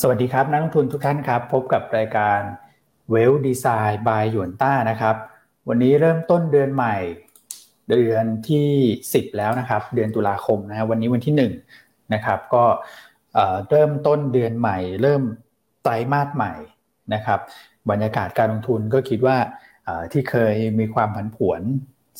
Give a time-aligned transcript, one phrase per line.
[0.00, 2.40] สวัสดีครับนักลงทุนทุกท่านครับ พบกับรายการ
[3.10, 5.16] เวลดีไซน์บายหยวนต้านะครับ
[5.68, 6.96] วันนี้เริ่มต้นเดือนใหม่
[7.90, 8.68] เดือนที่
[9.04, 11.34] 10 แล้วนะครับ เดือนตุลาคมนะวันนี้วันที่
[11.70, 12.64] 1นะครับก็
[13.70, 15.22] เริ่มต้นเดือนใหม่ เริ่ม
[15.82, 16.52] ไตรมาสใหม่
[17.14, 17.40] นะครับ
[17.90, 19.36] บรรยากาศการลงทุนก็คิดว่า
[20.12, 21.60] ที่เคยมีความผันผวน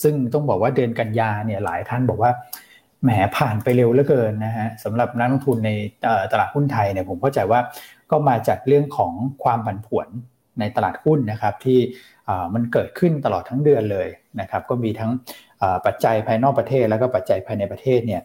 [0.02, 2.30] ซึ่งต้องบอกว่าเดือนกันยาเนี่ยหลายท่านบอกว่า
[3.04, 5.70] แหมผ่านไปเร็วเหลือเกินนะฮะสำหรับนักลงทุนใน
[6.32, 7.60] ตลาดหุ้นไทยเนี่ยผมเข้าใจว่า
[8.10, 9.12] ก็มาจากเรื่องของ
[9.44, 10.08] ความผันผวน
[10.60, 11.78] ในตลาดหุ้นนะครับที่
[12.54, 14.08] มันเกิดขึ้นตลอดทั้งเดือนเลย
[14.40, 15.10] นะครับก็มีทั้ง
[15.86, 18.22] ปัจจัยภายนอกประเทศ แล้วก็ปัจจัยภายในประเทศเนี่ย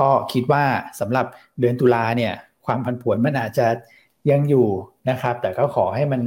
[0.00, 0.64] ก็คิดว่า
[1.00, 1.26] สำหรับ
[1.60, 2.32] เดือนตุลาเนี่ย
[2.66, 3.66] ความผันผวนมันอาจจะ
[4.30, 4.68] ยังอยู่
[5.10, 6.20] นะครับแต่ก็ขอให้มัน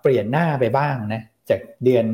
[0.00, 2.04] เปลี่ยนหน้าไปบ้างนะจากเดือน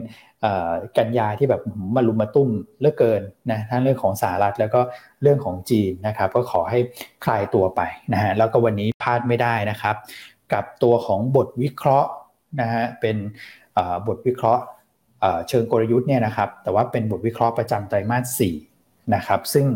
[0.99, 1.63] กันยาที่แบบ
[1.97, 4.81] มารุมมาตุ้มเลือเกินนะทั้งเรื่องของสหรัฐแล้วก็
[5.23, 6.79] เรื่องของจีนนะครับก็ขอให้
[7.25, 7.81] คลายตัวไป
[8.13, 9.97] นะฮะแล้วก็วันนี้พลาดไม่ได้นะครับ
[10.53, 12.11] กับตัวของบทวิเคราะห์
[12.61, 13.17] นะฮะเป็น
[14.09, 14.63] บทวิเคราะห์
[15.49, 19.67] เชิงกลยุทธ์เนี่ยนะครับแต่ว่าเป็นบทวิเคราะห์ประจำไตรมาส4นะครับซึ่ง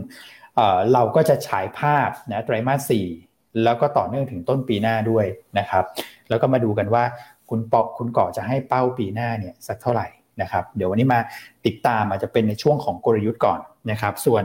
[0.93, 2.93] เราก็จะฉายภาพนะไตรมาส
[3.27, 5.27] 4แล้วก็ต่อเนื่องถึงต้นปีหน้าด้วย
[5.59, 5.85] นะครับ
[6.29, 7.05] แล้วก็มาดูกันว่า
[7.51, 10.07] คุณปอคุณก่อจะให้เป้าปีหน้าเนี่ยสักเท่าไหร่
[10.41, 11.21] นะครับเดี๋ยววันนี้มา
[11.67, 14.45] ติดตามอาจจะเป็นในช่วงของกลยุทธ์ก่อนนะครับส่วน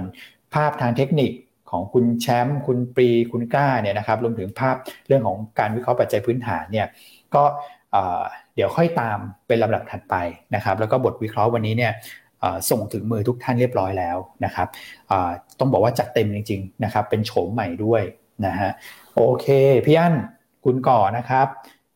[0.54, 1.32] ภาพทางเทคนิค
[1.72, 4.76] ของคุณแชมป์คุณปรีคุณก้าเนี่ยนะครับรวมถึงภาพ
[5.08, 6.88] เรื่องของการวิเคราะห์ปัจจัยพื้นฐานเนี่ย
[7.36, 7.44] ก็
[8.56, 10.16] เดี๋ยวค่อยตามเป็นลำดับถัดไป
[10.56, 11.94] นะครับแล้วก็บทวิเคราะห์วันนี้เนี่ย
[12.70, 14.68] ส่งถึงมือทุกท่านเรียบร้อยแล้วนะครับ
[15.60, 18.02] ต้องบอกว่าจัดเต็มจริงๆนะครับเป็นโฉมใหม่ด้วย
[18.46, 18.72] นะฮะ
[19.16, 19.48] โอเค
[19.86, 20.14] พี่อั้น
[20.66, 21.48] คุณก่อนะครับ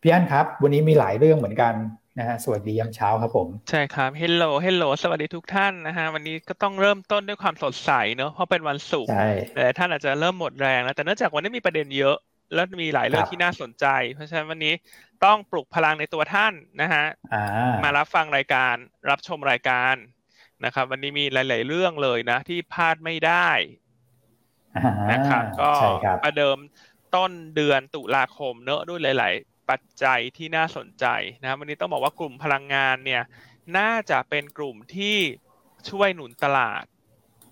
[0.02, 1.74] พี่อั้นครับ วันนี้มีหลายเรื่องเหมือนกัน
[2.20, 9.12] นะฮะสวัสดียามเช้าครับผม ใช่ครับ hello hello สวัสดีทุกท่านนะฮะวันนี้ก็ต้องเริ่มต้นด้วยความสดใสเนอะเพราะเป็นวันศุกร์
[9.56, 12.18] แต่ท่านอาจจะเริ่มหมดแรงแล้วแต่เนื่องจากวันนี้มีประเด็นเยอะ
[12.54, 14.74] แล้วมีหลายเรื่องที่น่าสนใจ เพราะฉะนั้นวันนี้
[15.26, 17.06] ต้องปลุกพลังในตัวท่านนะฮะ
[17.84, 18.76] มารับฟังรายการ
[19.10, 19.96] รับชมรายการ
[20.66, 23.50] นะครับ วันนี้มีหลาย ๆ เรื่องเลยนะ ที่พลาดไม่ได้
[25.12, 25.72] นะครับก็
[26.24, 26.58] ประเดิม
[27.16, 29.34] ต้นเดือนตุลาคมเนอะด้วยหลาย
[29.72, 31.06] ปัจจัยที่น่าสนใจ
[31.44, 33.24] นะวันนี้ต้องบอกว่ากลุ่มพลังงานเนี่ย
[33.78, 35.18] น่าจะเป็นกลุ่มที่
[35.90, 36.84] ช่วยหนุนตลาด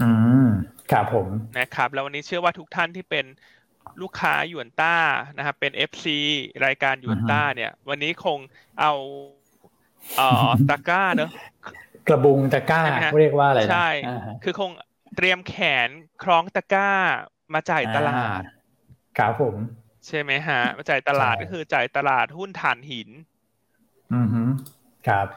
[0.02, 0.12] อื
[0.46, 0.48] ม
[0.92, 1.28] ครับผม
[1.60, 3.26] นะครับ แล้ววันนี้เชื่อว่าทุกท่านที่เป็น
[4.02, 4.96] ลูกค้าหยวนต้า
[5.38, 6.20] นะครับเป็น FC
[6.66, 8.40] รายการหยวนต้าเนี่ย วันนี้คง
[8.80, 8.94] เอา
[10.18, 11.32] เอ่อตะกร้าเนอะ
[12.08, 12.82] กระบุงตะกร้า
[13.20, 13.88] เรียกว่าอะไรใช่
[14.44, 14.72] คือคง
[15.16, 15.56] เตรียมแข
[15.88, 15.90] น
[16.24, 16.92] คล้องตะกร้า
[17.54, 18.42] มาจ่ายตลาด
[19.18, 19.56] ครับผม
[20.10, 23.10] ใช่ไหมฮะจ่ายตลาดก็คือจ่ายตลาดหุ้นถ่านหิน
[24.14, 24.42] อือฮึ
[25.08, 25.28] ครับ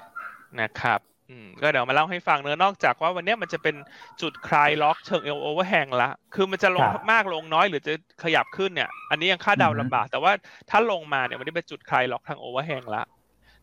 [0.61, 1.01] นะครับ
[1.31, 3.77] อืมก็เดี๋ยวมาเล่าให้ฟังเนอะนอกจากว่าวันนี้มันจะเป็น
[4.23, 7.95] จุดคลายล็อกเชิงเอ่อ overhang ละ คือมันจะลงมากลงน้อยหรือจะ
[8.25, 10.33] ขยับขึ้นเนี่ย อันนี้ยังคาดเดาลำบาก แต่ว่า
[10.71, 13.03] ถ้าลงมาเนี่ยมันได้เป็นจุดคลายล็อกทาง overhang ละ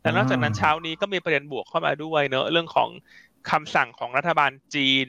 [0.01, 2.89] แต่นอกจากนั้นเช้านี้ก็มีประเด็นบวกเข้ามาด้วยเนอะเรื่องของ
[3.49, 5.07] คำสั่งของรัฐบาลจีน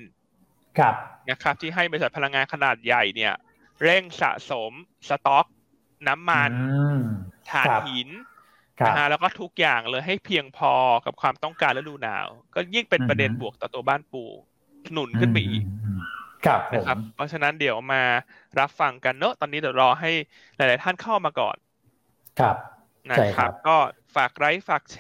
[0.78, 0.94] ครับ
[1.28, 3.34] นะครับ ที่ให้บริษัทพลังงานขนาดใหญ่เนี่ย
[3.83, 4.72] เร่งสะสม
[5.09, 5.47] สต็อก
[6.09, 6.53] น้ำมัน
[7.50, 8.09] ถ่านหิน
[8.87, 10.72] นะฮะแล้วก็ทุกอย่างเลยให้เพียงพอ
[11.05, 14.22] กับความต้องการฤดูหนาว ก็ยิ่งเป็นประเด็นบวกต่อตัวบ้านปู
[14.93, 15.65] หนุนขึ้นไปอีก
[16.47, 18.03] ครับนะครับ เพราะฉะนั้นเดี๋ยวมา
[18.59, 20.10] รับฟังกันเนอะตอนนี้เดี๋ยวรอให้
[20.56, 21.56] หลาย ๆ ท่านเข้ามาก่อน
[22.41, 22.56] ครับ
[23.10, 23.77] นะครับ ก็
[24.15, 24.99] ฝากไลค์ฝากแช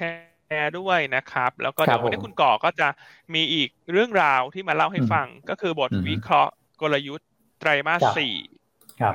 [0.58, 2.88] ร์ด้วยนะครับ แล้วก็เดี๋ยววันนี้คุณก่อก็จะ
[3.34, 7.28] มีอีกเรื่องราวที่มาเล่าให้ฟัง ก็คือบทวิเคราะห์กลยุทธ์
[7.60, 8.34] ไตรมาสสี่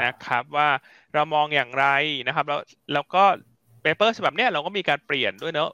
[0.03, 0.69] นะครับว่า
[1.13, 1.85] เรามองอย่างไร
[2.27, 2.59] นะครับแล้ว
[2.93, 3.23] แล้วก็
[3.81, 5.71] เปเปอร์ฉบับเนี้ยเราก็มีการเปลี่ยนด้วยเนอะ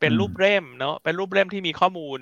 [0.00, 2.18] เป็นรูปเล่มเนอะเป็นรูปเล่มที่มีข้อมูล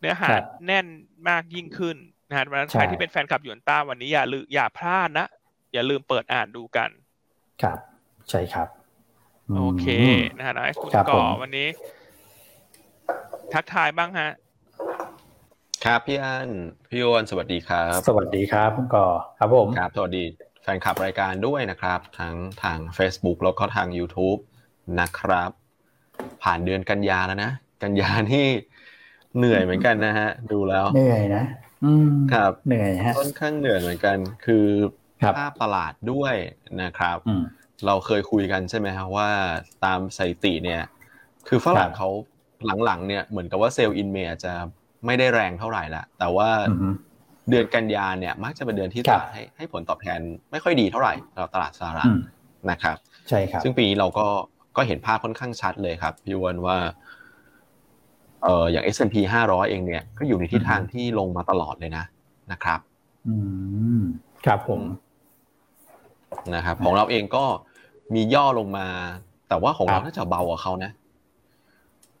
[0.00, 0.30] เนื้อหา
[0.66, 0.86] แน่น
[1.28, 1.96] มากยิ่งขึ้น
[2.28, 5.26] นะฮะเพราะฉะนั้นใครที่เป็นแฟนคลับหยวนต้าวันนี้อย่าลืมอย่าพลาดนะ
[5.72, 6.90] อย่าลืมเปิดอ่านดูกัน
[7.62, 7.78] ครับ
[8.30, 8.68] ใช่ครับ
[9.56, 9.86] โอเค
[10.36, 11.68] นะฮะนะคุณก่อวันนี้
[13.54, 14.30] ทักทายบ้างฮะ
[15.84, 16.48] ครับพี่อัน
[16.90, 19.06] พี่โอนสวัสดีครับ สวัสดีครับคุณก่อ
[19.38, 24.40] ครับผมครับสวัสดีแฟนคลับรายการด้วยนะครับ ทั้งทาง Facebook แล้วก็ทาง YouTube
[25.00, 25.50] นะครับ
[26.42, 27.52] ผ่านเดือนกันยาแล้วนะ
[27.82, 28.46] กันยานี่
[29.36, 31.44] เหนื่อยเหมือนกันนะฮะ ดูแล้ว เหนื่อยนะ
[31.84, 34.66] อืมครับเหนื่อยฮะค่อนข้างเหนื่อยเหมือนกัน คือ
[35.36, 36.34] ภาพตลาดด้วย
[36.82, 37.18] นะครับ
[37.86, 39.30] เราเคยคุยกันใช่ไหมครับว่า
[39.84, 40.82] ตามสถิติเนี่ย
[41.48, 42.08] คือฝรั่งเขา
[42.84, 44.54] หลังๆเนี่ยเหมือนกับว่า Sell in May จะ
[45.06, 46.50] ไม่ได้แรงเท่าไหร่ละแต่ว่า
[47.50, 50.20] เดือนกันยาเนี่ยมักจะเป็นเดือนที่ตลาดให้ให้ผลตอบแทน
[50.50, 52.08] ไม่ค่อยดีเท่าไหร่สำหรับตลาดสหรัฐ
[52.70, 52.96] นะครับ
[53.28, 54.26] ใช่ครับซึ่งปีนี้เราก็
[54.76, 56.76] ก็เห็นภาพค่อนข้างชัดเลยครับพี่อั้นว่า
[58.42, 59.16] เอออย่าง S&P
[59.46, 62.04] 500 เองเนี่ยก็อยู่ในทิศทางที่ลงมาตลอดเลยนะ
[62.52, 62.80] นะครับ
[63.28, 63.36] อื
[63.98, 64.02] ม
[64.46, 64.82] ครับผม
[66.54, 67.44] นะครับของเราเองก็
[68.14, 68.86] มีย่อลงมา
[69.48, 70.90] แต่ว่าของเราน่าจะเบากว่าเขานะ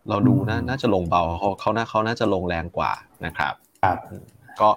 [0.08, 2.92] เราดูนะน่าจะลงเบาเขาเขาน่าเขาน่าจะลงแรงกว่า
[3.26, 3.96] นะครับ ครับ
[4.60, 4.68] ก็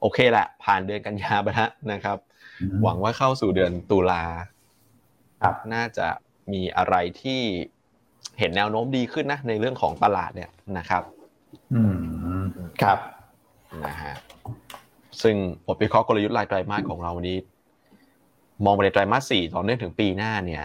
[0.00, 2.18] โอเคแหละ ผ่านเดือนกันยาไปแล้วนะครับ
[2.82, 4.22] หวังว่าเข้าสู่เดือนตุลา
[5.42, 6.08] ครับน่าจะ
[6.52, 7.40] มีอะไรที่
[8.38, 11.02] เห็นแนวโน้มดีขึ้นนะ ในเรื่องของตลาดเนี่ยนะครับ
[11.74, 11.82] อื
[12.40, 12.44] ม
[12.82, 12.98] ครับ
[13.86, 14.14] นะฮะ
[15.22, 15.36] ซึ่ง
[15.66, 17.38] บทวิเคราะห์กลยุทธ์รายไตรมาสของเราวันนี้
[18.64, 20.64] มองไปในไตรมาสสี่ต่อเนื่องถึงปีหน้าเนี่ย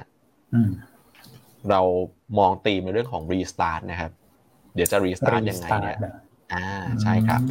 [1.69, 1.81] เรา
[2.39, 4.11] มองตีมในเรื่องของ restart นะครับ
[4.75, 5.97] เดี๋ยวจะ restart ยังไงเนี่ย
[6.53, 6.65] อ่า
[7.01, 7.41] ใช่ครับ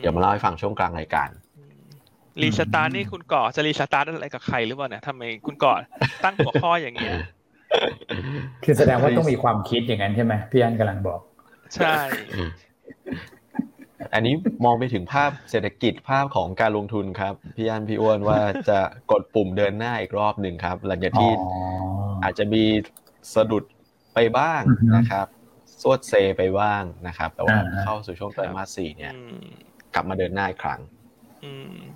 [0.00, 1.28] เดี๋ยวมาเล่าให้ฟังช่วงกลางรายการ
[2.42, 5.72] restart นี่คุณก่อจะ restart อะไรกับใครหรือเปล่าเนี่ยทำไมคุณก่อ
[6.24, 7.12] ตั้งหัวข้ออย่างเงี้ย
[8.64, 11.20] คือแสดงว่าต้องมีความคิดอย่างนั้นใช่ไหมพี่อันกำลังบอก
[11.74, 11.96] ใช่
[14.14, 14.34] อันนี้
[14.64, 18.78] มองไปถึงภาพเศรษฐกิจภาพของการลงทุนครับ พี่อันพี่อ้วนว่าจะ
[19.10, 21.30] กดปุ่มเดินหน้าอีกรอบหนึ่งครับ หลังจากที่
[22.24, 22.62] อาจจะมี
[23.34, 23.64] สะดุด
[24.14, 24.62] ไปบ้าง
[24.96, 25.26] นะครับ
[25.82, 29.12] สวดเซไปบ้างนะครับ แต่ว่าเข้าสู่ช่วงไตรมาสสี่เนี่ย
[29.94, 30.80] กลับมาเดินหน้าอีกครั้ง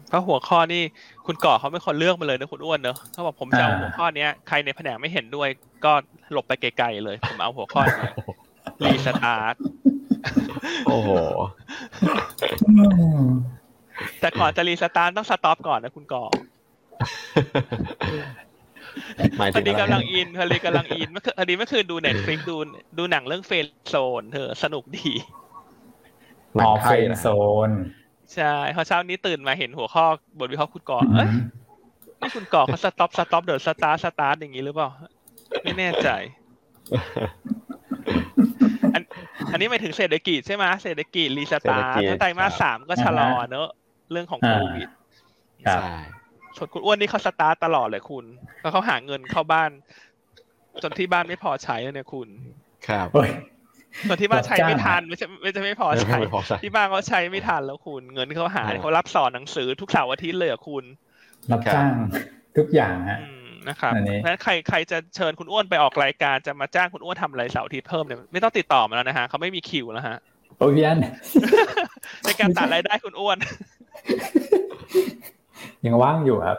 [0.09, 0.83] เพราะหัวข้อนี่
[1.27, 5.49] คุณก่อเขาเป็นคนเลือกมาเลยนะคุณอั้นเนอะเขาบอกผมจะเอาหัวข้อเนี้ยใครในแผนกไม่เห็นด้วย
[5.85, 5.93] ก็
[6.33, 8.11] หลบไปไกลๆเลย ผมเอาหัวข้อนี้
[8.85, 9.55] restart
[10.87, 11.11] โอ้โห
[14.21, 16.25] แต่ก่อนจะ restart ต้อง stop ก่อนนะคุณก่อ
[19.55, 22.57] พอดีกำลังอินพอดีกำลังอินเมื่อพอดีเมื่อคืนดู Netflix ดู
[22.99, 25.09] ดูหนังเรื่อง Friend Zone เธอสนุกดี
[26.57, 27.71] อ๋อ friend zone
[28.35, 30.05] ใช่พอเช้านี้ตื่นมาเห็นหัวข้อ
[30.39, 31.29] บทวิเคราะห์คุณก่อเอ้ย
[32.21, 34.89] นี่คุณก่อเขา stop stop เดี๋ยว start start อย่างนี้หรือเปล่า
[35.65, 36.09] ไม่แน่ใจ
[38.95, 39.03] อัน
[39.53, 43.69] อันนี้หมายถึงเศรษฐกิจใช่ไหมเศรษฐกิจ restart ถ้าไตรมาสสามก็ชะลอเนอะ
[44.13, 44.89] เรื่องของโควิด
[45.63, 45.91] ใช่
[46.57, 48.25] ส่วนคุณอ้วนนี่เขาสตาร์ตลอดเลยคุณ
[48.61, 49.71] แล้วเขาหาเงินเข้าบ้าน
[50.83, 52.29] จนที่บ้านไม่พอใช้เนี่ยคุณ
[52.89, 53.09] ครับ
[54.09, 56.19] ส่วนที่บ้านใช้ไม่ทันไม่ใช่ไม่ใช่ไม่พอใช้
[56.63, 60.85] ที่บ้านเขาใช้ไม่ทันแล้วคุณ เงินเขาหาเขารับสอนหนังสือทุกเสาร์อาทิตย์เลยอะคุณ
[61.53, 61.93] รับจ้าง
[62.59, 63.19] ทุกอย่างฮะ
[63.69, 63.93] นะครับ
[64.25, 70.19] แล้วใครใครจะเชิญคุณอ้วนไปออกรายการจะมาจ้างคุณอ้วนทำอะไรเสาร์อาทิตย์เพิ่มเนี่ยไม่ต้องติดต่อมาแล้วนะฮะเขาไม่มีคิวแล้วฮะ
[70.59, 70.99] โอ้ยน
[72.23, 73.39] ในการตัดรายได้คุณอ้วน
[75.87, 76.59] ยังว่างอยู่ครับ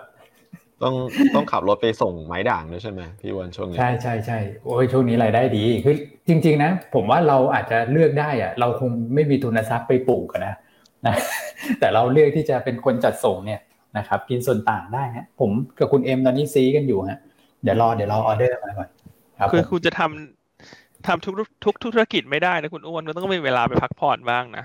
[0.84, 0.94] ต้อง
[1.36, 5.96] ต้องขับรถไปส่งไม้ด่างด้วยใช่ไหมพี่วันช่วงนี้ใช่ใช่ใช่โอ้ยช่วงนี้รายได้ดีคือ
[6.28, 10.56] จริง ๆ นะ ผมว่าเราอาจจะเลือกได้อะเราคงไม่มีทุนทรัพย์ไปปลูกนะ
[11.08, 11.16] นะ
[11.80, 13.62] แต่เราเลือกที่จะเป็นคนจัดส่งเนี่ย
[13.98, 17.20] นะครับ กินส่วนต่างได้ฮะผมกับคุณเอ็มตอนนี้ซีกันอยู่ฮะ
[17.64, 18.90] เดี๋ยวรอเดี๋ยวรอออเดอร์มาก่อน
[19.40, 21.34] ครับคือคุณจะทำทำทุก
[21.66, 24.64] ทุกธุรกิจไม่ได้นะคุณอ้วนก็ต้องมีเวลาไปพักผ่อนบ้างนะ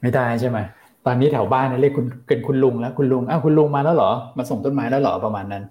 [0.00, 0.58] ไม่ได้ใช่ไหม
[1.06, 5.64] ตอนนี้แถวบ้านเรียกคุณเป็นคุณลุงแล้วคุณลุงอ้าวคุณลุงมาแล้วเหรอ มาส่งต้นไม้แล้วเหรอประมาณนั้น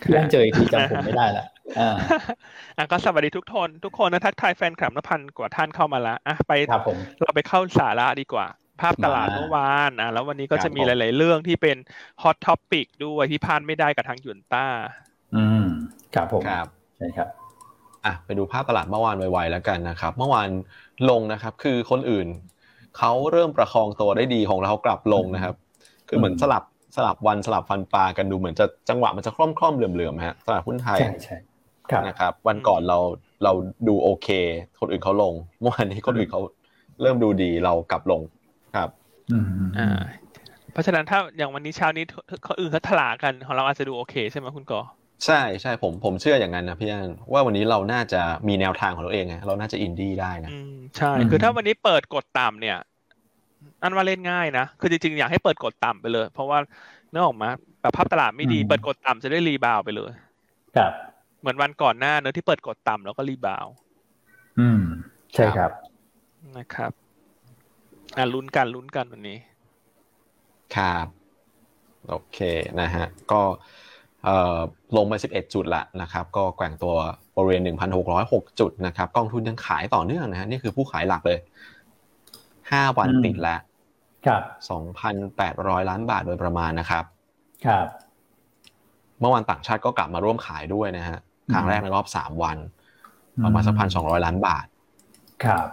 [0.00, 1.46] เพื่อนเจออีกทีจำผมไม่ได้ละ
[1.78, 8.46] อ่าก็สวัสดีทุกคนทุกคนนะทักทายแฟนคลับนพันกว่าท่านเข้ามาแล้วอะไปครับผมเราไปเข้าสาระดีกว่า
[8.80, 11.76] ภาพตลาดเมื่อวานอะแล้ววันนี้ก็จะมีหลาย ๆ เรื่องที่เป็น
[12.22, 14.66] hot topic ด้วยที่พลาดไม่ได้กับทาง Yuanta
[15.36, 15.64] อืม
[16.14, 16.66] ครับผมครับ
[16.96, 17.28] ใช่ครับ
[18.04, 20.48] อะไปดูภาพตลาดเมื่อวานไวๆแล้วกันนะครับ เมื่อวาน
[21.10, 22.26] ลงนะครับ คือคนอื่น
[22.98, 25.54] เขาเริ่มประคองตัวได้ดีของเรากลับลงนะครับ
[26.08, 26.64] คือเหมือนสลับ
[26.96, 31.36] สลับวันสลับฟันปลากันดูเหมือนจะจังหวะมันจะคล่อมคล่อมเหลื่อมๆฮะตลาดหุ้นไทยใช่ใช่
[32.06, 32.98] นะครับ วันก่อนเรา
[33.44, 33.52] เรา
[33.88, 34.28] ดูโอเค
[34.80, 36.40] คนอื่นเขาลงเมื่อวานนี้คนอื่นเขา
[37.02, 38.20] เริ่มดูดีเรากลับลง
[38.76, 38.88] ครับ
[39.78, 40.00] อ่า
[40.72, 42.04] เพราะฉะนั้นถ้าอย่างวันนี้เช้านี้
[42.44, 44.80] เขาอื่นเขาถลากันของเราอาจจะดูโอเค ใช่ไหมคุณกอ
[45.26, 50.52] ใช่ใช่ผมผมเชื่ออย่างนั้นนะพี่อันว่าวันนี้เราน่าจะมีแนวทางของเราเองไงเราน่าจะอินดี้ได้นะ
[50.98, 52.78] ใช่คือถ้าวันนี้เปิดกดต่ำเนี่ย
[53.82, 56.58] อันว่าเล่นง่ายนะคือจริงๆอยากให้เปิดกดต่ำไปเลย เพราะว่า
[57.10, 57.48] เนื้อออกมา
[57.80, 60.12] แบบภาพตลาดไม่ดีเปิดกดต่ำจะได้รีบาวไปเลย
[60.76, 60.92] ครับ
[61.40, 63.66] เหมือนวันก่อนหน้าเนื้อที่เปิดกดต่ำแล้วก็รีบาว
[64.58, 64.82] อืม
[65.34, 65.70] ใช่ครับ
[66.56, 66.92] นะครับ
[68.16, 69.38] อ่าลุ้นกันลุ้นกันวันนี้
[70.76, 71.06] ครับ
[72.08, 72.38] โอเค
[72.80, 73.79] นะฮะ ก็เอ่อ
[74.96, 76.94] ลงไป11 จุดละนะครับ ก็แกว่งตัว
[77.36, 77.62] บริเวณ
[78.10, 81.38] 1,606 จุดนะครับ กองทุนยังขายต่อเนื่องนะฮะ นี่คือผู้ขายหลักเลย
[82.70, 83.60] ห้าวันติดแล้ว
[84.26, 87.04] ครับสองพันแปดร้อยล้านบาทโดยประมาณนะครับ
[87.66, 87.86] ครับ
[89.20, 91.18] เมื่อวันต่างชาติก็กลับมาร่วมขายด้วยนะฮะ
[91.52, 92.58] ครั้งแรกในรอบสามวัน
[93.44, 94.66] ประมาณสักพันสองร้อยล้านบาท
[95.44, 95.66] ครับ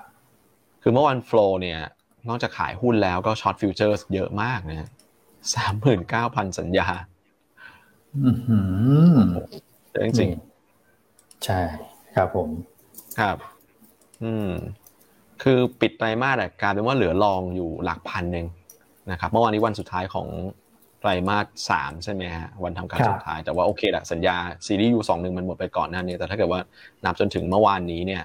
[0.82, 1.80] คือเมื่อวัน flow เนี่ย
[2.30, 4.90] นอกจากขายหุ้นแล้วก็ short futures เยอะมากนะ
[5.56, 6.88] สามหมื่นเก้าพันสัญญา
[8.24, 8.58] อื
[9.18, 9.20] ม
[10.18, 10.30] จริง
[11.46, 11.60] ใช่
[12.16, 12.50] ครับผม
[13.20, 13.38] ครับ
[14.24, 14.50] อืม
[15.44, 18.48] คือปิดไตรมาสกลายเป็นว่าเหลือรองอยู่หลักพันเอง
[19.12, 20.28] นะครับ เมื่อวานนี้วันสุดท้ายของ
[21.00, 26.62] ไตรรมาสสามใช่ไหมฮะวันทำการสุดท้ายแต่ว่าโอเคแหละสัญญาซีรีส์ยูสองหนึ่งมันหมดไปก่อนหน้านี้แต่ถ้าเกิดว่า
[27.06, 28.24] นับจนถึงเมื่อวานนี้เนี่ย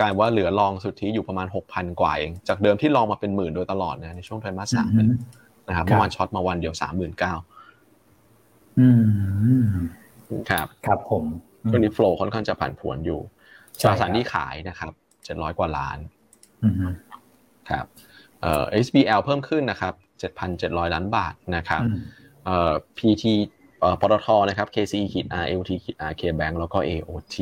[0.00, 4.90] กลายว่าเหลือลองสุทธิอยู่ประมาณหกพันกว่าเอง จากเดิมที่ลองมาเป็นหมื่นโดยตลอดนะในช่วงไตรมาสสาม
[5.68, 7.34] นะครับเมื่อวานช็อตมาวันเดียวสามหมื่นเก้า
[8.80, 8.88] อื
[9.66, 9.70] ม
[10.50, 11.24] ครับ ครับผม
[11.70, 13.20] ช่วงนี้โฟล์ค่อนข้างจะผันผวนอยู่
[13.82, 14.92] ตราสารนี้ขายนะครับ
[15.24, 15.98] เจ็ดร้อยกว่าล้าน
[17.70, 17.86] ครับ
[18.40, 21.82] เอ่อ SBL เพิ่มขึ้นนะครับเจ็ดพันเจ็ดร้อยล้านบาทนะครับ
[22.44, 23.24] เอ่อ PT
[23.80, 27.36] เอ่อปตทนะครับ KCE ขีด R LT ขีด R K Bank แล้วก็ AOT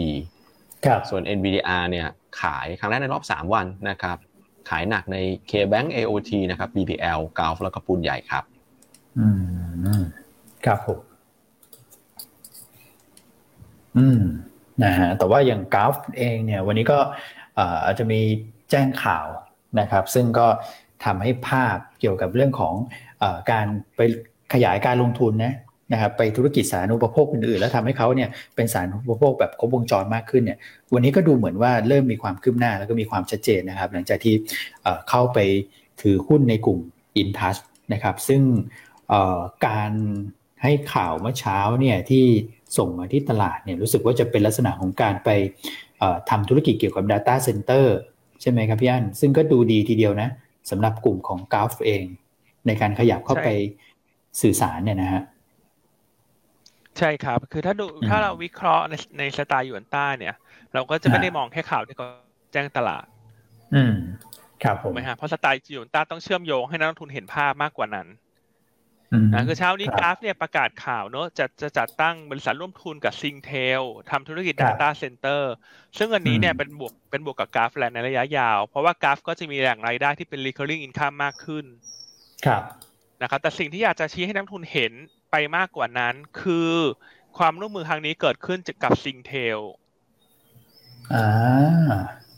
[0.85, 2.09] ครับส่วน NVDR เนี่ย
[2.41, 4.17] ขายครั้งแรกในรอบสามวันนะครับ
[4.71, 5.17] ขายหนักใน
[5.51, 8.45] K Bank AOT นะครับ BPL กาฟแล้วก็ปูนใหญ่ครับ
[9.19, 9.27] อื
[10.01, 10.03] ม
[10.65, 11.01] ครับผม
[13.99, 14.23] อืม
[14.85, 16.99] นะฮะแต่ว่าอย่างกราฟเองเนี่ย วันนี้ก็
[17.85, 18.21] อาจจะมี
[18.71, 19.27] แจ้งข่าว
[19.81, 20.47] นะครับ ซึ่งก็
[21.05, 22.75] ทำให้ภาพเกี่ยวกับเรื่องของ
[23.23, 23.67] อการ
[23.97, 24.01] ไป
[24.53, 25.55] ขยายการลงทุนนะ
[25.93, 30.59] นะครับไปธุรกิจสาธารณูปโภคอื่นๆ แล้วทำให้เขาเนี่ยเป็นสาธารณูปโภคแบบครบวงจรมากขึ้นเนี่ย
[30.95, 34.35] วันนี้ก็ดูเหมือนว่าเริ่มมีความคืบหน้าแล้วก็มีความชัดเจนนะครับ หลังจากที่
[35.11, 35.39] เข้าไป
[36.03, 36.79] ถือหุ้นในกลุ่ม
[37.23, 37.61] InTouch
[37.93, 38.43] นะครับซึ่ง
[39.67, 39.93] การ
[40.63, 42.27] ให้ข่าวเมื่อเช้าเนี่ยที่
[42.77, 45.29] ส่งมาที่ตลาดเนี่ยรู้สึกว่าจะเป็นลักษณะของการไป
[46.31, 47.87] ทำธุรกิจเกี่ยวกับ Data Center
[48.41, 50.29] ใช่ไหมครับพี่อันซึ่งก็ดูดีทีเดียวนะ
[50.71, 52.05] สำหรับกลุ่มของกราฟเอง
[52.67, 53.49] ในการขยับเข้าไป
[54.41, 55.23] สื่อสารเนี่ยนะฮะ
[56.99, 60.35] ใช่ครับ คือถ้าดูถ้าเราวิเคราะห์ในในสไตล์ยวนต้าเนี่ย
[60.75, 62.07] เราก็จะไม่ได้มองแค่ข่าวที่เขา
[62.53, 63.05] แจ้งตลาด
[63.75, 63.95] อืม
[64.63, 68.07] ครับผมไหมฮะเพราะสไตล์ยวนต้าต้องเชื่อมโยงให้นักลงทุนเห็นภาพมากกว่านั้น
[69.33, 75.43] นะคือเช้านี้กราฟเนี่ยประกาศข่าวเนอะจะจะจัดตั้งบริษัทร่วมทุนกับซิงเทลทำธุรกิจ Data Center
[75.99, 81.65] ซึ่งอันนี้เนี่ยเป็นบวกเป็นบวกกับกราฟแลนในระยะยาว เพราะว่ากราฟก็จะมีแหล่งรายได้ที่เป็น recurring income มากขึ้น
[82.47, 82.63] ครับ
[83.23, 84.93] นะครับแต่สิ่งที่อยากจะชี้ให้นักลงทุนเห็น
[85.31, 86.75] ไปมากกว่านั้น คือ
[87.39, 89.61] ความร่วมมือครั้งนี้เกิดขึ้นจากกับ Singtel
[91.15, 91.27] อ่า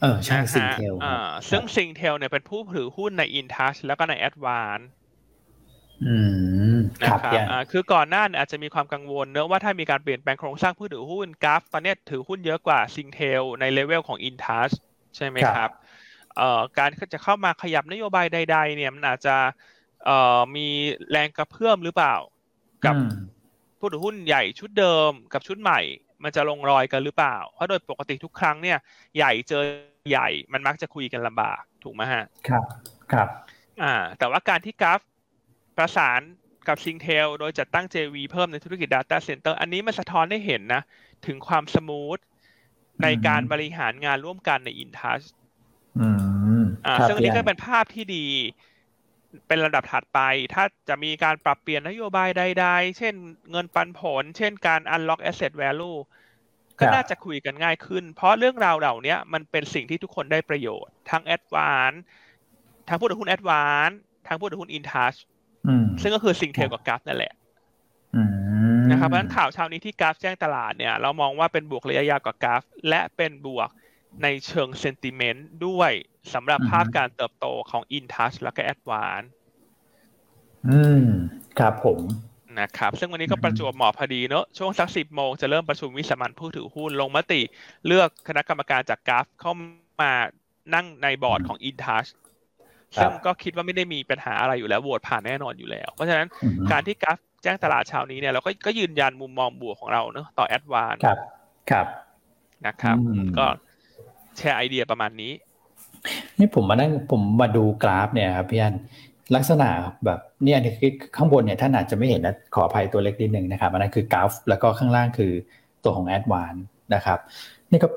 [0.00, 4.86] เออใช่ Singtel อ่าซึ่ง Singtel เนี่ยเป็นผู้ถือหุ้นใน InTouch แล้วก็ใน Advance
[6.06, 6.16] อื
[6.76, 7.38] มนะครับ
[7.70, 14.74] คือก่อนหน้าอาจจะมีความกังวลเนอะว่าถ้ามีการเปลี่ยนแปลงโครงสร้างผู้ถือหุ้น Gulf ตอนนี้ถือหุ้นเยอะกว่า Singtel ใน level ของ InTouch
[15.16, 15.70] ใช่ไหมครับ
[16.36, 19.36] เอ่อการจะเข้ามาขยับนโยบายใด ๆ เนี่ยมันอาจจะ
[20.04, 20.68] เอ่อมี
[21.10, 22.16] แรงกระเพื่อมหรือเปล่า
[22.84, 22.94] กับ
[23.78, 25.80] ผู้ถือหุ้นใหญ่ชุดเดิมกับชุดใหม่
[26.22, 28.78] มันจะลงรอยกันหรือเปล่า เพราะโดยปกติทุกครั้งเนี่ย
[29.16, 29.62] ใหญ่เจอ
[30.10, 32.64] ใหญ่มันมักจะคุยกันลำบากถูกไหมฮะครับ
[33.12, 33.28] ครับ
[33.82, 35.00] อ่าแต่ว่าการที่กราฟ
[35.76, 36.20] ประสาน
[36.68, 40.82] กับซิงเทลโดยจัดตั้ง JV เพิ่มในธุรกิจ Data Center อันนี้มันสะท้อนให้เห็นนะ
[41.26, 42.18] ถึงความสมูท
[43.02, 45.26] ในการบริหารงานร่วมกันใน InTouch
[46.86, 48.26] อ่าซึ่งอันนี้ก็เป็นภาพที่ดี
[49.48, 50.20] เป็นระดับถัดไป
[50.54, 53.14] ถ้าจะมีการปรับเปลี่ยนนโยบายใดๆ เช่น
[53.50, 55.98] เงินปันผล เช่นการ unlock asset value
[56.78, 61.98] ก็น่าจะคุยกันง่ายขึ้น เพราะเรื่องราวเหล่านี้มันเป็นสิ่งที่ทุกคนได้ประโยชน์ ทั้ง advance
[62.88, 63.94] ทั้งผู้ถือหุ้น advance
[64.26, 65.18] ทั้งผู้ถือหุ้น InTouch
[66.02, 67.32] ซึ่งก็คือสิ่งเทลกับกราฟนั่นแหละ
[68.90, 73.68] นะครับเพราะฉะนั้นข่าวเช้านี้ที่กราฟแจ้งตลาดเนี่ย เรามองว่าเป็นบวกระยะยาวกับกราฟ และเป็นบวก
[74.22, 75.92] ในเชิงเซนติเมนต์ด้วย
[76.34, 79.28] สำหรับภาพการเติบโตของ InTouch แล้วก็ Advance
[80.68, 81.04] อืม
[81.58, 81.98] ครับผม
[82.60, 87.40] นะครับ ซึ่งวันนี้ก็ประจวบเหมาะพอดีเนอะช่วงสักสิบโมงจะเริ่มประชุมวิสามันผู้ถือหุ้นลงมติ
[87.86, 89.52] เลือกคณะกรรมการจากกราฟเข้า
[90.02, 90.12] มา
[90.74, 92.08] นั่งในบอร์ดของ InTouch
[92.96, 96.26] ซึ่งก็คิดว่าไม่ได้มีปัญหาอะไรอยู่แล้วโหวตผ่านแน่นอนอยู่แล้ว เพราะฉะนั้น
[96.72, 101.18] การที่ Gulf แจ้งตลาดเช้านี้เนี่ยเราก็ก็ยืนยันมุมมองบวกของเราเนอะต่อ Advance ครับ
[101.70, 101.86] ครับ
[102.66, 102.96] นะครับ
[103.38, 103.46] ก็
[104.36, 105.32] แชร์ไอเดียประมาณนี้
[106.38, 108.74] นี่ผมมานั่งผมมาดูกราฟเนี่ยครับพี่อัน
[109.34, 109.68] ลักษณะ
[110.04, 110.58] แบบเนี่ย
[111.16, 115.32] ข้างบนเนี่ยท่านอาจจะไม่เห็นนะขออภัยตัวเล็กนิดหนึ่งนะครับอันนั้นคือ Gulf แล้วก็ข้างล่างคือ
[115.84, 116.54] ตัวของ Advance
[116.94, 117.18] นะครับ
[117.70, 117.88] นี่ก็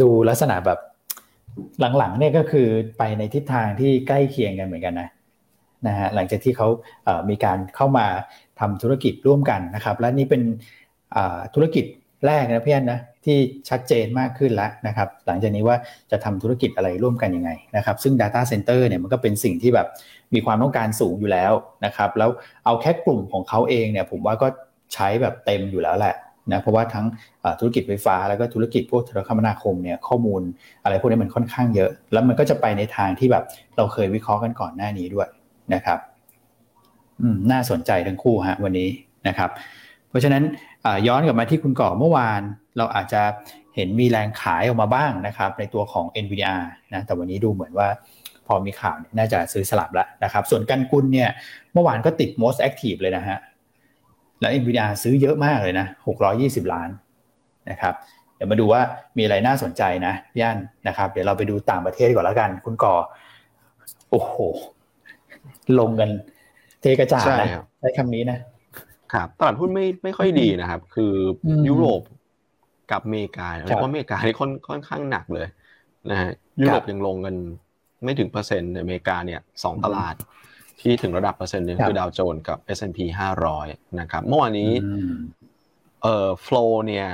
[0.00, 0.78] ดูลักษณะแบบ
[1.98, 5.08] หลังๆเนี่ยก็คือไปในทิศทางที่ใกล้เคียงกันเหมือนกันนะ
[5.86, 6.68] นะฮะหลังจากที่เขา
[7.30, 8.06] มีการเข้ามา
[8.60, 10.42] ทำธุรกิจร่วมกันนะครับ และนี่เป็น
[11.54, 11.84] ธุรกิจ
[12.26, 13.36] แรกนะเพี่อนนะที่
[13.68, 15.76] ชัดเจนมากขึ้นแล้วนะครับ หลังจากนี้ว่า
[16.10, 19.88] จะทำธุรกิจอะไรร่วมกันยังไงนะครับ ซึ่ง Data Center เนี่ยมันก็เป็นสิ่งที่แบบ
[20.34, 21.52] มีความต้องการสูงอยู่แล้ว
[21.84, 22.30] นะครับ แล้ว
[22.64, 24.48] เอาแค่กลุ่มของเขาเองเนี่ยผมว่าก็
[24.94, 26.14] ใช้แบบเต็มอยู่แล้วแหละ
[26.52, 27.06] นะเพราะว่าทั้ง
[27.60, 30.42] ธุรกิจไฟฟ้าแล้วก็ธุรกิจพวกโทรคมนาคมเนี่ยข้อมูล
[30.84, 33.44] อะไรพวกนี้มันค่อนข้างเยอะ แล้วมันก็จะไปในทางที่แบบ
[33.76, 35.28] เราเคยวิเคราะห์กันก่อนหน้านี้ด้วย
[35.74, 35.98] นะครับ
[37.50, 38.88] น่าสนใจทั้งคู่ฮะวันนี้
[39.28, 39.50] นะครับ
[40.08, 40.42] เพราะฉะนั้น
[41.06, 42.40] ย้อนกลับมาที่คุณก่อเมื่อวาน
[42.78, 43.22] เราอาจจะ
[43.74, 46.62] เห็นมีแรงขายออกมาบ้างนะครับ ในตัวของ NVDR
[46.92, 47.88] นะแต่วันนี้ดูเหมือนว่า
[48.46, 51.28] พอมีข่าวน่าจะซื้อสลับแล้วนะครับ ส่วนกันกุลเนี่ย
[51.72, 53.38] เมื่อวานก็ติด most active เลยนะฮะ
[54.40, 55.86] แล้ว NVIDIA ซื้อเยอะมากเลยนะ
[56.30, 56.88] 620 ล้าน
[57.70, 57.94] นะครับ
[58.36, 58.80] เดี๋ยวมาดูว่า
[59.16, 62.94] มีอะไรน่าสนใจนะพี่อันนะครับ เดี๋ยวเราไปดูต่างประเทศก่อนแล้วกัน คุณก่อ
[64.10, 64.34] โอ้โห
[65.80, 66.10] ลงกัน
[66.80, 67.48] เทกระจาดนะ
[67.80, 68.38] ใช้คำนี้นะ
[69.12, 71.12] ครับตลาดหุ้นไม่ไม่ค่อยดีนะครับ คือ
[71.68, 72.02] ยุโรป
[72.90, 75.46] กับอเมริกาเพราะอเมริกานี่ค่อนค่อนข้างหนักเลย
[76.10, 77.34] นะฮะยุโรปยังลงกัน
[78.04, 80.14] ไม่ถึงเปอร์เซ็นต์อเมริกาเนี่ยสองตลาด
[80.80, 82.98] ที่ถึงระดับเปอร์เซ็นต์นึงคือดาวโจนส์กับ S&P
[83.48, 84.70] 500 นะครับ เมื่อวานนี้
[86.02, 87.06] เอ่อ flow เนี่ย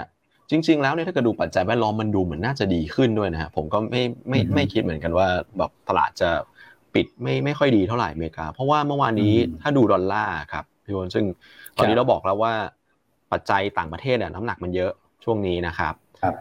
[0.51, 5.29] จริง ๆ แล้วเนี่ยถ้าเกิดดูปัจจัยแวดล้อมมันดูเหมือนน่าจะดีขึ้นด้วยนะฮะผมก็ไม่ไม่ไม่คิดเหมือนกันว่า
[5.59, 6.31] แบบตลาดจะ
[6.95, 11.25] ปิดไม่ไม่ค่อยดีเท่าไหร่อเมริกา เพราะว่าเมื่อวานนี้ถ้าดูดอลลาร์ครับพี่วอนซึ่ง
[11.77, 12.53] ตอนนี้เราบอกแล้วว่า
[13.33, 14.93] ปัจจัยต่างประเทศเนี่ยน้ำหนักมันเยอะ
[15.25, 15.95] ช่วงนี้นะครับ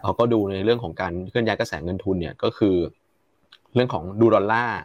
[0.04, 2.76] เราก็ดูในเรื่องของการเคลื่อนย้ายกระแสเงินทุนเนี่ยก็คือ
[3.74, 4.80] เรื่องของดูดอลลาร์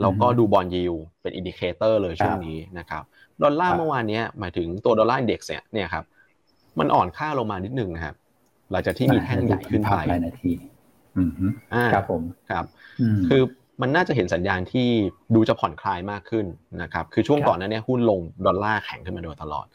[0.00, 3.02] แล้วก็ดู bond yield เป็น indicator เลยช่วงนี้นะครับ
[3.42, 6.04] ดอลลาร์เมื่อวานนี้หมายถึงตัวดอลลาร์อินเด็กซ์เนี่ยครับ
[6.78, 8.14] มันอ่อนค่าลงมานิดนึงนะครับ
[8.70, 10.52] หลังจากที่มีแท่งใหญ่ขึ้นไปนาที
[11.94, 12.64] ครับผมครับ
[13.28, 13.42] คือ
[13.80, 14.88] มันน่าจะเห็นสัญญาณที่
[15.34, 16.46] ดูจะผ่อนคลายมากขึ้น
[16.82, 19.66] นะครับคือช่วงก่อนนั้นเนี่ยหุ้นลงดอลลาร์แข็งขึ้นมาโดยตลอด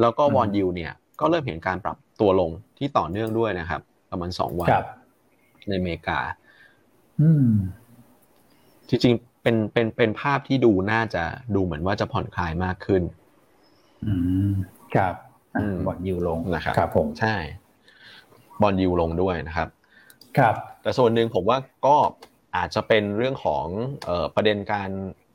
[0.00, 4.68] แล้วก็วอนยูเนี่ยก็เริ่มเห็นการปรับตัวลงที่ต่อเนื่องด้วยนะครับ ประมาณสองวัน
[5.68, 6.18] ในอเมริกา
[8.88, 13.02] จริงๆ เป็นเป็นเป็นภาพที่ดูน่าจะดูเหมือนว่าจะผ่อนคลายมากขึ้น
[14.04, 14.12] อื
[14.48, 14.50] ม
[14.94, 15.14] ครับ
[15.86, 17.34] บอลยูลงนะครับครับผมใช่
[18.62, 19.68] บอลยูลงด้วยนะครับ
[20.38, 21.96] ครับ แต่ส่วนหนึ่งผมว่าก็
[22.56, 23.66] อาจจะเป็นเรื่องของ
[24.34, 24.90] ประเด็นการ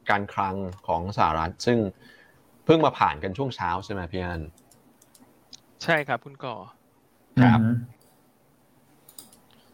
[0.10, 0.56] การคลัง
[0.88, 1.78] ของสหรัฐ ซึ่ง
[2.66, 4.42] เพิ่งมาผ่านกันช่วงเช้าใช่ไหมพี่อัน
[5.84, 6.56] ใช่ครับคุณก่อ
[7.42, 7.60] ครับ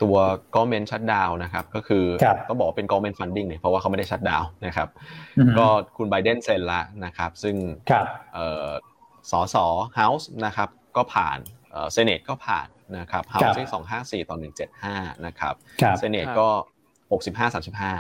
[0.04, 0.16] ตัว
[0.56, 2.06] government shutdown นะครับ ก็คือ
[2.50, 4.88] ก็บอกเป็น government funding เนี่ยเพราะว่าเขาไม่ได้ shutdown นะครับ
[5.58, 5.68] ก็
[5.98, 7.56] คุณไบเดนเซ็นละนะครับ ซึ่ง
[9.32, 9.56] สส
[9.96, 11.38] House นะครับ ก็ผ่าน
[11.92, 12.68] Senate ก็ผ่าน
[12.98, 15.54] นะครับ House ที่สองห้าสี่ต่อหนึ่งเจ็ดห้านะครับ
[16.00, 16.48] Senate ก็
[17.12, 17.94] หกสิบห้าสามสิบห้า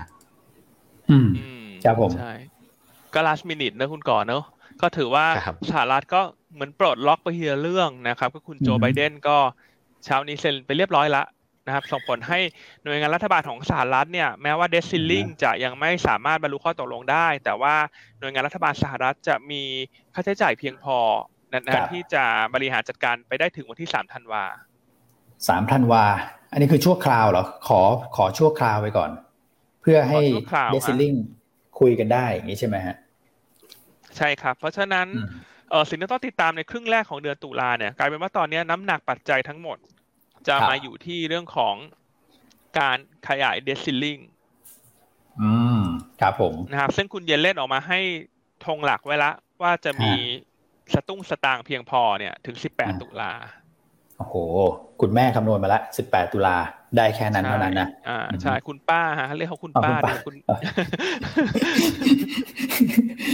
[1.11, 2.33] อืมครับผมใช่
[3.13, 4.43] ก็ last minute นะคุณก่อนเนอะ
[4.81, 5.25] ก็ถือว่า
[5.69, 6.21] สหรัฐก็
[6.53, 9.37] เหมือนปลดล็อกไปอีกเรื่องนะครับ ก็คุณโจไบเดนก็
[10.05, 11.23] เช้านี้เซ็นไปเรียบร้อยละ
[11.65, 12.39] นะครับส่งผลให้
[12.83, 17.75] หน่วยงานรัฐบาลของสหรัฐเนี่ยแม้ว่าเดซิลลิงจะยังไม่สามารถบรรลุข้อตกลงได้ แต่ว่า
[18.19, 19.63] หน่วยงานรัฐบาลสหรัฐจะมี
[20.13, 20.97] ค่าใช้จ่ายเพียงพอ
[21.53, 24.43] นะที่จะบริหารจัดการไปได้ถึงวันที่สามธันวา
[25.47, 26.03] สามธันวา
[26.51, 27.81] อันนี้คือชั่วคราวเหรอ ขอ
[28.15, 29.11] ขอชั่วคราวไว้ก่อน
[29.81, 30.21] เพื่อให้
[30.71, 31.13] เดซิลลิง
[31.79, 32.95] คุยกันได้อย่างนี้ใช่ไหมฮะ
[34.17, 35.07] ใช่ครับ เพราะฉะนั้น
[35.69, 39.77] เออสิ่งที่ต้องติดตามในครึ่งแรกของเดือนตุลาเนี่ยกลายเป็นว่าตอนนี้น้ำหนักปัจจัยทั้งหมด
[40.47, 41.75] จะมาอยู่ที่เรื่องของ
[42.79, 44.17] การขยายเดซิลลิง
[45.41, 45.81] อืม
[46.21, 47.99] ครับผมนะครับซึ่งคุณเยนเล่นออกมาให้
[48.65, 50.13] ธงหลักไว้ละว่าจะมี
[50.93, 53.33] สตุ้งสตางค์เพียงพอเนี่ย ถึงสิบแปดตุลา
[54.21, 54.37] โอ้โห
[55.01, 56.57] คุณแม่คำนวณมาละสิบแปดตุลา
[56.97, 60.35] ได้แค่นั้นเท่านั้นนะอ่าใช่คุณป้าฮะเรียกเขาคุณป้าคุณ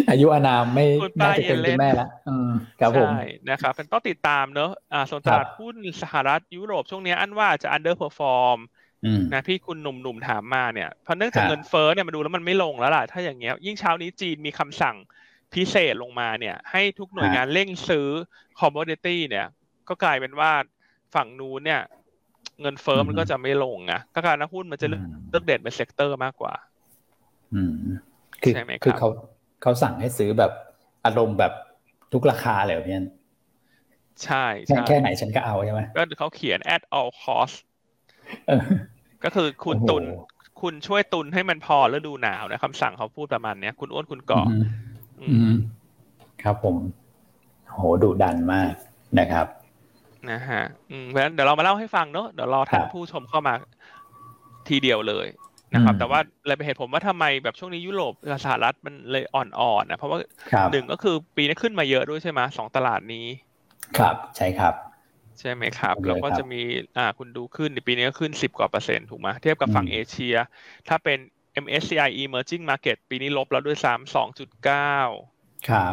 [0.09, 0.85] อายุอานามไม่
[1.19, 2.07] น่าจะเป็นคุณแม่ละ
[2.79, 8.57] ครับผมใช่นะครับเป็นต้องติดตามเนอะอ่าส่วนตลาดหุ้นสหรัฐยุโรปช่วงนี้อันว่าจะ underperform
[9.33, 14.95] นะพี่คุณหนุ่มๆถามมาเนี่ยเพราะเนื่องจากเงินเฟ้อเนี่ยมาดูแล้วมันไม่ลงแล้วล่ะ ถ้าอย่างเงี้ยยิ่งเช้านี้จีนมีคำสั่ง
[15.53, 18.07] พิเศษลงมาเนี่ย ให้ทุกหน่วยงานเร่งซื้อ
[18.59, 19.47] commodity เนี่ย
[19.87, 20.51] ก็กลายเป็นว่า
[21.15, 21.81] ฝั่งนู้นเนี่ย
[22.61, 26.53] เงินเฟ้อมันก็จะไม่ลงนะก็การนักหุ้นมันจะเลือกเด่นเป็น sector มากกว่า
[27.53, 27.73] อืม
[28.41, 29.09] คือคือเขา
[29.61, 30.51] เขาสั่งให้ซื้อแบบ
[31.05, 31.53] อารมณ์แบบ
[32.13, 33.05] ทุกราคาเลยพี่น
[34.23, 37.55] ใช่ใช่แค่ไหนฉันก็เอาใช่ไหมก็เขาเขียน at all cost
[39.23, 40.03] ก็คือคุณตุน
[40.61, 44.41] คุณช่วยตุนให้มันพอฤดูหนาวนะคำสั่งเขาพูดประมาณเนี้ย คุณอ้วนคุณก่อ
[45.21, 45.53] อืม
[46.43, 46.75] ครับผม
[47.73, 48.71] โหดุดันมาก
[49.19, 49.47] นะครับ
[50.31, 53.53] นะฮะอืมเพราะฉะนั้นเดี๋ยวเรามาเล่าให้ฟังเนอะเดี๋ยวรอท่านผู้ชมเข้ามา
[54.69, 55.27] ทีเดียวเลย
[55.73, 60.19] นะครับ แต่ว่าเลยเป็นเหตุผมว่าทำไมแบบช่วงนี้ยุโรปกับสหรัฐมันเลยอ่อนๆนะเพราะว่า
[60.71, 63.27] หนึ่งก็คือปีนี้ขึ้นมาเยอะด้วยใช่ไหมสองตลาดนี้
[63.97, 64.73] ครับใช่ครับ
[65.39, 66.61] ใช่ไหมครับ แล้วก็จะมี
[66.97, 70.35] อ่าคุณดูขึ้นในปีนี้ก็ขึ้นสิบกว่าเปอร์เซ็นต์ถูกไหมเทียบกับฝั่งเอเชีย
[70.87, 71.17] ถ้าเป็น
[71.63, 74.97] MSCI Emerging Market ปีนี้ลบแล้วด้วยซ้ำสองจุดเก้า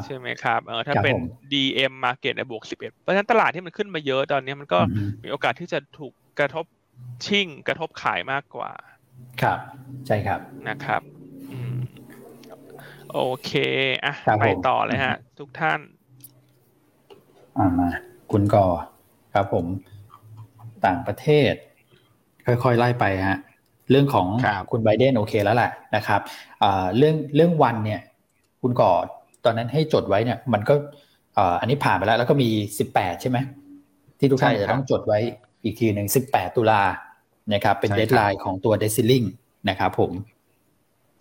[0.06, 1.14] ใช่ไหมครับเออถ้าเป็น
[1.52, 4.80] DM Market เนี่ยบวกสิบเอ็ดเพราะฉะนั้นตลาดที่มันขึ้นมาเยอะตอนนี้มันก็
[5.22, 6.64] มีโอกาสที่จะถูกกระทบ
[7.26, 8.70] ชิ่งกระทบขายมากกว่า
[9.42, 9.58] ครับ
[10.06, 11.02] ใช่ครับนะครับ
[13.12, 13.52] โอเค
[14.04, 15.80] อะไปต่อเลยฮะ ทุกท่าน
[17.56, 17.90] อ่ามา
[18.32, 18.66] คุณกอ
[19.34, 19.66] ครับผม
[20.86, 21.52] ต่างประเทศ
[22.46, 23.38] ค่อยๆ ไล่ไปฮะ
[23.90, 24.26] เรื่องของ
[24.70, 26.20] คุณไบเดนโอเคแล้วแหละนะครับ
[26.96, 28.00] เรื่องเรื่องวันเนี่ย
[28.62, 28.92] คุณก่อ
[29.44, 30.74] ตอนนั้นให้จดไว้เนี่ย มันก็
[31.60, 33.38] อันนี้ผ่านไปแล้ว แล้วก็มีสิบแปดใช่ไหม
[34.18, 35.18] ที่ทุกท่านจะต้องจดไว้
[35.64, 36.82] อีกทีหนึ่งสิบแปดตุลา
[37.52, 39.22] นะครับ เป็น deadline ของตัว debt ceiling
[39.68, 40.12] นะครับผม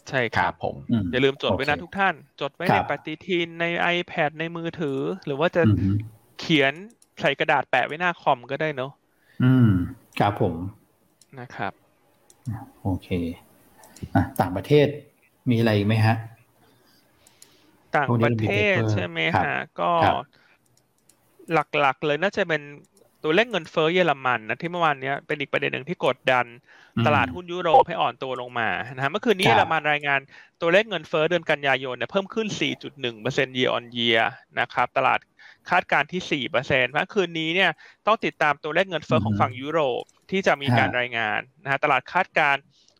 [0.09, 0.75] ใช่ครับผม
[1.11, 5.61] อย่าลืมจดไว้นะทุกท่าน จดไว้ในปฏิทินใน iPad ในมือถือ หรือว่าจะ
[6.39, 6.73] เขียน
[7.21, 8.91] ใส่กระดาษแปะไว้หน้าคอมก็ได้เนาะ
[9.43, 9.69] อืม
[10.19, 10.53] ครับผม
[11.39, 11.73] นะครับ
[12.81, 13.07] โอเค
[14.15, 14.87] อะ ต่างประเทศ
[15.49, 16.15] มีอะไรไหมฮะ
[17.95, 19.91] ต่างประเทศใช่ไหมฮะก็
[21.53, 22.61] หลักๆ เลยน่าจะเป็น
[23.23, 26.45] ตัวเลขเงินเฟ้อเยอรมันนะที่เมื่อวานนี้เป็นอีกประเด็นหนึ่งที่กดดัน
[27.07, 30.19] ตลาดหุ้นยุโรปให้อ่อนตัวลงมานะฮะเมื่อคืนนี้เยอรมันรายงาน
[30.61, 32.47] ตัวเลขเงินเฟ้อเดือนกันยายนเนี่ยเพิ่มขึ้น
[33.03, 34.23] 4.1% year on year
[34.59, 35.19] นะครับตลาด
[35.69, 37.71] คาดการที่ 4%เพราะคืนนี้เนี่ย
[38.07, 42.55] ต้องติดตามตัวเลขเงินเฟ้อของฝั่งยุโรปที่จะมีการรายงานนะฮะตลาดคาดการ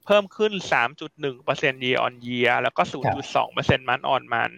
[0.05, 0.51] เพิ่มขึ้น
[1.13, 2.81] 3.1% year on year แล้วก็
[3.35, 4.51] 0.2%มันออนมัน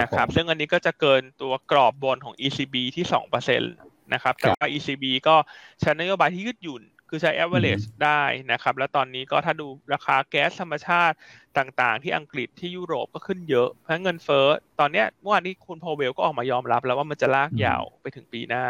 [0.00, 3.66] นะครับซึ่งอันนี้ก็จะเกินตัวกรอบบนของ ECB ที่สองเปอร์เซ็นต
[4.12, 5.36] นะครับแต่ว่า ECB ก็
[5.80, 11.16] ใช้นโยบายที่ยืดหยุ่น คือใช้ average ได้นะครับ แล้วตอนนี้ก็ถ้าดูราคาแก๊สธรรมชาติ
[11.58, 14.46] ต่างๆ ที่อังกฤษที่ยุโรปก็ขึ้นเยอะ เพราะเงินเฟ้อ
[14.80, 18.64] ตอนนี้เมื่อวานนี้คุณพอเวลก็ออกมายอมรับแล้วว่ามันจะลากยาวไปถึงปีหน้า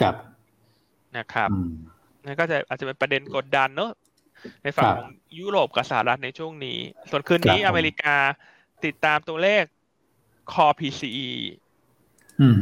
[0.00, 0.14] ครับ
[1.16, 1.50] นะครับ
[2.24, 3.92] นั่นก็จะอาจจะเป็นประเด็นกดดันเนอะ
[4.62, 6.78] ในฝั่งของยุโรปกับสหรัฐในช่วงนี้
[7.10, 8.16] ส่วนคืนนี้อเมริกา
[8.86, 9.64] ติดตามตัวเลข
[10.52, 11.28] Core PCE
[12.40, 12.54] อืม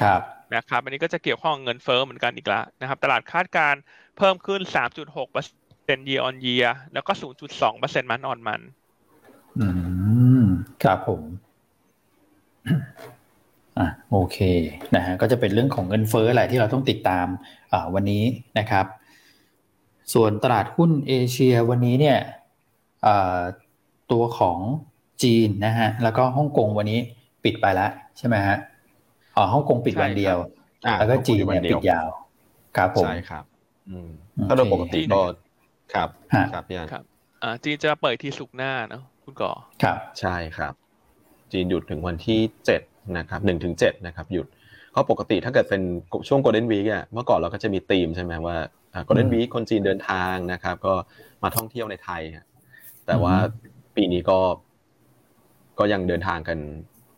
[0.00, 0.20] ครับ
[0.54, 3.74] นะครับอันนี้ก็จะเกี่ยวข้องเงินเฟ้อเหมือนกันอีกแล้วนะครับ ตลาดคาดการ
[4.18, 4.60] เพิ่มขึ้น
[4.96, 5.46] 3.6เปอร์
[5.84, 7.12] เซ็นต์ year on year แล้วก็
[7.46, 8.60] 0.2เปอร์เซ็นต์มันออนมัน
[9.58, 9.68] อื
[10.40, 10.44] ม
[10.82, 11.22] ครับผม
[13.78, 14.38] อะโอเค
[14.94, 17.26] นะฮะก็จะเป็นเรื่องของเงินเฟ้ออะไรที่เราต้องติดตาม
[17.72, 18.24] อ่าวันนี้
[18.58, 18.86] นะครับ
[20.14, 22.18] ส่วนตลาดหุ้นเอเชียวันนี้เนี่ย
[24.12, 24.58] ตัวของ
[25.22, 26.98] จีนนะฮะ แล้วก็ฮ่องกงวันนี้
[27.44, 28.56] ปิดไปแล้วใช่ไหมฮะ
[29.36, 30.36] อ๋อฮ่องกงปิดวันเดียว
[30.98, 32.08] แล้วก็จีนเนี่ยปิดยาว
[32.76, 33.44] ครับผมใช่ครับ
[34.48, 35.22] ถ้าโดยปกติก็
[35.94, 36.08] ครับ
[36.52, 37.04] ครับพี่อันครับ
[37.42, 39.52] อ่าจีนจะเปิดที่สุกหน้าเนาะคุณก่อ
[39.82, 40.72] ครับใช่ครับ
[41.52, 42.82] จีนหยุดถึงวันที่เจ็ด
[43.18, 44.46] นะครับหนึ่งถึงเจ็ดนะครับ หยุด
[44.92, 45.82] เขาปกติถ้าเกิดเป็น
[46.28, 48.56] ช่วงโกลเด้นวีคอะเมื่อก่อนเราก็จะมีธีมใช่ไหมว่า
[49.04, 50.94] โกลเด้นวีคคนจีนเดินทางนะครับ ก็
[51.42, 52.22] มาท่องเที่ยวในไทย
[53.06, 53.34] แต่ว่า
[53.96, 54.38] ปีนี้ก็
[55.80, 56.58] ก็ยังเดินทางกัน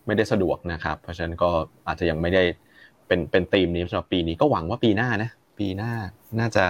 [0.06, 1.50] ไม่ได้สะดวกนะครับ เพราะฉะนั้นก็
[1.86, 2.42] อาจจะยังไม่ได้
[3.06, 5.92] เป็นเป็นธีมนี้สำหรับปีนี้ก็หวังว่าปีหน้านะปีหน้า
[6.40, 6.64] น่าจะ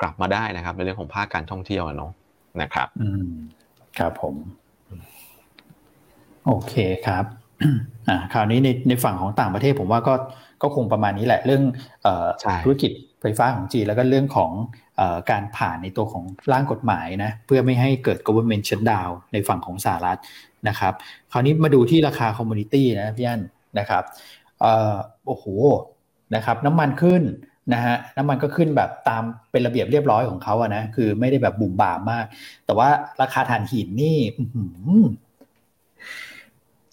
[0.00, 2.12] กลับมาได้นะครับ ในเรื่องของภาคการท่องเที่ยวเนาะ
[2.62, 3.30] นะครับอืม
[3.98, 4.34] ครับผม
[6.46, 6.74] โอเค
[7.06, 7.24] ครับ
[8.08, 10.14] อ่าคราวนี้ในในฝั่งของต่างประเทศผมว่าก็
[10.62, 11.62] ก็คงประมาณนี้แหละเรื่อง
[12.02, 12.26] เอ่อ
[12.64, 14.50] ธุรกิจไฟฟ้าของจีนแล้วก็เรื่องของ
[15.00, 20.18] อการผ่านในตัวของร่างกฎหมายนะเพื่อไม่ให้เกิด government shutdown ในฝั่งของสหรัฐ
[20.68, 20.92] นะครับ
[21.32, 23.40] คราวนี้มาดูที่ราคาคอมมูนิตี้นะพี่อัน
[23.78, 24.02] นะครับ
[25.26, 25.44] โอ้โห
[26.34, 27.22] นะครับน้ำมันขึ้น
[27.72, 32.24] นะฮะน้ำมันก็ขึ้นแบบตามเป็นระเบียบเรียบร้อยของเขาอะนะคือไม่ได้แบบบุ่มบ่ามมาก
[32.66, 32.88] แต่ว่า
[33.22, 34.18] ราคาถ่านหินนี่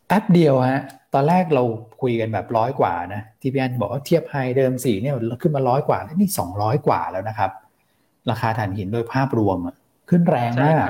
[0.07, 0.81] แป๊บเดียวฮะ
[1.13, 1.63] ตอนแรกเรา
[2.01, 7.51] คุยกันแบบร้อยกว่านะที่พี่อันบอกว่าเทียบไฮเดิมสี่เนี่ยขึ้นมาร้อยกว่าแล้วนี่สองร้อยกว่าแล้วนะครับ
[8.29, 9.57] ราคาถ่านหินโดยภาพรวม
[10.09, 10.87] ขึ้นแรงมาก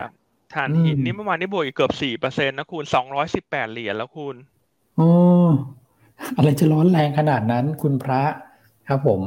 [0.53, 4.35] ถ่านหินนี่เมื่อวานนี้บวกอีกเกือบสี่เปอร์เซ็นต์นะคุณสองร้อยสิบแปดเหรียญแล้วคุณ
[4.97, 5.09] โอ้
[6.37, 8.23] อะไรจะร้อนแรงขนาดนั้น คุณพระ
[8.87, 9.21] ครับผม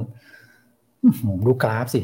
[1.47, 2.03] ดูกราฟสิ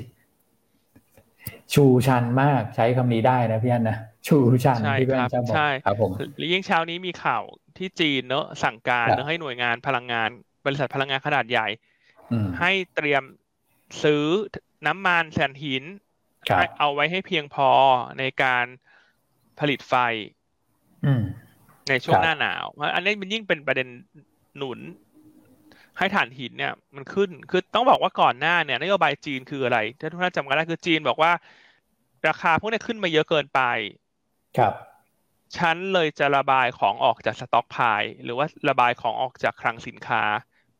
[1.74, 5.54] ชูชันมากใช้คำนี้ได้นะพี่อันนะชูชันที่พี่อันจะบอก
[5.86, 7.42] ครับผมหรือยิ่งเช้านี้มีข่าว
[7.78, 10.28] ที่จีนเนอะสั่งการเนอะให้หน่วยงานพลังงาน
[10.66, 11.68] บริษัทพลังงานขนาดใหญ่
[12.58, 13.22] ให้เตรียม
[14.02, 14.24] ซื้อ
[14.86, 15.84] น้ำมันแสนหิน
[16.78, 17.70] เอาไว้ให้เพียงพอ
[18.18, 18.66] ในการ
[19.60, 19.94] ผลิตไฟ
[21.88, 22.64] ในช่วงหน้าหนาว
[22.94, 23.88] อันนี้มันยิ่งเป็นประเด็น
[24.56, 24.80] หนุน
[25.98, 31.32] ให้ถ่านหินเนี่ย มันขึ้น คือต้องบอกว่าก่อนหน้าเนี่ยนโยบายจีนคืออะไร ถ้าทุกท่านจำกันได้คือจีนบอกว่า
[32.28, 33.60] ราคาพวกนี้ขึ้นมาเยอะเกินไป
[34.58, 34.72] ครับ
[35.56, 40.22] ฉันเลยจะระบายของออกจากสต็อกพาย หรือว่าระบายของออกจากคลังสินค้า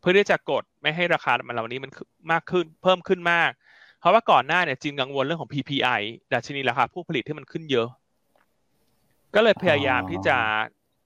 [0.01, 1.91] เพื่อที่จะกดไม่ให้ราคามันเหล่านี้มัน
[2.33, 3.51] มากขึ้น เพิ่มขึ้นมาก
[4.01, 6.01] เพราะว่าก่อนหน้าเนี่ยจีนกังวลเรื่องของ PPI
[6.33, 7.89] ดัชนีราคาผู้ผลิตที่มันขึ้นเยอะ
[9.37, 10.37] ก็เลยพยายามที่จะ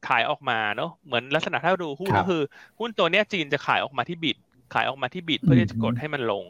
[0.08, 2.42] ขายออกมาเนาะเหมือนลักษณะถ้าดูหุ้นก็คือ
[2.78, 4.36] หุ้นตัวเนี้ยจีนจะขายออกมาที่บิด
[4.74, 6.44] ขายออกมาที่บิดเพื่อที่จะกดให้มันลง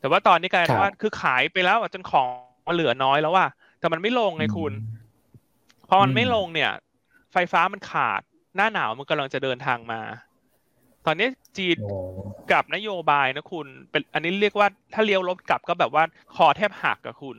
[0.00, 2.26] แต่ว่าตอนนี้กลายเป็นว่าคือขายไปแล้วจนของ
[2.66, 3.46] มันเหลือน้อยแล้วว่า
[3.80, 4.72] แต่มันไม่ลงไงคุณ
[5.88, 6.72] พอมันไม่ลงเนี่ย
[7.32, 8.20] ไฟฟ้ามันขาด
[8.56, 10.00] หน้าหนาวมันกำลังจะเดินทางมา
[11.06, 11.76] ตอนนี้จีน
[12.52, 16.04] กับนโยบายนะคุณ เป็นอันนี้เรียกว่าถ้าเลี้ยวรถกลับก็แบบว่า
[16.34, 17.36] คอแทบหักกับคุณ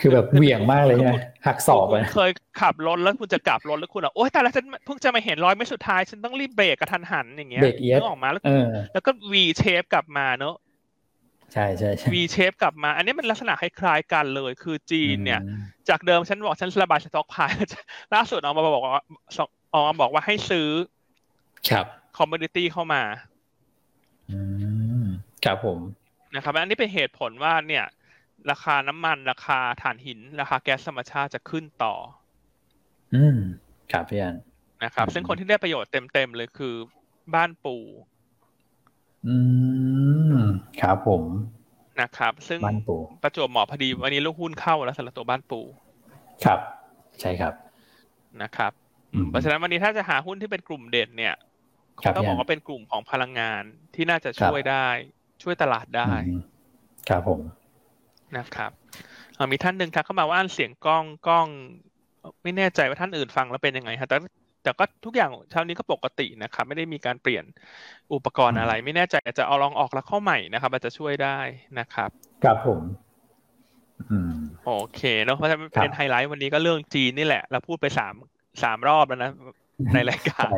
[0.00, 8.42] คือแบบเหวี่ยงมากเลยนะหักศอกเลยเคยขับรถแล้วคุณจะกลับรถแล้วคุณอะโอ๊ยแต่ละฉันเพิ่งจะมาเห็นร้อยไม่สุดท้าย ฉันต้องรีบเบรกกระทันหันอย่างเงี้ยเบรกเอียดออกมาแล้ว
[8.92, 10.54] แล้วก็วีเชฟกลับมาเนอะ
[11.52, 15.40] ใช่ใช่วีเชฟกลับมา อันนี้มันลักษณะคล้ายๆกันเลย คือจีนเนี่ย
[15.88, 17.52] จากเดิมฉันบอกฉันระบายสต็อกพาย
[18.14, 19.04] ล่าสุดออกมาบอกว่า
[19.74, 20.68] ออกมาบอกว่าให้ซื้อ
[21.68, 21.86] ครับ
[22.18, 23.02] คอมมูนิตี้เข้ามา
[24.30, 24.38] อื
[25.04, 25.06] ม
[25.44, 25.78] ครับผม
[26.34, 27.84] นะครับอันนี้เป็นเหตุผลว่าเนี่ย
[28.50, 31.94] ราคาน้ำมันราคาถ่านหิน ราคาแก๊สธรรมชาติจะขึ้นต่อ
[33.14, 33.38] อืม
[33.92, 34.36] ครับพี่อัน
[34.84, 36.74] นะครับ ซึ่งคนที่ได้ประโยชน์เต็มๆเลยคือ
[37.34, 37.82] บ้านปู่
[39.26, 39.36] อื
[40.34, 40.36] ม
[40.80, 41.22] ครับผม
[42.00, 45.64] นะครับ ซึ่งบ้านปู่ประจวบเหมาะพอดี วันนี้ลูกหุ้นเข้าแล้วสำหรับตัวบ้านปู่
[46.44, 46.60] ครับ
[47.20, 47.54] ใช่ครับ
[48.42, 48.72] นะครับ
[49.28, 51.34] เพราะฉะนั้นวันนี้ถ้าจะหาหุ้นที่เป็นกลุ่มเด่นเนี่ย
[52.16, 53.62] ต้องบอกว่าเป็นกลุ่มของพลังงาน
[53.94, 54.86] ที่น่าจะช่วยได้
[55.42, 56.10] ช่วยตลาดได้
[57.08, 57.40] ครับผม
[58.38, 58.70] นะครับ
[59.52, 61.48] มีท่านหนึ่งทักเข้ามาว่าเสียงกล้องกล้อง
[62.42, 64.16] ไม่แน่ใจว่าท่านอื่นฟังแล้วเป็นยังไงฮะแต่
[64.62, 67.44] แต่ก็ทุกอย่างเช้านี้ก็ปกตินะครับ ไม่ได้มีการเปลี่ยน
[68.14, 71.38] อุปกรณ์อะไร ไม่แน่ใจอาจจะเอาลองออกแล้วเข้าใหม่นะครับ อาจจะช่วยได้
[71.78, 72.10] นะครับ
[72.44, 72.82] ครับผม
[74.66, 78.14] โอเคเนาะเพราะฉะนั้นเป็นไฮไลท์วันนี้ก็เรื่องจีนนี่แหละเราพูดไปสาม
[78.62, 79.30] สามรอบแล้วนะ
[79.94, 80.48] ในรายการ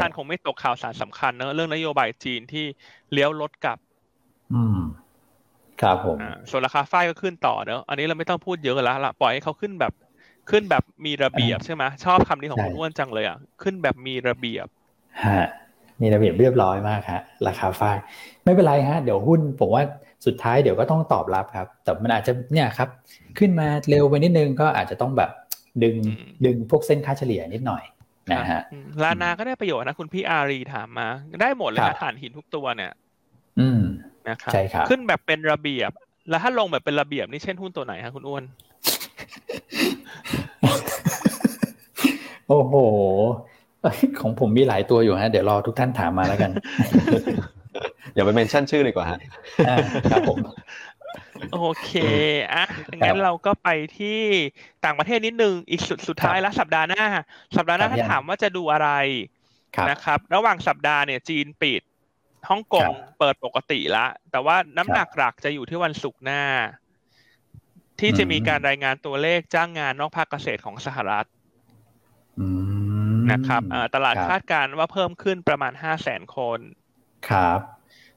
[0.00, 2.64] ท่านคงไม่ตกข่าวสารสำคัญเนอะเรื่องนโยบายจีนที่
[3.12, 3.78] เลี้ยวรถกลับ
[4.54, 4.78] อืม
[5.82, 6.18] ครับผม
[6.50, 9.92] ส่วนราคาฝ้ายก็ขึ้นต่อเนอะอันนี้เราไม่ต้องพูดเยอะแล้วละปล่อยให้เขาขึ้นแบบ
[10.50, 14.66] ขึ้นแบบมีระเบียบใช่ไหมชอบคำนี้ของคุณอ้วนจังเลยอะขึ้นแบบมีระเบียบ
[15.24, 15.46] ฮะ
[16.02, 17.96] มีระเบียบเรียบร้อยมากฮะราคาฝ้าย
[18.44, 19.82] ไม่เป็นไรฮะเดี๋ยวหุ้นผมว่า
[20.26, 22.88] สุดท้ายเดี๋ยวก็ต้องตอบรับครับ แต่มันอาจจะเนี่ยครับ
[23.38, 25.30] ขึ้นมาเร็วไปนิดนึงก็อาจจะต้องแบบ
[25.82, 25.96] ดึง
[26.44, 27.82] ดึงพวกเส้นค่าเฉลี่ยนิดหน่อย
[28.32, 28.60] นะฮะ
[29.02, 31.08] ลานาก็ได้ประโยชน์นะคุณพี่อารีถามมา
[31.40, 32.92] ได้หมดเลยนะฐานหินทุกตัวเนี่ย
[33.60, 33.82] อืม
[34.28, 35.90] นะครับใช่ครับขึ้นแบบเป็นระเบียบ
[36.30, 38.44] แล้วถ้าลงแบบเป็นระเบียบนี่เช่นหุ้นตัวไหนครับคุณอ้วน
[42.48, 42.74] โอ้โห
[44.20, 46.50] ของผมมีหลายตัวอยู่ฮะเดี๋ยวรอทุกท่านถามมาแล้วกัน
[48.14, 49.18] อย่าไปเมนชั่นชื่อเลยกว่าฮะ
[50.10, 50.38] ครับผม
[51.52, 51.90] โอเค
[52.54, 52.64] อะ
[53.00, 54.20] งั้นเราก็ไปที่
[54.84, 57.04] ต่างประเทศนิดนึง อีกสุดสุดท้ายแล้วสัปดาห์หน้า
[57.56, 58.90] สัปดาห์หน้าถ้าถามว่าจะดูอะไร
[59.90, 61.82] นะครับ ระหว่างสัปดาห์เนี่ย จีนปิด
[62.48, 66.42] ฮ่องกงเปิดปกติละแต่ว่าน้ำหนักหลักจะอยู่ที่วันศุกร์หน้า
[68.00, 71.26] ที่จะมีการรายงานตัวเลขจ้างงานนอกภาคเกษตรของสหรัฐ
[73.32, 73.62] นะครับ
[73.94, 76.60] ตลาดคาดการณ์ว่าเพิ่มขึ้นประมาณห้าแสนคน
[77.28, 77.60] ครับ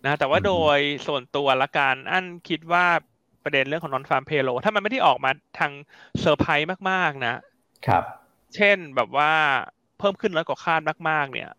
[0.06, 2.86] นะแต่ว่าโดยส่วนตัวละการอันคิดว่า
[3.44, 5.72] ประเด็นเรื่องของ nonfarm payroll ถ้ามันไม่ได้ออกมาทาง
[6.20, 7.36] เซอร์ไพรส์มากๆนะ
[7.88, 8.04] ครับ
[8.56, 9.34] เช่นแบบว่า
[10.00, 11.50] เพิ่มขึ้นน้อยกว่าคาดมาก ๆ เนี่ย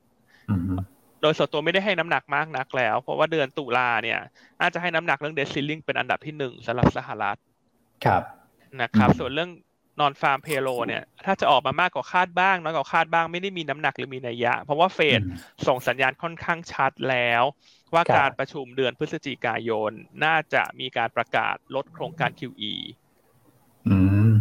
[1.22, 4.20] โดยส่วนตัวไม่ได้ให้น้ำหนักมากนักแล้ว เพราะว่าเดือนตุลาเนี่ย
[4.60, 7.38] อาจจะให้น้ำหนักเรื่องเดซิลลิงเป็นอันดับที่หนึ่งสำหรับสหรัฐ
[8.04, 8.22] ครับ
[8.80, 9.50] นะครับ ส่วนเรื่อง
[10.00, 15.20] นอนฟาร์มเพโลเนี่ยถ้าจะออกมามากกว่าคาดบ้างน้อยกว่าคาดบ้างไม่ได้มีน้ำหนักหรือมีนัยยะ เพราะว่าเฟด
[15.66, 17.42] ส่งสัญญาณค่อนข้างชัดแล้ว
[17.94, 19.92] ว่าการประชุมเดือนพฤศจิกายน
[20.24, 22.74] น่าจะมีการประกาศลดโครงการ QE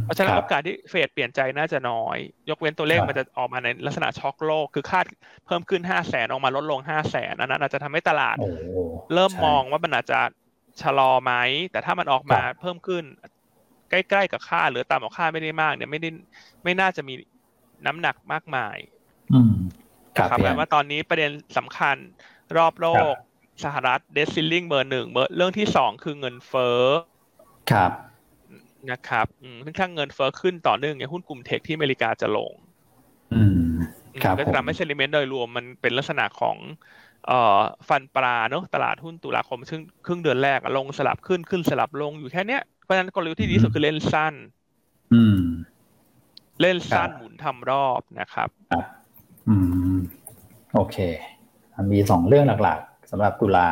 [0.10, 2.17] เพราะฉะนั้นโอกาสที่เฟดเปลี่ยนใจน่าจะน้อย
[2.50, 5.06] ยกเว้นตัวเลขมันจะออกมาในลักษณะช็อกโลก คือคาด
[5.45, 8.38] เพิ่มขึ้นห้าแสนออกมาลดลงห้าแสนอันนั้นอาจจะทำให้ตลาด
[9.13, 10.19] เริ่มมองว่ามันอาจจะ
[10.82, 11.34] ชะลอไหม
[11.72, 13.04] แต่ถ้ามันออกมาเพิ่มขึ้น
[13.89, 16.10] ใกล้ๆกับค่าหรือตามกับค่าไม่ได้มาก เนี่ยไม่ได้
[16.63, 17.13] ไม่น่าจะมี
[17.86, 18.78] น้ำหนักมากมาย
[20.17, 21.95] ครับแปลว่าตอนนี้ประเด็นสำคัญ
[22.58, 23.15] รอบโลก
[23.63, 26.82] สหรัฐเดซิลลิงเบอร์หนึ่งเรื่องที่สองคือเงินเฟ้อ
[27.72, 27.91] ครับ
[28.92, 29.28] นะครับ
[29.63, 32.54] ซึ่งถ้าเงินเฟ้อขึ้นต่อเนื่องเนี่ยหุ้นกลุ่มเทคที่อเมริกาจะลง
[33.34, 33.63] อืม
[34.24, 36.58] ครับก็จะทำให้เซนิเมนต์โดยรวมมันเป็นลักษณะของ
[37.28, 44.34] เอ่อฟันปลาเนาะตลาดหุ้นตุลาคมซึ่งครึ่งเดือนแรกลงสลับขึ้นขึ้นสลับลงอยู่แค่เนี้ยเพราะฉะนั้นกลยุทธ์ที่ดีสุดคือเล่นสั้น
[45.13, 45.39] อืม
[46.62, 48.50] เล่นสั้นหมุนทำรอบนะครับ
[49.48, 49.56] อื
[49.94, 49.98] ม
[50.74, 50.98] โอเค
[51.92, 52.80] มีสองเรื่องหลัก
[53.12, 53.70] สำหรับตุลา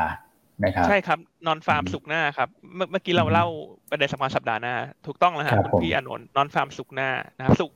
[0.63, 2.49] นะครับใช่ครับนอนฟาร์มสุกหน้าครับ
[2.91, 3.47] เมื่อกี้เราเล่า
[3.89, 4.75] ประเด็นสำคัญสัปดาห์หน้า
[5.07, 7.71] ถูกต้องแล้วครับคุณพี่อนนท์นอนฟาร์มสุกหน้านะครับสุก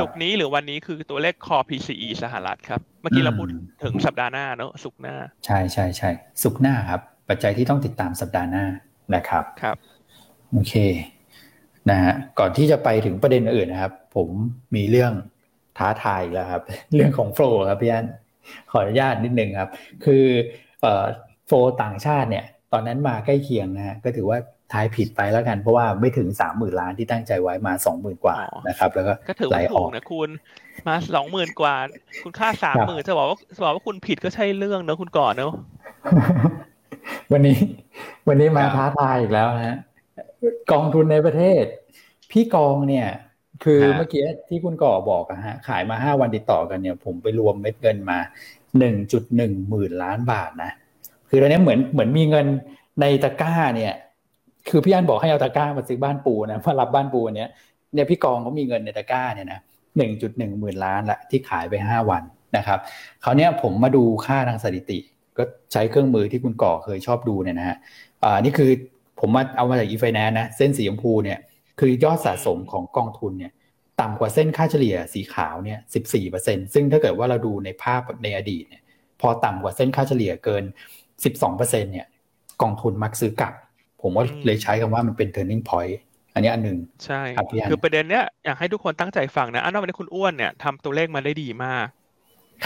[0.00, 3.48] สุกนี้หรือวันนี้คือตัวเลขคอ PCE สหรัฐครับ เมื่อกี้เราพูด
[3.84, 5.14] ถึงสัปดาห์หน้าเนอะสุกหน้า
[5.46, 6.10] ใช่ใช่ใช่
[6.42, 8.64] สุกหน้าครับ ปัจจัยที่ต้องติดตามสัปดาห์หน้า
[9.14, 9.76] นะครับครับ
[10.52, 10.74] โอเค
[11.90, 14.28] นะฮะก่อนที่จะไปถึงประเด็นอื่นนะครับ ผม
[14.76, 15.12] มีเรื่อง
[15.78, 16.62] ท้าทายแล้วครับ
[16.94, 18.06] เรื่องของโฟล์ครับพี่อัน
[18.70, 19.70] ขออนุญาตนิดนึงครับ
[20.04, 20.24] คือ
[21.46, 21.52] โฟ
[21.82, 24.38] ต่างชาติเนี่ย ตอนนั้นมาใกล้เคียงนะฮะก็ถือว่า
[24.72, 28.36] ทายผิดไปแล้วกันเพราะว่าไม่ถึงสามหมื่นล้านที่ตั้งใจไว้มาสองหมื่นกว่า
[28.68, 29.12] นะครับ แล้วก็
[29.50, 30.30] ไหลออกนะคุณ
[30.86, 31.74] มาสองหมื่นกว่า
[32.22, 35.52] คุณค่าสามหมื่นจะบอกว่าจะบอกว่าคุณผิดก็ใช่เรื่องเนอะคุณก่อนเนอะ
[37.32, 37.58] วันนี้
[38.28, 39.78] วันนี้มาท้าทายอีกแล้วนะฮะ
[40.72, 41.64] กองทุนในประเทศ
[42.30, 43.08] พี่กองเนี่ย
[43.64, 48.18] คือเมื่อกี้ที่คุณก่อบอกอะฮะขายมาห้าวันติดต่อกันเนี่ย ผมไปรวมเม็ดเงินมา
[48.78, 50.72] หนึ่งจุดหนึ่งหมื่นล้านบาทนะ
[51.34, 52.46] คือตอนนี้เหมือนเหมือนมีเงิน
[53.00, 53.94] ในตะกร้าเนี่ย
[54.68, 57.50] คือพี่อันบอกให้เอาตะกร้ามาซื้อบ้านปูนะมารับบ้านปูเนี้ย
[57.94, 59.60] เนี่ยพี่กองเขามีเงินในตะกร้าเนี่ยนะ
[59.96, 62.22] หนึ่งจุดหนึ่งหมื่นล้านละที่ขายไปห้าวัน
[62.56, 62.78] นะครับ
[63.24, 64.98] คราวนี้ผมมาดูค่าทางสถิติ
[65.38, 65.42] ก็
[65.72, 67.76] ใช้เครื่องมือที่คุณก่อเคยชอบดูเนี่ยนะฮะ
[68.24, 68.70] อ่านี่คือ
[69.20, 71.38] ผมมาเอามาจากอีไฟแนนนะเส้นสีชมพูเนี่ย
[71.80, 73.52] คือยอดสะสมของกองทุนเนี่ย
[74.00, 78.82] ต่ำกว่าเส้นค่าเฉลี่ยสีขาวเนี่ยสิบสี่เปอร์เซ็นซึ่งถ้าเกิดว่าเราดูในภาพในอดีตเนี่ย
[79.20, 80.64] พอต่ำกว่าเส้นค่าเฉลี่ยเกิน
[81.24, 82.06] สิบสองเปอร์เซ็นเนี่ย
[82.62, 83.54] กองทุนมักซื้อกลับ
[84.02, 85.94] ผมว่าเลยใช้คำว่ามันเป็น turning point
[86.34, 87.20] อันนี้อันหนึ่งใช่
[87.70, 91.86] คือประเด็นเนี้ยอยากให้ทุกคนตั้งใจฟังนะอันนั้นวันนี้คุณอ้วนเนี่ยทำตัวเลขมาได้ดีมาก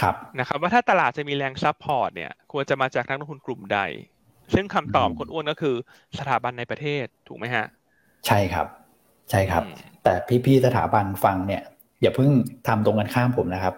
[0.01, 3.79] ครับนะครับว่าถ้าตลาดจะมีแรงซับพอร์ตเนี่ย ควรจะมาจากนักลงทุนกลุ่มใด
[4.53, 5.75] ซึ่งคำตอบคุณอ้วนก็คือ
[6.19, 7.65] สถาบันในประเทศถูกไหมฮะ
[8.27, 8.67] ใช่ครับ
[9.29, 9.63] ใช่ครับ
[10.03, 10.13] แต่
[10.45, 11.61] พี่ๆสถาบันฟังเนี่ย
[12.01, 12.29] อย่าเพิ่ง
[12.67, 13.73] ทำตรงกันข้ามผมนะครับ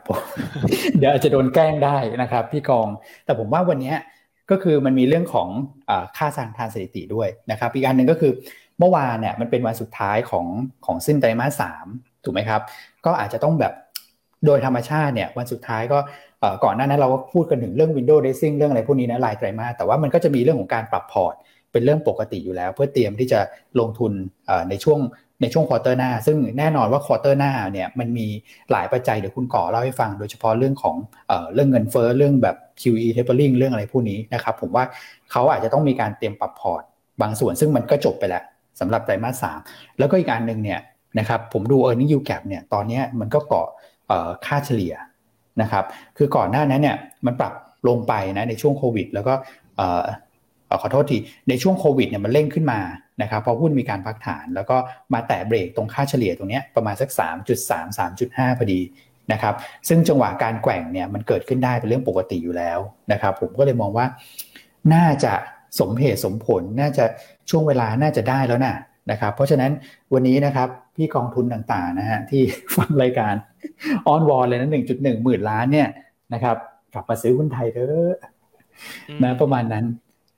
[0.98, 2.88] เดี๋ยวอาจจะโดนแกล้งได้นะครับ พี่กอง
[3.26, 3.94] แต่ผมว่าวันนี้
[4.52, 5.50] ก็คือมันมีเรื่องของ
[5.90, 8.32] อค่าสางทานสถิติด้วยนะครับอีกอันหนึ่งก็คือ
[8.80, 10.46] เมื่อวานเนี่ยมันเป็นวันสุดท้ายของ
[10.86, 11.86] ของสิ้นไตรมาสสาม
[12.24, 12.62] ถูกไหมครับ
[13.06, 13.74] ก็อาจจะต้องแบบ
[14.46, 16.00] โดยธรรมชาติเนี่ยวันสุดท้ายก็
[16.64, 21.36] ก่อนหน้านั้นเราก็พูดกันถึงเรื่อง Windows Dressing เรื่องอะไรพวกนี้นะรายไตรมาสแต่ว่ามันก็จะมีเรื่องของการปรับพอร์ต
[21.72, 23.40] เป็นเรื่องปกติอยู่แล้ว เพื่อเตรียมที่จะ
[23.80, 24.12] ลงทุน
[24.70, 25.00] ในช่วง
[25.42, 28.28] ในช่วง quarter หน้า ซึ่งแน่นอนว่า quarter หน้าเนี่ยมันมี
[28.72, 30.96] หลายปัจจัยเดี๋ยวคุณก่อเล่าให้ฟัง โดยเฉพาะเรื่องของ
[31.54, 34.84] เรื่องเงินเฟ้อเรื่องแบบ QE tapering เรื่องอะไรพวกนี้นะครับ ผมว่า
[35.32, 36.84] เขาอาจจะต้องมีการเตรียมปรับพอร์ต
[37.22, 38.44] บางส่วนซึ่งมันก็จบไปแล้ว
[38.80, 39.60] สำหรับไตรมาสสาม
[40.00, 40.80] แล้วก็อีกอันหนึ่งเนี่ย
[41.20, 43.68] นะครับผมดู e a r n i n g yield gap เนี่ยตอนนี้มันก็เกาะ
[44.46, 44.94] ค่าเฉลี่ย
[45.62, 45.86] นะครับ
[46.18, 47.54] คือก่อนหน้านั้นเนี่ยมันปรับ
[47.88, 49.34] ลงไปนะในช่วงโควิด แล้วก็
[50.82, 51.18] ขอโทษที
[51.50, 52.80] ในช่วงโควิดเนี่ยมันเร่งขึ้นมา
[53.22, 54.78] นะครับพอหุ้นมีการพักฐาน แล้วก็
[55.14, 58.80] มาแตะเบรกตรงค่าเฉลี่ยตรงนี้ประมาณสัก 3.3 3.5พอดี
[59.32, 59.56] นะครับ
[59.88, 62.80] ซึ่งจังหวะการแกว่งเนี่ยมันเกิดขึ้นได้เป็นเรื่องปกติอยู่แล้ว
[63.12, 64.06] นะครับผมก็เลยมองว่า
[64.94, 65.34] น่าจะ
[65.80, 67.06] สมเหตุสมผลน่าจะ
[67.50, 68.76] ช่วงเวลาน่าจะได้แล้วนะ
[69.12, 69.72] นะครับเพราะฉะนั้น
[70.14, 72.44] วันนี้นะครับพี่กองทุนต่างๆนะฮะที่
[72.76, 73.34] ฟังรายการ
[74.08, 75.88] ออนวอลเลยนะหนึ่งจุดหนึ่งหมื่นล้านเนี่ย
[76.34, 76.56] นะครับ
[76.94, 78.16] กลับมาซื้อหุ้นไทยเถอะ
[79.24, 79.86] นะประมาณนั้น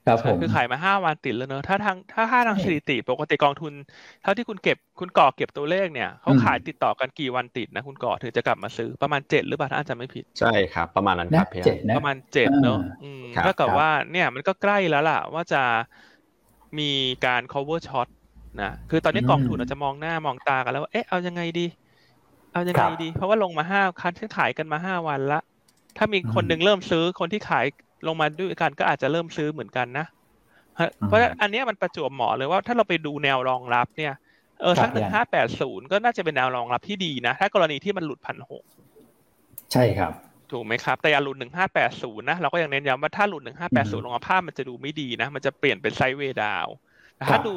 [0.08, 3.74] ครับผมคือขายมาห้าวันติดแล้วเนอะถ้าทางถ้าค่าทางสถิติปกติกองทุน
[4.24, 12.80] เท่าที่คุณเก็บคุณก่อเก็บตัวเลขเนี่ยเขาขายติดต่อกันกี่วันติดนะคุณก่อถึงจะกลับมาซื้อประมาณเจ็ดหรือเปล่าถ้าอาจจะไม่ผิดใช่ครับ ประมาณนั้นครับเจ็ดประมาณเจ็ดเนอะ
[13.46, 15.62] ถ้ากับว่าเนี่ยมันก็ใกล้แล้วล่ะว่าจะ
[16.80, 16.92] มี
[17.26, 18.08] การ cover short
[18.62, 21.68] นะคือตอนนี้กองทุนอาจจะมองหน้ามองตากันแล้วว่าเอ๊ะเอายังไงดี
[22.54, 25.40] เอายังไงดี เพราะว่าลงมาห้าคันที่ขายกันมาห้าวันละ
[25.98, 27.66] ถ้ามีคนหนึ่งเริ่มซื้อคนที่ขาย
[28.08, 30.06] ลงมาด้วยกันก็อาจจะเริ่มซื้อเหมือนกันนะ
[31.08, 34.14] เพราะอันนี้มันประจวบเหมาะเลยว่าถ้าเราไปดูแนวรองรับเนี่ย
[34.62, 38.64] เออสักหนึ่งห้าแปดศูนย์ก็น่าจะเป็นแนวรองรับที่ดีนะ ถ้ากรณีที่มันหลุดพันหก
[39.72, 40.12] ใช่ครับ
[40.52, 46.68] ถูกไหมครับ แต่อย่าหลุดหนึ่งห้าแปดศูนย์นะ เราก็ยังเน้นย้ำว่าถ้าหลุดหนึ่งห้าแปดศูนย์ลงมาภาพมันจะดูไม่ดีนะ มันจะเปลี่ยนเป็นไซด์เวดาว
[47.30, 47.56] ถ้าดู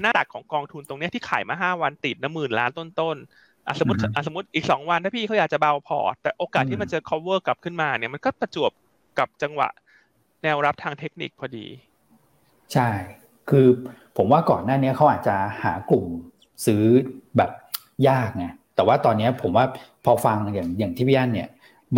[0.00, 8.70] หน้าตักของกองทุนตรงนี้ที่ขายมาห้าวันติดนะหมื่นล้านต้นๆสมมติสมมติอีกสองวันถ้าพี่เขาอยากจะเบาพอร์ตแต่โอกาสที่มันจะ cover กลับขึ้นมาเนี่ยมันก็ประจวบ
[9.18, 9.68] กับจังหวะ
[10.42, 11.66] แนวรับทางเทคนิคพอดี
[12.72, 12.88] ใช่
[13.50, 13.66] คือ
[14.16, 16.04] ผมว่าก่อนหน้านี้เขาอาจจะหากลุ่ม
[16.66, 16.82] ซื้อ
[17.36, 17.50] แบบ
[18.08, 18.46] ยากไง
[18.76, 19.64] แต่ว่าตอนนี้ผมว่า
[20.04, 21.48] พอฟังอย่างอย่างที่พี่อันเนี่ย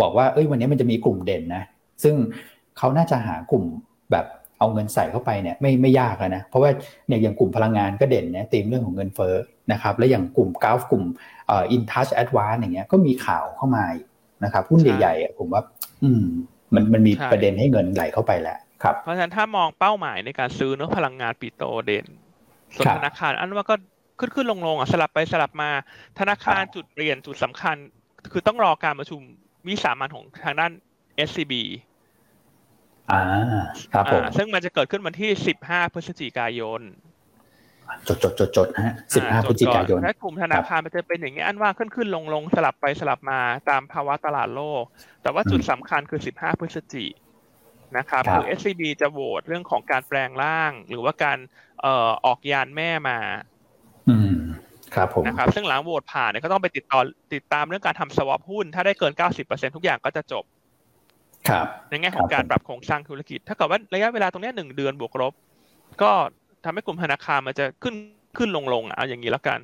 [0.01, 1.63] บอกว่าเอ้ยวันนี้มันจะมีกลุ่มเด่นนะ
[2.03, 2.15] ซึ่ง
[2.77, 3.63] เขาน่าจะหากลุ่ม
[4.11, 4.25] แบบ
[4.59, 6.69] เอาเงินใส่เข้าไปเนี่ยไม่ไม่ยากนะเพราะว่า
[7.07, 9.35] เนี่ยอย่างกลุ่มพลังงานก็เด่นเนี่ยตีมเรื่องของเงินเฟ้อ
[9.71, 11.03] นะครับและอย่างกลุ่ม Gulf กลุ่ม
[11.47, 13.85] เอ่อ InTouch Advance อย่างเงี้ยก็มีข่าวเข้ามา
[14.43, 15.61] นะครับหุ้นใหญ่ๆผมว่า
[16.03, 16.25] อืม
[16.73, 22.05] มันมันมีประเด็นให้เงินไหลเข้าไปแหละครับ เพราะฉะนั้นถ้ามองเป้าหมายในการซื้อเนี่ยพลังงานปิโตรเด่น
[22.75, 23.75] ส่วนธนาคารอันว่าก็
[24.19, 25.69] ขึ้นขึ้นลงลงอะสลับไปสลับมา
[26.19, 27.75] ธนาคารจุดเปลี่ยนจุดสำคัญ
[28.31, 29.21] คือต้องรอการประชุม
[29.67, 30.71] วิสามันของทางด้าน
[31.27, 31.53] SCB
[33.11, 33.21] อ่า
[33.93, 36.81] ครับผมซึ่งมันจะเกิดขึ้นวันที่สิบห้าพฤศจิกายน
[38.07, 44.83] จดจดจดจดฮะสิบห้าพฤศจิกายนถ้ากลุ่มธนาคารมันจะเป็นอย่างนี้อันว่าขึ้นขึ้นลงลงสลับไปสลับมาตามภาวะตลาดโลก
[45.21, 47.05] แต่ว่าจุดสำคัญคือสิบห้าพฤศจิ
[47.97, 51.37] นะครับคือ SCB จะโหวตเรื่องของการแปลงร่าง หรือว่าการ
[51.81, 53.19] เอ่อออกยานแม่มา
[54.09, 54.37] อืม
[54.95, 56.99] ครับผมนะครับซึ่งหลังโหวตผ่านเนี่ยก็ต้องไปติดต่อ
[57.33, 60.43] ติดตามเรื่องการทำสวอปหุ้น ถ้าได้เกินเก้าสิบเปอร์เซ็นทุกอย่างก็จะจบ
[61.49, 65.33] ครับ ในแง่ของการปรับโครงสร้างธุรกิจ ถ้าเกิดว่าระยะเวลาตรงนี้หนึ่งเดือนบวกลบ
[66.01, 66.11] ก็
[66.63, 67.95] ทำให้กลุ่มธนาคารมันจะขึ้น
[68.37, 69.59] ขึ้นลงลงเอาอย่างนี้แล้วกัน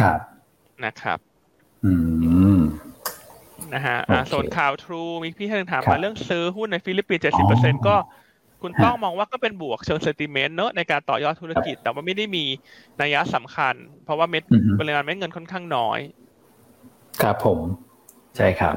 [0.00, 0.18] ครับ
[0.84, 1.18] นะครับ
[1.84, 1.92] อื
[2.56, 2.58] ม
[3.74, 3.98] นะฮะ
[4.32, 7.96] ส่วนข่าวทรูมีพี่ท่านถามมาเรื่องซื้อหุ้นในฟิลิปปินส์เจ็ดสิบเปอร์เซ็นก็
[8.62, 12.44] คุณต้องมองว่าก็เป็นบวกเชิงเซติเมนต์เนอะในการต่อยอดธุรกิจ แต่ว่าไม่ได้มี
[13.00, 13.74] นัยสำคัญ
[14.04, 14.42] เพราะว่าเม็ด
[14.80, 15.98] ปริมาณเม็ดเงินค่อนข้างน้อย
[17.22, 17.58] ครับผม
[18.36, 18.76] ใช่ครับ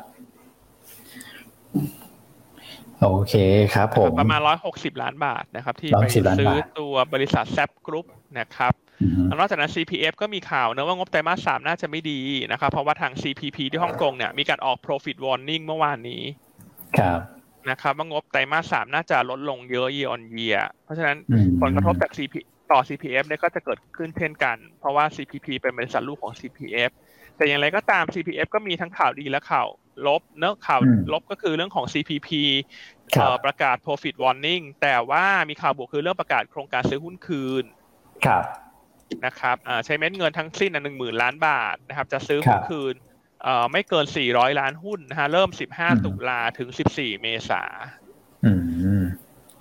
[3.02, 3.36] โอเค
[3.74, 6.06] ครับผมประมาณร้อยหกสิบล้านบาทนะครับ ที่ไป
[6.40, 8.06] ซื้อตัวบริษัทแซปกรุ๊ป
[8.40, 8.74] นะครับ
[9.38, 12.20] นอกจากนั้น CPF ก็มีข่าวนะว่างบไตรมาสสามน่าจะไม่ดี
[12.52, 16.24] นะครับ เพราะว่าทาง CPP ที่ฮ่องกงเนี่ยมีการออก profit warning เมื่อวานนี้
[17.00, 17.20] ครับ
[17.70, 21.18] นะครับว่างบไตรมาสสามน่าจะลดลงเยอะ year on year เพราะฉะนั้น
[21.62, 22.34] ผลกระทบจาก CP
[22.72, 26.92] ต่อ CPF เนี่ยก็จะเกิดขึ้นเช่นกัน เพราะว่า CPP เป็นบริษัทลูกของ CPF
[27.38, 29.68] แต่อย่างไรก็ตาม CPF ก็มีทั้งข่าวดีและข่าว
[30.08, 30.80] ลบเนอะข่าว
[31.14, 32.30] ลบก็คือเรื่องของ CPP
[33.46, 37.64] ประกาศ profit warning แต่ว่ามีข่าวบวกคือเรื่องประกาศโครงการซื้อหุ้นคืน
[38.26, 38.44] ครับ
[39.26, 42.96] นะครับใช้เม็ดเงินทั้งสิ้นหนึ่งหมื่นล้านบาทนะครับ จะซื้อหุ้นคืน
[43.72, 47.64] ไม่เกิน 400 ล้านหุ้นนะฮะเริ่ม 15 ตุลาถึง 14 เมษา
[48.46, 48.52] อื
[49.00, 49.02] ม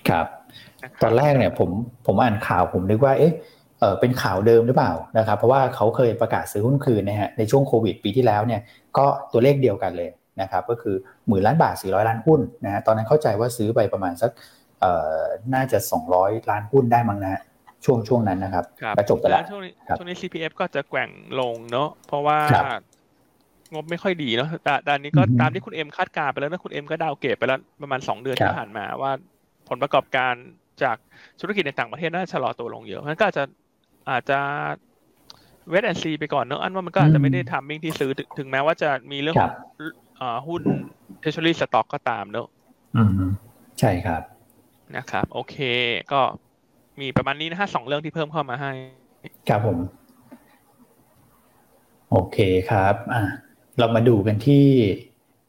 [0.09, 0.27] ครับ
[1.03, 1.71] ตอนแรกเนี่ยผม
[2.07, 3.35] ผมอ่านข่าวผมนึกว่าเอ๊ะ
[3.81, 8.61] เออเป็นข่าวเดิมหรือเปล่านะครับ เพราะว่าเขาเคยประกาศซื้อหุ้นคืนนะฮะในช่วงโควิดปีที่แล้วเนี่ย
[8.97, 10.11] ก็ตัวเลขเดียวกันเลย
[10.41, 10.97] นะครับก็คือ
[11.29, 14.31] หมื่นล้านบาท 400 ล้านหุ้นนะฮะตอนนั้นเข้าใจว่าซื้อไปประมาณสัก
[14.81, 15.21] เอ่อ
[15.55, 15.79] น่าจะ
[16.15, 17.41] 200 ล้านหุ้นได้มั้งนะฮะ
[17.85, 18.65] ช่วงช่วงนั้นนะครับ
[18.99, 21.11] กระจบไปแล้วช่วงนี้ช่วงนี้ CPF ก็จะแกว่ง
[21.41, 22.39] ลงเนาะเพราะว่า
[23.73, 29.13] งบไม่ค่อยดีเนาะแต่ตอนนี้ก็ตามที่คุณเอ็มคาดการไปแล้วนะคุณเอ็มก็ downgrade ไปแล้วประมาณสองเดือนที่ผ่านมาว่า
[29.69, 30.35] ผลประกอบการ
[30.83, 30.97] จาก
[31.41, 33.45] ธุรกิจในต่างประเทศน่าจะชะลอตัวลงเยอะมันก็อาจจะ
[34.11, 34.39] อาจจะ
[35.69, 39.53] wait and see ไปก่อนเนอะอันว่ามันก็อาจจะไม่ได้ timing ที่ซื้อถึงแม้ว่าจะมีเรื่องของ
[40.47, 40.63] หุ้น
[41.21, 42.47] เทช s รี่สต็อกก็ตามเนอะ
[43.81, 44.23] ใช่ครับ
[44.97, 45.57] นะครับ โอเค
[46.13, 46.21] ก็
[47.01, 48.73] มีประมาณนี้นะฮะสองเรื่องที่เพิ่มเข้ามาให้
[49.49, 49.79] ครับผม
[52.11, 52.39] โอเค
[52.71, 53.23] ครับอ่า
[53.79, 54.67] เรามาดูกันที่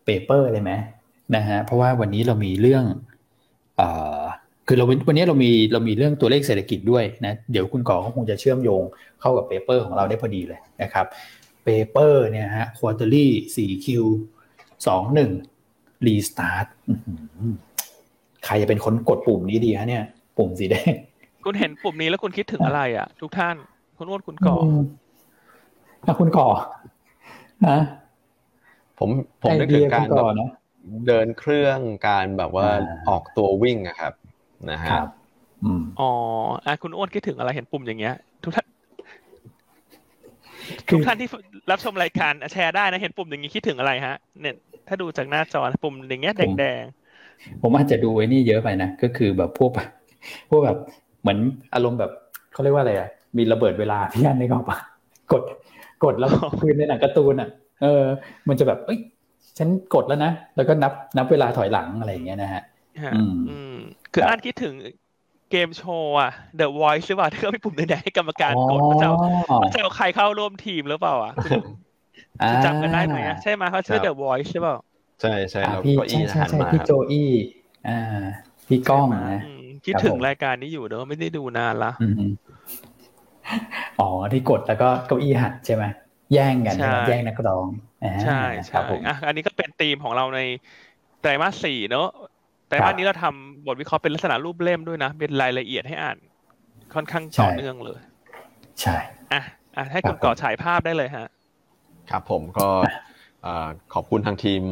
[0.05, 0.71] paper เลยไหม
[1.35, 2.83] นะฮะเพราะว่าวันนี้เรามีเรื่อง
[3.79, 3.81] อ
[4.67, 8.83] คือเราวันนี้เรามีเรามีเรื่องตัวเลขเศรษฐกิจด้วยนะเดี๋ยวคุณก่อเขาคงจะเชื่อมโยง
[9.21, 11.05] เข้ากับ paper ของเราได้พอดีเลยนะครับ
[11.63, 13.87] paper เนี่ยฮะ quarterly 4Q
[14.89, 16.67] 21 restart
[18.45, 20.03] ใครจะเป็นคนกดปุ่มนี้ดีฮะเนี่ย
[20.37, 20.93] ปุ่มสีแดง
[21.45, 23.55] คุณเห็นปุ่มนี้แล้วคุณคิดถึงอะไรอะ ทุกท่าน
[23.97, 24.55] คุณอ้วนคุณก่อ
[26.19, 26.49] คุณก่อ
[27.67, 27.77] นะ
[28.99, 29.09] ผม
[29.41, 30.25] ผมนึกถึงการแบบ
[31.07, 32.67] เดินเครื่องการแบบว่า
[33.09, 34.13] ออกตัววิ่งอะครับ
[34.71, 34.89] นะฮะ
[35.99, 36.11] อ๋อ
[36.65, 38.67] อะคุณอ้วนคิดถึงอะไรเห็นปุ่มอย่างเงี้ย ทุกท่าน
[40.91, 41.27] ทุกท่านที่
[41.71, 44.55] รับชมรายการแชร์ได้นะเห็นปุ่มอย่างนี้คิดถึงอะไรฮะ เนี่ย
[44.87, 49.71] ถ้าดูจากหน้าจอปุ่มอย่างเงี้ยแดงๆ ผมอาจจะดูไอ้นี่เยอะไปนะ ก็คือแบบพวก
[50.49, 50.77] พวกแบบ
[51.21, 51.37] เหมือน
[51.73, 52.11] อารมณ์แบบ
[52.53, 54.77] เขาเรียกว่าอะไรอะ มีระเบิดเวลาพี่อันในกอปะ
[55.31, 55.43] กด
[56.03, 56.29] กดแล้ว
[56.59, 57.49] คืนในหนังการ์ตูนอะ
[57.81, 58.03] เออ
[58.47, 58.99] มันจะแบบเอ้ย
[59.57, 62.63] ฉันกดแล้วนะ แล้วก็นับนับเวลาถอยหลังอะไรอย่างเงี้ยนะฮะ
[63.15, 63.21] อื
[63.73, 63.75] ม
[64.13, 64.73] คืออ่านคิดถึง
[65.51, 69.07] เกมโชว์อะ The Voice หรือเปล่าที่เขาไปปุ่มแดงให้กรรมการกดเขาจะ
[69.57, 71.33] เขาจะเอาใครเข้าร่วมทีมหรือเปล่าอะ
[72.65, 74.77] จำกันได้ไหมใช่ไหมเขาชื่อ The Voice ใช่เปล่า
[75.21, 77.29] ใช่ใช่แล้วก็อีหันมาพี่โจอี้
[77.87, 77.99] อ่า
[78.67, 79.39] พี่ก้องนะ
[79.85, 81.91] คิดถึงรายการนี้อยู่เนอะไม่ได้ดูนานละ
[83.99, 85.83] อ๋อที่กดแล้วก็เก้าอี้หัดใช่ไหม
[86.33, 86.75] แย่งกัน
[87.07, 87.67] แย่งนักร้อง
[88.23, 90.39] ใช่ใช่อะอันนี้ก็เป็นธีมของเราใน
[91.21, 92.07] ไตรมาสสี่เนอะ
[92.67, 96.17] ไตรมาสนี้เราทำบทวิเคราะห์เป็นลักษณะรูปเล่มด้วยนะ เป็นรายละเอียดให้อ่าน
[96.93, 97.99] ค่อนข้างต่อเนื่องเลย
[98.81, 98.97] ใช่
[99.33, 99.41] อะ
[99.77, 101.27] อะให้คุณก่อฉายภาพได้เลยฮะ
[102.11, 102.67] ครับผมก็
[103.93, 104.63] ขอบคุณทางทีม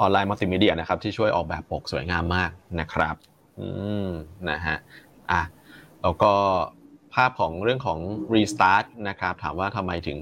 [0.00, 3.16] ออนไลน์มัลติมีเดียนะครับ ที่ช่วยออกแบบปกสวยงามมากนะครับ
[3.58, 3.68] อื
[4.06, 4.08] ม
[4.50, 4.76] นะฮะ
[5.30, 5.42] อะ
[6.02, 6.32] แล้วก็
[7.14, 7.98] ภาพของเรื่องของ
[8.34, 10.18] restart นะครับ ถามว่าทำไมถึง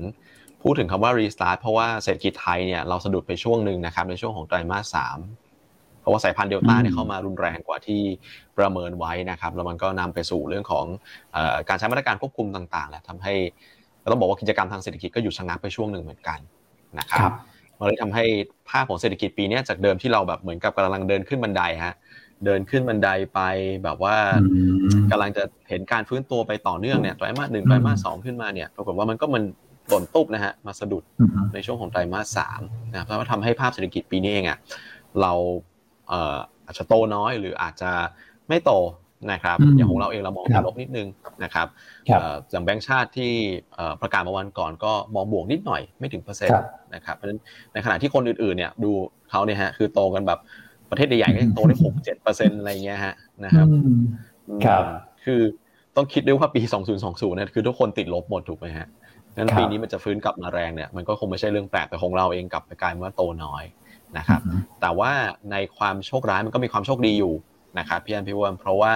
[0.62, 5.18] พูดถึงคำว่า restart เพราะว่าเศรษฐกิจไทยเนี่ยเราสะดุดไปช่วงหนึ่งนะครับ ในช่วงของไตรมาสสาม
[6.00, 8.02] เพราะว่าสายพันธุ์เดลต้าเนี่ยเข้ามารุนแรงกว่าที่
[8.58, 10.86] ประเมินไว้นะครับ แล้วมันก็นำไปสู่เรื่องของ
[11.68, 13.34] การใช้มาตรการควบคุมต่างๆแหละทำให้
[14.10, 16.38] ต้องบอกว่ากิจกรรมทางเศรษฐกิจก็หยุดชะงักไปช่วงหนึ่งเหมือนกัน
[16.98, 17.32] นะครับ
[17.78, 18.24] มันเลยทำให้
[18.70, 21.94] ภาพของเศรษฐกิจปีนี้จากเดิมที่เราแบบเหมือนกับกำลังเดินขึ้นบันไดฮะ
[22.44, 23.40] เดินขึ้นบันไดไป
[23.84, 24.16] แบบว่า
[25.10, 29.42] กำลังจะเห็นการฟื้นตัวไปต่อเนื่องเนี่ยไตรมาสหนึ่งไตรมาสสองขึ้นมาเนี่ยปรากฏว่ามันก็มัน
[29.88, 31.04] หล่นตุ๊บนะฮะมาสะดุด
[31.54, 34.58] ในช่วงของไตรมาสสามนะครับแล้วก็ทำให้ภาพเศรษฐกิจปีนี้เองอะ
[35.20, 35.32] เรา
[36.66, 37.90] อาจจะโตน้อยหรืออาจจะ
[38.48, 38.72] ไม่โต
[39.30, 41.08] นะครับอย่างของเราเองเรามองติดลบนิดนึง
[41.44, 41.66] นะครับ
[42.50, 43.32] อย่างแบงก์ชาติที่
[44.00, 46.64] ประกาศมาวันก่อนก็มองบวกนิดหน่อยไม่ถึงเปอร์เซ็นต์
[46.94, 47.40] นะครับเพราะฉะนั้น
[47.72, 48.90] ในขณะที่คนอื่นๆเนี่ยดู
[49.30, 50.40] เขาเนี่ยฮะคือโตกันแบบ
[50.90, 53.14] ประเทศใหญ่ๆก็โตได้หกเจ็ดเปอร์เซ็นต์อะไรเงี้ยฮะ
[53.44, 53.66] นะครับ
[54.64, 54.84] ครับ
[55.24, 55.40] คือ
[55.96, 56.60] ต้องคิดด้วยว่าปี
[56.98, 58.88] 2020เนี่ยคือทุกคนติดลบหมดถูกไหมฮะ
[59.36, 63.64] งั้นปีนี้มันจะฟื้นกลับมาแรงเนี่ยมันก็คงไม่ใช่เรื่องแปลกแต่ของเราเองกลับไปกลายว่าโตน้อย
[64.18, 64.40] นะครับ
[64.80, 65.12] แต่ว่า
[65.52, 67.32] ในความโชคร้ายมันก็มีความโชคดีอยู่
[67.78, 68.94] นะครับพี่อันพี่วอนเพราะว่า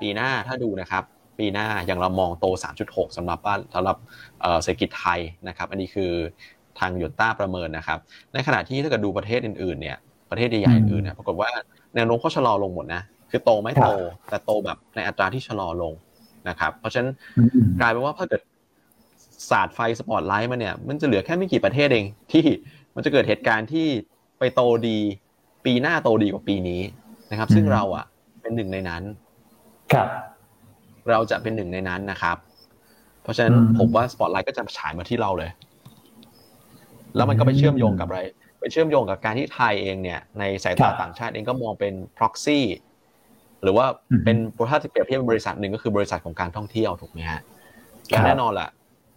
[0.00, 1.04] ปีหน้าถ้าดูนะครับ
[1.38, 2.46] ปีหน้าอย่างเรามองโต
[2.80, 3.96] 3.6สำหรับบ้านสำหรับ
[4.62, 6.12] เศรษฐกิจไทยนะครับ อันนี้คือ
[6.78, 7.98] ทางยนต้าประเมินนะครับ
[8.34, 9.96] ในขณะที่ถ้าเกิดดูประเทศอื่นๆเนี่ย
[10.30, 11.50] ประเทศใหญ่ๆอื่นๆเนี่ยปรากฏว่า
[11.94, 13.88] แนวโน้มเขาชะลอลงหมดนะคือโตไม่โต
[14.30, 15.92] แต่โตแบบในอัตราที่ชะลอลง
[16.48, 17.10] นะครับ เพราะฉะนั้น
[17.80, 18.42] กลายเป็นว่าถ้าเกิด
[19.50, 22.44] ศาสตร์ไฟสปอตไลท์มาเนี่ยมันจะเหลือแค่ไม่กี่ประเทศเองที่
[22.94, 23.86] มันจะเกิดเหตุการณ์ที่
[24.38, 24.98] ไปโตดี
[25.64, 26.80] ปีหน้าโตดีกว่าปีนี้
[27.30, 28.04] นะครับ ซึ่งเราอะ
[28.44, 29.02] เป็นหนึ่งในนั้น
[29.92, 30.08] ครับ
[31.10, 32.36] เราจะเป็นหนึ่งในนั้นนะครับ
[33.22, 35.50] เพราะฉะนั้นผมว่าสปอตไลท์ก็จะฉายมาที่เราเลย
[37.16, 38.20] แล้วมันก็ไปเชื่อมโยงกับอะไร
[38.60, 42.60] ไปเชื่อมโยงกับการที่ไทยเองเนี่ย ในสายตาต่างชาติเองก็มองเป็น proxy
[43.62, 43.86] หรือว่า
[44.24, 44.36] เป็น
[44.70, 47.40] ถ้าจะเปรียบเทียบบริษัทหนึ่งก็คือบริษัทของการท่องเที่ยวถูกไหมฮะ
[48.08, 48.70] และแน่นอนแหละ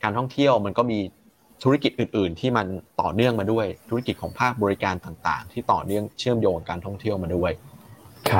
[0.04, 1.00] การท่องเที่ยวมันก็มี
[1.64, 2.68] ธุรกิจอื่น ๆ ที่มัน
[3.02, 7.52] ต่อเนื่องมาด้วย ธุรกิจของภาคบริการต่างๆ ที่ต่อเนื่องเชื่อมโยงการท่องเที่ยวมาด้วย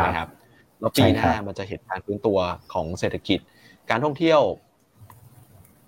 [0.06, 0.28] นะครับ
[0.80, 2.38] แล้วปีหน้ามันจะเห็นการฟื้นตัว
[2.74, 3.40] ของเศรษฐกิจ
[3.90, 4.42] การท่องเที่ยว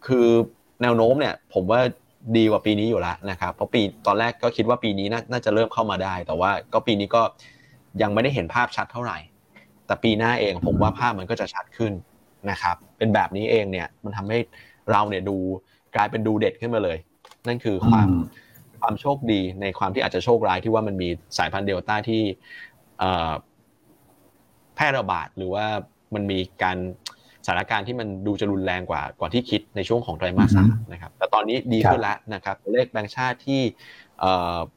[0.07, 0.27] คือ
[0.81, 1.81] แนวโน้มเนี่ย ผมว่า
[2.37, 7.21] ดีกว่าปีนี้อยู่แล้วนะครับ เพราะปีตอนแรกก็คิดว่าปีนี้น่าจะเริ่มเข้ามาได้ แต่ว่าก็ปีนี้ก็
[8.01, 9.17] ยังไม่ได้เห็นภาพชัดเท่าไหร่
[9.85, 11.93] แต่ปีหน้าเองผมว่าภาพมันก็จะชัดขึ้น
[12.51, 14.39] นะครับ เป็นแบบนี้เองเนี่ย มันทำให้
[14.91, 15.37] เราเนี่ยดู
[15.95, 16.97] กลายเป็นดูเด็ดขึ้นมาเลย
[17.47, 18.07] นั่นคือความ
[18.79, 22.21] ความโชคดีในความที่อาจจะโชคร้ายที่ว่ามันมีสายพันธุ์เดลต้าที่
[24.79, 25.65] แพร่ระบาดหรือว่า
[26.15, 26.77] มันมีการ
[27.45, 33.61] สถานการณ์ที่มันดูจะรุนแรงกว่ากว่าที่คิดในช่วงของไตรมาสสามนะครับแต่ตอนนี้ดีขึ้นแล้วนะครับตัวเลขแบงค์ชาติที่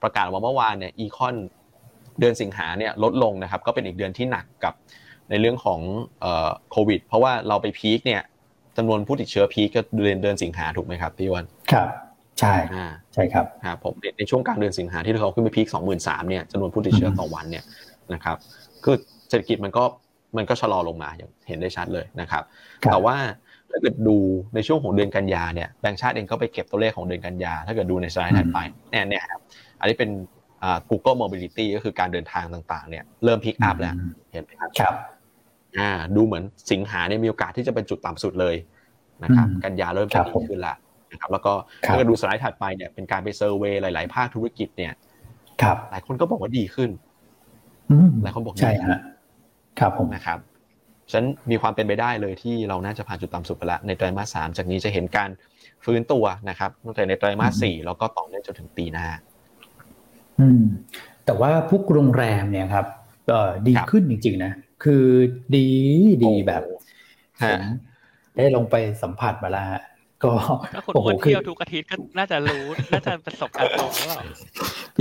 [0.02, 1.34] ประกาศว่าเมื่อวานเนี่ยอีคอน
[2.20, 4.74] เดือนสิงหาเนี่ยลดลงนะครับก็เป็นอีกเดือนที่หนักกับ
[5.30, 5.80] ในเรื่องของ
[6.70, 8.22] โควิด เพราะว่าเราไปพีคเนี่ย
[8.76, 11.88] จำนวนผู้ติดเชื้อพีก็เดือนเดือนสิงหาถูกไหมครับพี่วันครับ
[12.38, 12.54] ใช่
[13.14, 17.64] ใช่ครับครับผมในช่วงกลางเดือนสิงหาที่เขาขึ้นไปพีคสองหมื่นสามเนี่ยจำนวนผู้ติดเชื้อต่อวันเนี่ย
[18.14, 18.36] นะครับ
[18.84, 18.96] คือ
[19.32, 19.84] เศรษฐกิจมันก็
[20.36, 22.42] มันก็ชะลอลงมาอย่างเห็นได้ชัดเลยนะครับ
[22.90, 23.16] แต่ว่า
[23.70, 24.16] ถ้าเกิดดู
[24.54, 28.58] ในช่วงของเดือนกันยาเนี่ยแบงก์ชาติเองก็ไปเก็บตัวเลขของเดือนกันยา ถ้าเกิดดูในสไลด์ถัดไป
[28.90, 29.40] เนี่ยเนี่ยครับ
[29.80, 30.10] อันนี้เป็น
[30.90, 33.94] Google Mobility ก็คือการเดินทางต่างๆเนี่ยเริ่ม pick up แล้ว
[34.32, 34.94] เห็นไหมครับครับ
[35.78, 38.56] อ่าดูเหมือนสิงหาเนี่ยมีโอกาสที่จะเป็นจุดต่ำสุดเลย
[39.22, 40.74] นะครับกันยาเริ่มจะดีขึ้นละ
[41.12, 41.52] นะครับแล้วก็
[41.86, 44.92] ถ้าเราดูสไลด์ถัดไปเนี่ยเป็นการไป survey หลาย ๆ ภาคธุรกิจเนี่ย
[45.62, 46.90] ครับหลายคนก็บอกว่าดีขึ้น
[48.22, 49.00] หลายคนบอกใช่ฮะ
[49.80, 50.38] ครับผมนะครับ
[51.12, 55.30] ฉันมีความเป็นไปได้เลยที่เราน่าจะผ่านจุดต่ำสุดไปแล้วในไตรมาสสามจากนี้จะเห็นการ
[55.84, 59.06] ฟื้นตัวนะครับตั้งแต่ในไตรมาสสี่แล้วก็ต่อเนื่องจนถึงปีหน้า
[60.40, 60.62] อืม
[61.24, 62.86] แต่ว่าพวกโรงแรมเนี่ยครับ
[63.30, 64.52] ก็ดีขึ้นจริงๆนะ
[64.84, 65.04] คือ
[65.56, 65.68] ดี
[66.24, 66.62] ดีแบบ
[68.36, 69.66] ได้ลงไปสัมผัสมาแล้ว
[70.24, 70.32] ก็
[70.74, 74.24] ถ้าคุณเที่ยวทุกอาทิตย์ก็น่าจะรู้ น่าจะประสบการณ์ตรงหรือเปล่า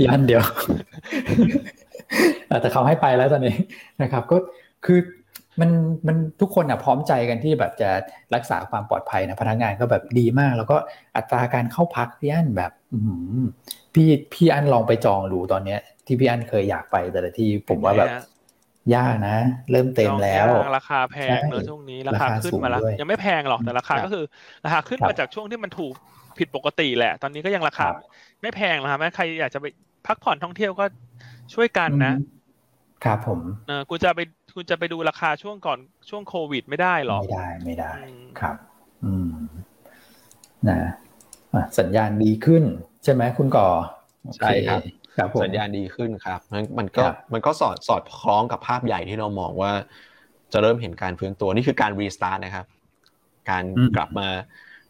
[0.04, 0.42] ยันเดียว
[2.60, 3.56] แต่เขาให้ไปแล้วตอนนี้
[4.02, 4.36] นะครับ ก็
[4.86, 5.00] คือ
[5.60, 5.70] มัน
[6.06, 7.90] มันทุกคนอะพร้อมใจกันที่แบบจะ
[8.34, 10.76] รักษาความปลอดภัยนะพนักงานก็แบบดีมาก แล้วก็
[11.16, 12.72] อัตราการเข้าพักพี่อันแบบ
[13.94, 18.08] พี่พี่อันลองไปจองดูตอนเนี้ย ที่พี่อันเคยอยากไปแต่ละที่ผมว่าแบบ
[18.94, 19.36] ยากนะ
[19.70, 24.24] เริ่มเต็มแล้วราคาแพงเนอะช่วงนี้ราคาขึ้นมาแล้วยังไม่แพงหรอกแต่ราคาก็คือ
[24.64, 25.92] ราคาขึ้นมาจากช่วงที่มันถูก
[26.38, 27.86] ผิดปกติแหละ ตอนนี้ก็ยังราคา
[28.42, 29.66] ไม่แพงนะครับแม้ใครอยากจะไป
[30.06, 30.84] พักผ่อนท่องเที่ยวก็
[31.54, 32.14] ช่วยกันนะ
[33.04, 34.20] ครับผมเออคุณจะไป
[34.54, 35.78] คุณจะไปดูราคาช่วงก่อน
[36.10, 37.92] ช่วงโควิดไม่ได้หรอ ไม่ได้ไม่ได้
[38.40, 38.56] ครับ
[39.04, 39.34] อืม
[40.68, 40.80] นะ
[41.78, 42.62] สัญญาณดีขึ้น
[43.04, 43.68] ใช่ไหมคุณก่อ
[44.36, 44.80] ใช่ครับ
[45.16, 49.72] ครับสัญญาณดีขึ้นครับมันมันก็มันก็สอดสอดคล้องกับภาพใหญ่ที่เรามองว่า
[50.52, 52.66] จะเริ่มเห็นการฟื้นตัวนี่คือการ restart นะครับ
[53.50, 53.64] การ
[53.96, 54.28] กลับมา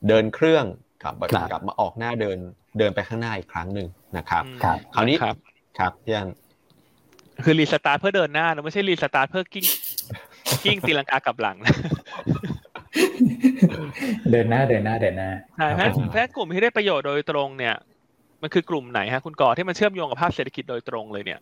[0.08, 0.64] เดินเครื่อง
[1.02, 1.14] กลับ
[1.52, 2.38] กลับมาออกหน้าเดิน
[2.78, 4.44] เดินไปข้างหน้าอีกครั้งหนึ่งนะครับ
[4.94, 5.36] คราวนี้ครับ
[5.78, 6.28] ครับพี่อัน
[7.44, 9.66] คือ restart เพื่อเดินหน้านะไม่ใช่ restart เพื่อกิ้ง
[10.64, 11.74] กิ้งตีลังกากลับหลังนะ
[14.30, 15.68] เดินหน้าเดินหน้าเดินหน้าใช่
[16.12, 17.74] แพ้กลุ่มที่ได้ประโยชน์โดยตรงเนี่ย
[18.42, 21.40] มันคือกลุ่มไหนฮะคุณก่อที่มันเชื่อมโยงกับภาคเศรษฐกิจโดยตรงเลยเนี่ย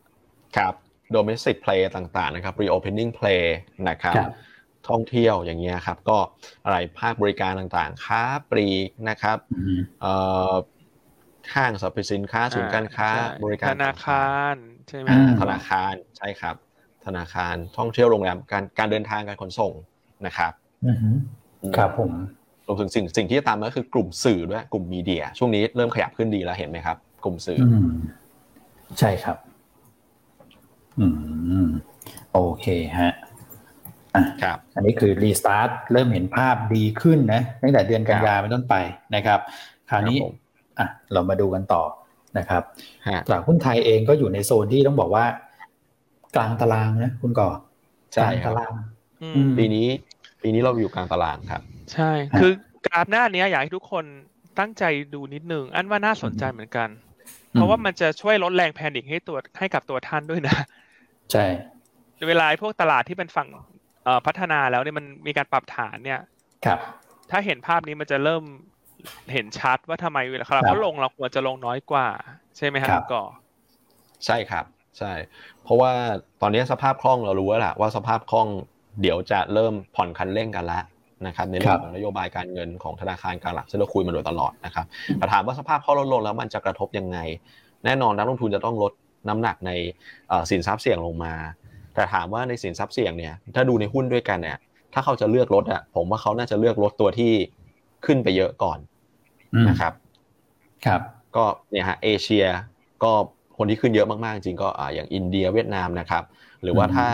[0.57, 0.74] ครับ
[1.14, 3.43] domestic play ต่างๆนะครับ reopening play
[3.88, 4.14] นะครับ
[4.88, 6.18] ท่องเที่ยวอย่างเงี้ยครับ ก็
[6.64, 9.38] อะไรภาคบริการต่างๆ ค้าปลีกนะครับ
[11.55, 13.11] ห้างสรรพสินค้าศูนย์การค้า
[13.45, 14.57] บริการธนาคาร
[14.91, 15.09] ใช่ไหม
[15.41, 16.55] ธนาคารใช่ครับ
[17.07, 19.72] ธนาคารท่องเที่ยวโรงแรมการการเดินทางการขนส่ง
[20.26, 20.53] นะครับ
[21.76, 22.12] ครับผม
[22.70, 27.59] วมถึงสิ่งสิ่งที่จะตามมาก็คือกลุ่มสื่อด้วยกลุ่มมีเดีย ช่วงนี้เริ่มขยับขึ้นดีแล้วเห็นไหมครับ กลุ่มสื่อ
[28.99, 29.36] ใช่ครับ
[31.01, 31.07] อื
[31.64, 31.68] ม
[32.32, 32.66] โอเค
[32.99, 33.12] ฮะ
[34.16, 38.74] อะครับอันนี้คือรีสตาร์ทเริ่มเห็นภาพดีขึ้นนะตั้งแต่เดือนกันยาเป็นต้นไป
[39.14, 39.41] นะครับ
[39.91, 40.18] คราวนี้
[40.78, 41.82] อะเรามาดูกันต่อ
[42.39, 42.62] นะครับ
[43.26, 45.24] ตลาดหุ้นไทยเองก็อยู่ในโซนที่ต้องบอกว่า
[46.37, 47.51] กลางตารางนะคุณก่อ
[48.14, 48.55] ใช่ครับ
[49.59, 49.87] ปีนี้
[50.43, 51.62] ปีนี้เราอยู่กลางตารางครับ
[51.93, 52.11] ใช่
[52.41, 52.53] คือ
[52.87, 54.05] กราฟหน้านี้อยากให้ทุกคน
[54.59, 56.89] ตั้งใจดูนิดนึง อันว่าน่าสนใจเหมือนกัน
[57.53, 60.57] เพราะว่ามันจะช่วยลดแรงแพนิคให้ตัวให้กับตัวท่านด้วยนะ
[61.33, 61.47] ใช่
[62.28, 63.49] เวลาพวกตลาดที่เป็นฝั่ง
[64.26, 66.20] พัฒนาแล้วเนี่ยมันมีการปรับฐานเนี่ย
[66.66, 66.78] ครับ
[67.31, 68.43] ถ้าเห็นภาพนี้มันจะเริ่ม
[69.32, 72.07] เห็นชัดว่าทำไมเวลาเขาลงเราควรจะลงน้อยกว่า
[72.57, 73.24] ใช่ไหมครับก่อ
[74.26, 74.64] ใช่ครับ
[74.98, 75.12] ใช่
[75.64, 75.92] เพราะว่า
[76.42, 78.48] ตอนนี้สภาพคล่องเรารู้แล้วแหละว่าสภาพคล่อง
[79.01, 80.82] เดี๋ยวจะเริ่มผ่อนคันเร่งกันแล้ว
[81.26, 84.86] นะครับในเรื่องของนโยบายการเงินของธนาคารกลางหลักที่เราคุยมาโดยตลอดนะครับ
[85.18, 87.18] แต่ถามว่าสภาพคล่องลดลงแล้วมันจะกระทบยังไง
[87.84, 88.92] แน่นอนนักลงทุนจะต้องลด
[89.28, 89.70] น้ำหนักใน
[90.51, 91.34] สินทรัพย์เสี่ยงลงมา
[91.94, 94.59] แต่ถามว่าในสินทรัพย์เสี่ยงเนี่ยถ้าดูในหุ้นด้วยกันเนี่ย
[94.94, 97.32] ถ้าเขาจะเลือกลดอะผมว่าเขาน่าจะเลือกลดตัวที่
[98.07, 98.78] ขึ้นไปเยอะก่อน
[99.68, 99.92] นะครับ
[100.86, 101.01] ครับ
[101.36, 102.46] ก็เนี่ยฮะเอเชีย
[103.03, 103.12] ก็
[103.57, 106.24] คนที่ขึ้นเยอะมากๆ จริงก็อย่างอินเดียเวียดนามนะครับ
[106.62, 107.09] หรือว่าถ้า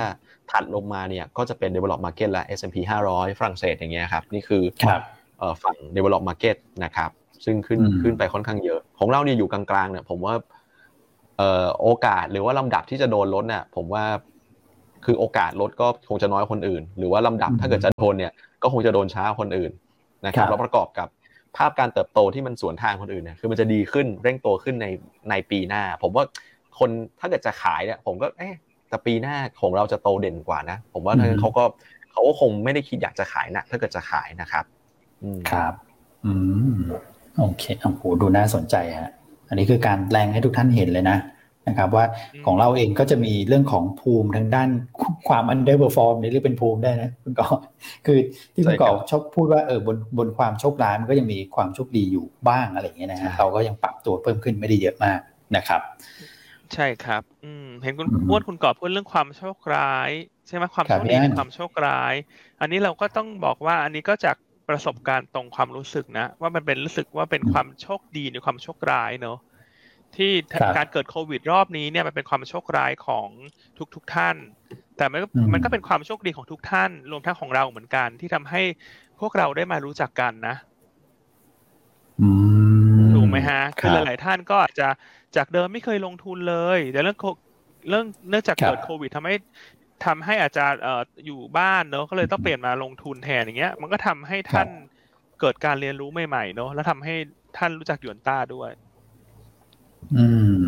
[0.51, 2.77] ถัดลงมาเนี่ยก็จะเป็น develop market และ S&P
[3.11, 4.63] 500 ฝรั่งเศสอย่างเงี้ยครับ นี่คือ
[5.63, 7.11] ฝั่ง develop market นะครับ
[7.45, 10.35] ซึ่งขึ้นขึ้นไปค่อนข้างเยอะ ของเราเนี่ยอยู่กลางๆเนี่ยผมว่า
[11.83, 14.05] โอกาสหรือว่าลำดับที่จะโดนลดเนี่ยผมว่า
[15.05, 18.33] คือโอกาสลดก็คงจะน้อยคนอื่น หรือว่าลำดับถ้าเกิดจะโดนเนี่ย
[18.63, 19.73] ก็คงจะโดนช้าคนอื่น
[20.27, 21.09] นะครับแล้วประกอบกับ
[21.57, 24.87] ภาพการเติบโตที่มันสวนทางคนอื่นเนี่ยคือมันจะดีขึ้นเร่งโตขึ้นใน
[25.31, 26.25] ในปีหน้า ผมว่า
[26.79, 26.91] คน
[27.21, 28.55] ถ้าเกิดจะขายเนี่ยผมก็เอ๊ะ
[28.89, 31.65] แต่ปีหน้าของเราจะโตเด่นกว่านะ ผมว่าเขาก็
[32.13, 34.65] เขาก็คงไม่ได้คิดอยากจะขายนะถ้าเกิดจะขายนะครับ
[35.51, 35.75] ครับ
[36.25, 36.33] อื
[36.77, 36.79] ม
[37.39, 39.11] โอเคโอ้โหดูน่าสนใจฮะ
[39.49, 41.17] อันนี้คือการแปลงให้ทุกท่านเห็นเลยนะ
[41.69, 42.05] นะครับว่า
[42.47, 44.69] ของเราเองก็จะมีเรื่องของภูมิทางด้าน
[45.29, 47.47] ความ underperform นี่เรียกเป็นภูมิได้นะคุณก็
[48.07, 48.19] คือ
[48.55, 55.21] ที่คุณก็ชอบพูดว่าเออบนบนความโชคร้ายมันก็ยังมีความโชคดีอยู่บ้างอะไรอย่างเงี้ยนะฮะเราก็ยังปรับตัวเพิ่มขึ้นไม่ได้เยอะมาก
[55.57, 55.81] นะครับ
[56.75, 60.11] ใช่ครับอืมเห็นคุณพูดคุณก่อพูดเรื่องความโชคร้าย
[60.47, 62.15] ใช่ไหมความโชคดีในความโชคร้าย
[62.61, 64.37] อันนี้เราก็ต้องบอกว่าอันนี้ก็จาก
[64.69, 69.39] ประสบการณ์ตรงความรู้สึกนะ ว่ามันเป็นรู้สึกว่าเป็นความโชคดีในความโชคร้ายเนอะ
[70.17, 70.31] ที่
[70.77, 73.29] การเกิดโควิดรอบนี้เนี่ยมันเป็นความโชคร้ายของ
[73.79, 74.37] ทุกทุกท่าน
[74.97, 78.63] แต่มันก็มันก็เป็นความโชคดีของทุกท่าน รวมทั้งของเราเหมือนกัน ที่ทำให้
[79.21, 80.57] พวกเราได้มารู้จักกันนะ
[83.15, 84.89] ถูกไหมฮะคือหลายๆท่านก็อาจจะ
[85.37, 87.19] จากเดิมไม่เคยลงทุนเลย แต่เรื่อง
[87.89, 89.35] เรื่องเนื่องจากเกิดโควิดทำให้
[90.07, 94.69] ทำให้อาจจะเอ่ออยู่บ้านเนอะก็เลยต้องเปลี่ยนมาลงทุนแทนอย่างเงี้ย มันก็ทำให้ท่าน
[95.41, 97.15] เกิดการเรียนรู้ใหม่ๆเนอะแล้วทำให้
[97.59, 98.71] ท่านรู้จักหยวนต้าด้วย
[100.19, 100.27] อื
[100.57, 100.63] ม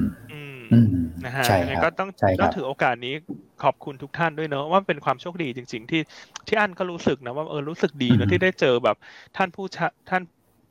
[0.72, 1.44] อืมนะฮะ
[1.84, 2.10] ก็ต้อง
[2.40, 3.14] ต้องถือโอกาสนี้
[3.62, 6.02] ขอบคุณทุกท่านด้วยเนอะว่าเป็นความโชคดีจริง ๆ ที่
[6.46, 8.96] ที่อันก็รู้สึกนะว่าเออรู้สึกดีเนอะที่ได้เจอแบบ
[9.36, 9.66] ท่านผู้
[10.10, 10.22] ท่าน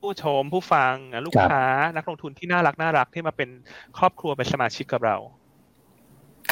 [0.01, 0.93] ผู้ชมผู้ฟัง
[1.25, 1.63] ลูกค้า
[1.95, 3.49] นักลงทุนที่น่ารักน่ารักที่มาเป็น
[3.97, 5.17] ครอบครัวเป็นสมาชิกกับเรา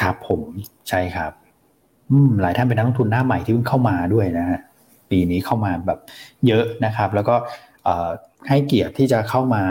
[0.00, 0.40] ครับผม
[0.88, 1.32] ใช่ครับ
[2.10, 4.60] อืมหลายท่านเป็นนักลงทุนหน้าใหม่ที่เพิ่งเข้ามาด้วยนะฮะ
[5.10, 5.98] ปีนี้เข้ามาแบบ
[6.46, 7.34] เยอะนะครับ แล้วก็
[8.48, 9.62] ให้เกียรติที่จะเข้ามา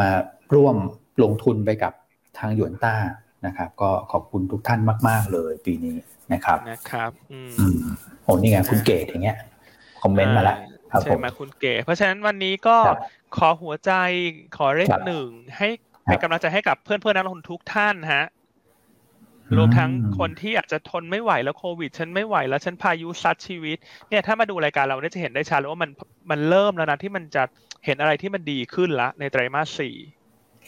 [0.00, 0.08] มา
[0.54, 0.76] ร่วม
[1.22, 1.92] ลงทุนไปกับ
[2.38, 2.94] ทางหยวนต้า
[3.46, 5.96] นะครับ ก็ขอบคุณทุกท่านมาก ๆ เลยปีนี้
[6.32, 7.48] นะครับนะครับอืม
[8.22, 9.38] โอ้นี่ไงคุณเกตอย่างเงี้ย
[10.02, 10.58] คอมเมนต์มาแล้ว
[11.02, 12.76] ใช่ไหมคุณเก๋ เพราะฉะนั้นวันนี้ก็
[13.36, 13.92] ขอหัวใจ
[14.56, 15.68] ขอเลขหนึ่งให้
[16.04, 18.24] เป็นกำลังใจให้กับเพื่อนเพื่อนนักลงทุนทุกท่านฮะ
[19.56, 23.76] รวมทั้งคนที่อาจจะทนไม่ไหวแล้วโควิด ฉันไม่ไหวแล้วฉันพายุซัดชีวิต
[24.08, 25.90] เนี่ยถ้ามาดูรายการเราเนี่ยจะเห็นได้ชัดเลยว่ามัน
[26.30, 27.42] มันเริ่มแล้วนะที่มันจะ
[27.84, 29.94] เห็นอะไรที่มันดีขึ้นละในไตรมาสสี่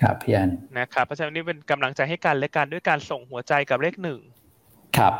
[0.00, 4.20] ครับพี่อันนะครับเพราะฉะนั้นนี่เป็นกำลังใจให้กันและกันด้วยการส่งหัวใจกับเลขหนึ่ง
[4.98, 5.14] ครับ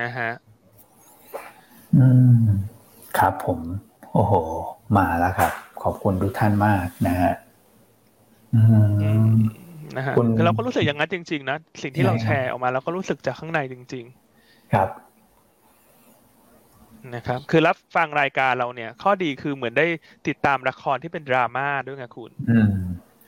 [0.00, 0.30] นะฮะ
[1.96, 2.06] อื
[2.40, 2.44] ม
[3.18, 3.60] ครับผม
[4.12, 4.32] โอ้โห
[4.98, 5.52] มาแล้วครับ
[5.82, 7.32] ขอบคุณทุกท่านมากนะฮะ
[9.96, 14.04] นะฮะคือเราก็รู้สึกอย่างนั้นจริง ๆ นะสิ่งที่เราแชร์ออกมาเราก็รู้สึกจากข้างในจริง
[14.38, 14.88] ๆ ครับ
[17.14, 19.86] นะครับคือรับฟังรายการเราเนี่ย ข้อดีคือเหมือนได้
[20.28, 22.72] ติดตามละครที่เป็นดราม่าด้วยไงคุณ อืม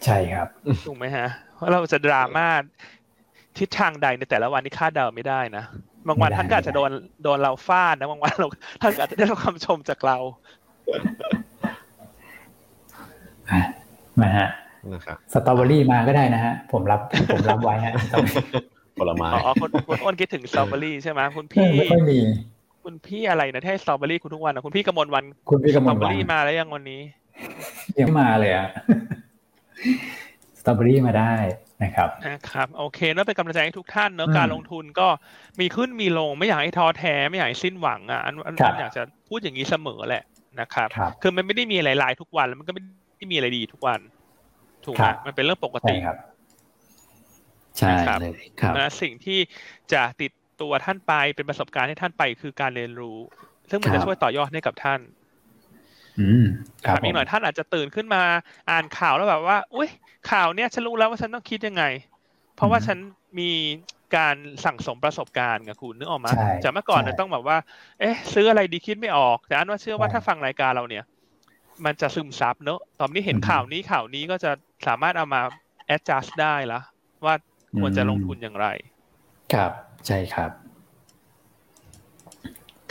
[0.05, 0.49] ใช่ครับ
[0.87, 2.49] ถูกไหมฮะเพราะเราจะดราม่า
[3.59, 5.65] ทิศทางใดในแต่ละวันนี่คาดเดาไม่ได้นะ
[6.09, 6.91] บางวันท่านก็อาจจะโดน
[7.25, 8.49] โดนเราฟาดนะบางวันเรา
[8.81, 10.17] ท่านอาจจะได้รับคำชมจากเรา
[14.21, 14.49] มาฮะ
[15.33, 17.01] สตรอเบอรี่มาก็ได้นะฮะ ผมรับ
[17.33, 17.95] ผมรับไว้ฮะ
[18.99, 22.19] ผลไม้อ๋อคุณคุณอ้นคิดถึงสตรอเบอรี่ใช่ไหมคุณพี่ไม่มี
[22.85, 27.01] คุณพี่อะไรนะที่ให้สตรอเบอรี่คุณทุกวันนะคุณพี่กมลวัน คุณพี่กมลวันสตรอเบอรี่มาแล้วยังวันนี้
[28.01, 28.69] ยังมาเลยอะ
[30.61, 31.35] สตรอเบอรี่มาได้
[31.83, 35.09] นะครับนะครับโอเคแล้วเป็นกำลังใจให้ทุกท่านเนอะการลงทุนก็
[35.61, 40.23] มีขึ้นมีลงไม่อยากให้ท้อแท้ไม่อยากให้สิ้นหวังอะอันอันอยากจะพูดอย่างนี้เสมอแหละ
[40.61, 40.89] นะครับ
[41.23, 42.83] คือมันไม่ได้มีอะไรลายทุกวันแล้วมันก็ไม่
[43.19, 44.01] ได้มีอะไรดีทุกวัน
[44.85, 46.17] ถูกไหมมันเป็นเรื่องปกติครับ
[47.79, 49.39] ใช่เลยครับนะสิ่งที่
[49.93, 53.19] จะติดตัวท่านไปเป็นประสบการณ์ให้ท่านไปคือการเรียนรู้
[53.71, 55.01] ซึ่งมันจะช่วยต่อยอดให้กับท่าน
[56.21, 56.45] อืม
[56.87, 58.23] ครับอีกหน่อยท่านอาจจะตื่นขึ้นมา
[58.71, 59.89] อ่านข่าวแล้วแบบว่า อุ้ย
[60.31, 61.85] ข่าวเนี้ยฉันรู้แล้วว่าฉันต้องคิดยังไง
[62.57, 62.99] เพราะว่าฉัน
[63.39, 63.51] มี
[64.17, 66.31] การสั่งสมประสบการณ์กับคุณนึกออกมา
[66.63, 67.57] จากเมื่อก่อนเนี่ยต้องแบบว่า
[68.01, 71.05] เอ๊ะ ซื้ออะไรดีคิดไม่ออก แต่อันว่าเชื่อว่าถ้าฟังรายการเราเนี่ย
[71.85, 74.51] มันจะซึมซับเนอะตอนนี้เห็นข่าวนี้ข่าวนี้ก็จะ
[74.87, 75.43] สามารถเอามา
[75.95, 76.81] adjust ได้ละ
[77.25, 77.35] ว่า
[77.79, 78.67] ควรจะลงทุนอย่างไร
[79.53, 79.73] ครับ
[80.07, 80.51] ใช่ครับ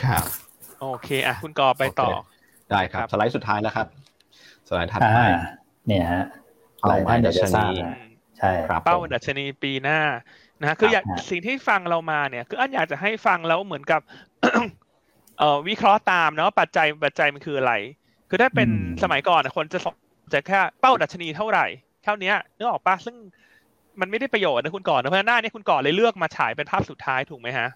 [0.04, 0.24] ครับ
[0.82, 2.10] โอเค อะ คุณกอไปต่อ
[2.72, 3.88] ได้ครับ สไลด์สุดท้ายแล้วครับ
[4.68, 5.20] สไลด์ถัดไป
[5.88, 6.26] เนี่ยฮะ
[6.88, 7.72] หลายท่านอยากจะทราบ
[8.38, 10.00] ใช่ครับเป้าดัชนีปีหน้า
[10.62, 14.02] นะคืออยากสิ่งที่ฟังเรามาเนี่ย คืออันอยากจะให้ฟังแล้วเหมือนกับ
[15.40, 17.74] เอ่อวิเคราะห์ตามเนาะปัจจัยปัจจัยมันคืออะไร
[18.30, 18.70] คือถ้าเป็น
[19.04, 19.80] สมัยก่อนคนจะ
[20.34, 21.66] จะแค่เป้าดัชนีเท่าไหร่
[22.04, 23.16] เท่านี้นึกออกปะซึ่ง
[24.00, 27.68] มันไม่ได้ประโยชน์นะคุณก่อนเพราะหน้านี้คุณก่อนเลยเลือกมาฉายเป็นภาพสุดท้ายถูกไหมฮะ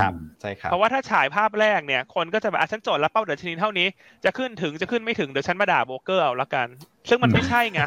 [0.00, 3.86] ครับใช่ครับเพราะว่าถ้าฉายภาพแรกเนี่ย คนก็จะแบบอะฉันโจทย์แล้วเป้าดัชนีเท่านี้
[4.24, 6.68] จะขึ้นถึงจะขึ้นไม่ถึงเดี๋ยวฉันมาด่าโบรกเกอร์เอาละกัน
[7.08, 7.80] ซึ่งมันไม่ใช่ไง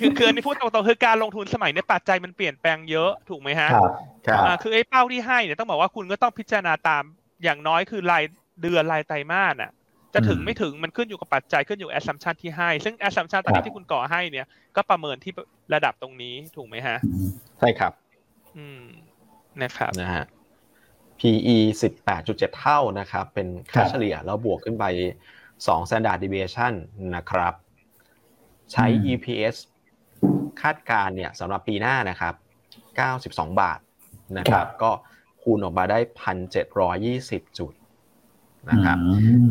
[0.00, 3.76] คือคืออันนี้พูดตรงๆคือการลงทุนสมัยนี้ปัจจัยมันเปลี่ยนแปลงเยอะถูกไหมฮะค
[4.30, 7.02] รับคือไอ้เป้าที่ให้เนี่ยต้องบอกว่าคุณก็ต้องพิจารณาตาม
[7.44, 8.24] อย่างน้อยคือราย
[8.62, 9.70] เดือนรายไตรมาสอะ
[10.14, 15.32] จะถึงไม่ถึงมันขึ้นอยู่กับปัจจัยขึ้นอยู่ assumption ที่ให้ ซึ่ง assumption ตอนนี้ที่คุณก่อให้เนี่ย ก็ประเมินที่
[15.74, 16.96] ระดับตรงนี้ถูกไหมฮะ
[17.58, 17.92] ใช่ครับ
[18.56, 18.82] อืม
[19.62, 20.24] นะครับนะฮะ
[21.18, 21.56] PE
[22.08, 24.84] 18.7 เท่านะครับ เป็นค่าเฉลี่ยแล้วบวกขึ้นไป
[25.38, 26.72] 2 standard deviation
[27.16, 27.54] นะครับ
[28.72, 29.56] ใช้ EPS
[30.62, 32.34] คาดการเนี่ยสำหรับปีหน้านะครับ
[33.18, 33.78] 92 บาท
[34.38, 34.90] นะครับ ก็
[35.42, 35.98] คูณออกมาได้
[36.78, 37.72] 1,720 จุด
[38.70, 38.98] นะครับ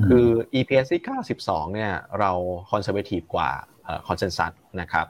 [0.08, 0.28] คือ
[0.60, 1.04] EPS ที่
[1.40, 2.32] 92 เนี่ย เรา
[2.72, 3.50] conservative กว่า
[4.08, 5.06] consensus นะครับ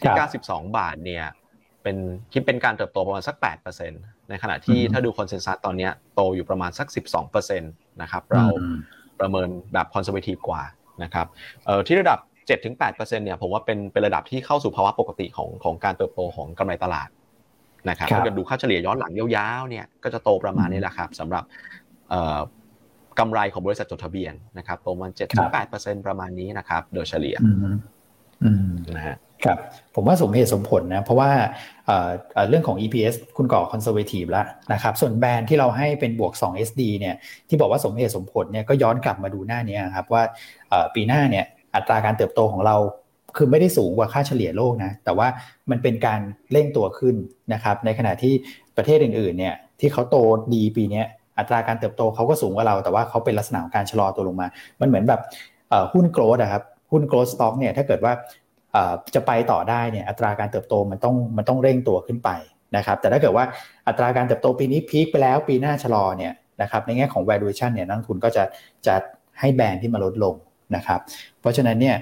[0.00, 0.10] ที่
[0.42, 1.24] 92 บาทเนี่ย
[1.82, 1.96] เป็น
[2.32, 6.86] คิดเป็นการเติบโตประมาณสัก 8% ในขณะที่ถ้าดู consensus ตอนนี้โตอยู่ประมาณสัก
[7.24, 8.44] 12%นะครับเรา
[9.20, 10.62] ประเมินแบบ conservative กว่า
[11.02, 11.26] นะครับ
[11.86, 12.18] ที่ระดับ
[12.48, 17.08] 7-8%เนี่ยผมว่าเป็นเป็นระดับที่เข้าสู่ภาวะปกติของของการเติบโตของกำไรตลาด
[17.88, 19.26] นะครับถ้าเกิดดูค่าเฉลี่ยย้อนหลังยา
[19.60, 21.44] วๆเนี่ยก็จะโตประมาณนี้แหละครับสำหรับ
[23.18, 25.12] กำไรของบริษัทจดทะเบียนนะครับโตประมาณ
[25.58, 27.36] 7-8%ประมาณนี้นะครับ โดยเฉลี่ย
[28.96, 29.58] นะฮะ ครับ
[29.94, 31.30] ผมว่าสมเหตุสมผลนะเพราะว่า
[32.48, 37.14] เรื่องของ EPS คุณก่อคอนเซอร์เวทีฟแล้วนะครับส่วนแบรนด์ที่เราให้เป็นบวก 2 SD เนี่ย
[37.48, 40.22] ที่บอกว่าสมเหตุสมผลเนี่ยก็ย้อนกลับมาดูหน้านี้ครับว่า
[40.94, 42.76] ปีหน้าเนี่ยอัตราการเติบโตของเรา
[43.36, 45.28] คือไม่ได้สูงกว่าค่าเฉลี่ยโลกนะแต่ว่า
[45.70, 46.20] มันเป็นการ
[46.52, 47.16] เร่งตัวขึ้น
[47.52, 48.34] นะครับในขณะที่
[48.76, 50.16] ประเทศอื่นๆเนี่ยที่เขาโต
[50.54, 51.02] ดีปีนี้
[51.38, 54.46] อัตราการเติบโตเขาก็สูงกว่าเรา แต่ว่าเขาเป็นลักษณะของการชะลอตัวลงมา
[54.80, 55.20] มันเหมือนแบบ
[55.92, 56.62] หุ้น growth นะครับ
[56.92, 58.12] หุ้น growth stock เนี่ยถ้าเกิดว่า
[59.14, 62.30] จะไปต่อได้เนี่ยอัตราการเติบโตมันต้องมันต้องเร่งตัวขึ้นไป
[62.76, 63.44] นะครับแต่ถ้าเกิดว่า
[63.88, 68.44] อัตราการเติบโตปีนี้ peak ไปแล้วปีหน้าชะลอเนี่ยนะครับในแง่ของ valuation เนี่ยนักลงทุนก็จะ
[68.86, 68.94] จะ
[69.40, 70.34] ให้ band ที่มันลดลง
[70.76, 71.00] นะครับ
[71.40, 71.96] เพราะฉะนั้นเนี่ย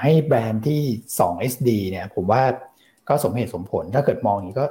[0.00, 0.82] ให้แบรนด์ที่
[1.20, 2.42] 2SD เนี่ยผมว่า
[3.08, 4.66] ก็สมเหตุสมผลถ้าเกิดมองอย่างนี้ก็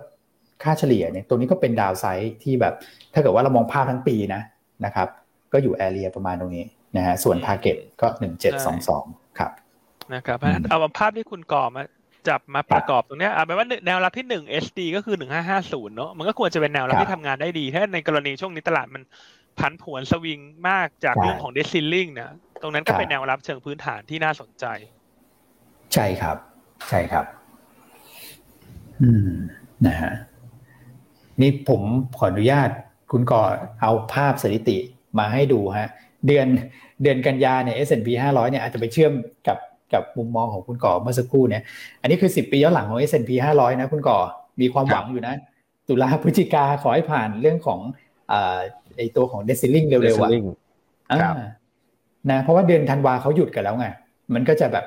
[0.64, 2.74] ค่าเฉลี่ยเนี่ยตัวนี้ก็เป็นดาวไซด์ที่แบบ
[3.14, 4.42] ถ้าเกิดว่าเรามองภาพทั้งปีนะ
[4.86, 5.08] นะครับ
[5.54, 6.66] ก็อยู่แอเรียประมาณตรงนี้
[6.98, 8.08] นะฮะส่วน Target ก็
[8.68, 9.21] 1722
[10.16, 10.38] นะครับ
[10.70, 11.84] เอาภาพที่คุณก่อมา
[12.30, 19.04] จับมาประกอบตรงนี้เอาเป็นว่าแนวรับที่หนึ่ง SD ก็คือหนึ่งห้าห้าศูนย์เนาะมันก็ควรจะเป็นแนวรับที่ทำงานได้ดี ถ้าในกรณีช่วงนี้ตลาดมัน
[19.60, 20.40] ผันผวนสวิง
[20.70, 22.30] มากจากเรื่องของเดซิลลิงเนี่ย
[22.62, 24.66] ตรงนั้นก็เป็นแนวรับเชิงพื้นฐานที่น่าสนใจ
[25.94, 26.38] ใช่ครับ
[26.90, 27.26] ใช่ครับ
[29.02, 29.30] อืม
[29.88, 30.14] นะฮะ
[31.42, 31.82] นี่ผม
[32.18, 32.70] ขออนุญาต
[33.12, 33.44] คุณก่อ
[33.82, 34.78] เอาภาพสถิติ
[35.20, 35.90] มาให้ดูฮะ
[36.28, 36.48] เดือน
[37.02, 39.14] เดือนกันยาเนี่ย S&P 500 เนี่ยอาจจะไปเชื่อม
[39.48, 39.58] กับ
[39.94, 41.64] กับมุมมองของคุณก่อเมื่อสักครู่เนี่ย
[42.02, 44.18] อันนี้คือ 10 ปีย้อนหลังของ S&P 500 นะคุณก่อ
[44.62, 45.36] มีความหวังอยู่นะ
[45.88, 47.80] ตุลาพฤศจิกาขอให้ผ่านเรื่องของ
[48.98, 50.30] ไอตัวของเดซิลลิงเร็วๆอะ
[52.32, 53.88] นะ เพราะว่าเดือนธันวาเขาหยุดกันแล้วไง
[54.34, 54.86] มันก็จะแบบ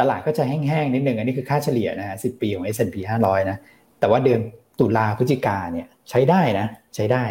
[0.00, 3.56] ตลาดก็จะแห้งๆนิดหนึ่งอันนี้คือค่าเฉลี่ยนะฮะสิปีของ S&P 500 นะ
[4.00, 4.40] แต่ว่าเดือน
[4.80, 7.24] ตุลาพฤศจิกาเนี่ย ใช้ได้นะ ใช้ได้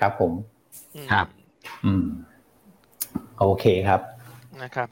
[0.00, 0.32] ครับผม
[1.10, 1.26] ครับ
[1.84, 2.06] อืม
[3.38, 4.00] โอเคครับ
[4.64, 4.86] นะครับ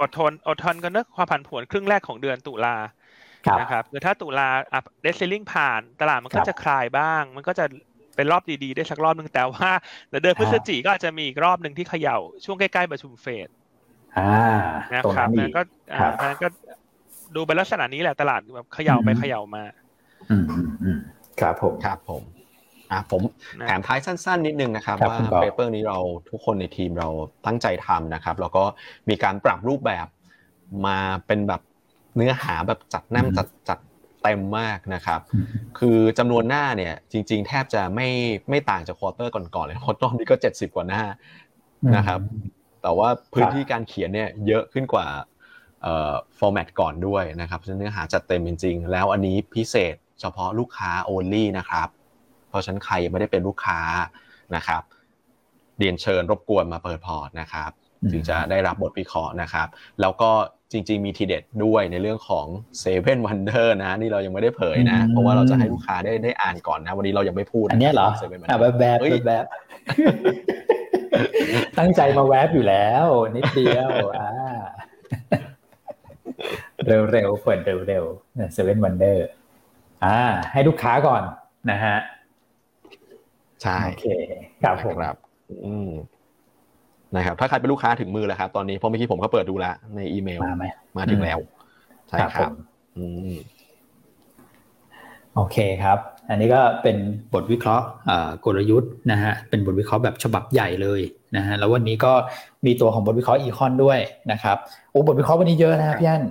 [0.00, 2.76] อดทนอดทนกันเนอะความผันผวนครึ่งแรกของเดือนตุลา
[3.60, 7.64] นะครับคือถ้าตุลาอัพเดซซิลลิงผ่านตลาดมันก็จะคลายบ้าง มันก็จะ
[8.16, 9.70] เป็นรอบดีๆ ได้สักรอบหนึ่งแต่ว่า
[10.22, 13.48] เดือนพฤศจิก็อาจจะมีอีกรอบหนึ่งที่เขย่าช่วงใกล้ๆประชุมเฟด
[14.94, 15.62] นะครับนั้นก็
[16.22, 16.48] นั้นก็
[17.36, 19.62] ดูเป็นลักษณะนี้แหละตลาดแบบเขย่าไปเขย่ามา
[20.30, 20.44] อืม
[20.84, 20.98] อืม
[21.40, 22.22] ครับผมครับผม
[22.90, 23.22] อะผม
[23.66, 25.98] แถมท้ายสั้น ๆ นิดนึงนะครับ ว่าเปเปอร์นี้เรา
[26.30, 27.08] ทุกคนในทีมเรา
[27.46, 28.64] ตั้งใจทำนะครับ แล้วก็
[29.08, 30.06] มีการปรับรูปแบบ
[30.86, 31.60] มาเป็นแบบ
[32.16, 33.78] เนื้อหาแบบจัดแนมจัดจัด
[34.22, 35.20] เต็มมากนะครับ
[35.78, 38.08] คือจำนวนหน้าเนี่ย จริง ๆ แทบจะไม่
[38.50, 41.02] ไม่ต่างจาก quarter ก่อนๆเลย quarter นี้ก็เจ็ดสิบกว่าหน้า
[41.96, 42.20] นะครับ
[42.82, 45.06] แต่ว่าพื้นที่การเขียนเนี่ยเยอะขึ้นกว่า
[45.82, 51.88] เอ่อ format ก่อนด้วยนะครับเนื้อหาจัดเต็มจริง ๆ แล้วอันนี้พิเศษเฉพาะลูกค้า only นะครับ
[52.48, 53.80] เพราะฉะนั้นใครยังไม่ได้เป็นลูกค้า
[54.56, 54.82] นะครับ
[55.78, 57.70] เรียนเชิญรบกวนมาเปิดพอร์ตนะครับ
[58.12, 59.66] ถึงจะได้รับบทวิเคราะห์นะครับ
[60.00, 60.30] แล้วก็
[60.72, 62.46] จริง ๆ มีทีเด็ดด้วยในเรื่องของ
[62.78, 68.08] Seven Wonder นะ นี่เรายังไม่ได้เผยนะ เพราะว่าเราจะให้ลูกค้าได้ได้อ่านก่อนนะ วันนี้เรายังไม่พูด อันนี้เหรอ
[68.60, 69.44] แบบแบบแบบ
[71.78, 74.30] ตั้งใจมาแวบอยู่แล้ว นิดเดียวอ่า
[76.86, 79.26] เร็วๆเปิดเร็วๆ Seven Wonder
[80.04, 80.18] อ่า
[80.52, 81.22] ให้ลูกค้าก่อน
[81.70, 81.96] นะฮะ
[83.62, 84.06] ใช่โอเค
[84.62, 85.16] ครับผมครับ
[85.66, 85.90] อืม
[87.16, 90.64] นะครับถ้าใครเป็นลูกค้าถึงมือแล้วครับตอนนี้เพราะเมื่อกี้ผมก็เปิดดูแล้วในอีเมลมาไหม
[90.98, 91.38] มาถึงแล้ว
[92.08, 92.50] ใช่ครับ
[92.96, 93.04] อื
[93.34, 93.36] ม
[95.34, 95.98] โอเคครับ
[96.30, 96.96] อันนี้ก็เป็น
[97.34, 97.86] บทวิเคราะห์
[98.44, 101.00] กลยุทธ์นะฮะเป็นบทวิเคราะห์แบบฉบับใหญ่เลย
[101.36, 102.12] นะฮะแล้ววันนี้ก็
[102.66, 103.98] มีตัวของบทวิเคราะห์อีคอนด้วย
[104.32, 104.56] นะครับ
[104.90, 106.22] โอ้บทวิเคราะห์วันนี้เยอะนะพี่อัน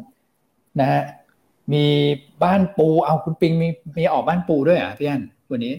[0.80, 1.02] นะฮะ
[1.74, 1.86] มี
[2.44, 3.68] บ้านปูเอาคุณปิงมี
[3.98, 5.22] มีออกบ้านปูด้วยอะพี่อัน
[5.52, 5.74] วันนี้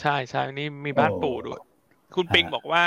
[0.00, 1.60] ใช่ใช่วันนี้มีบ้านปูด้วย
[2.16, 2.84] คุณปิงบอกว่า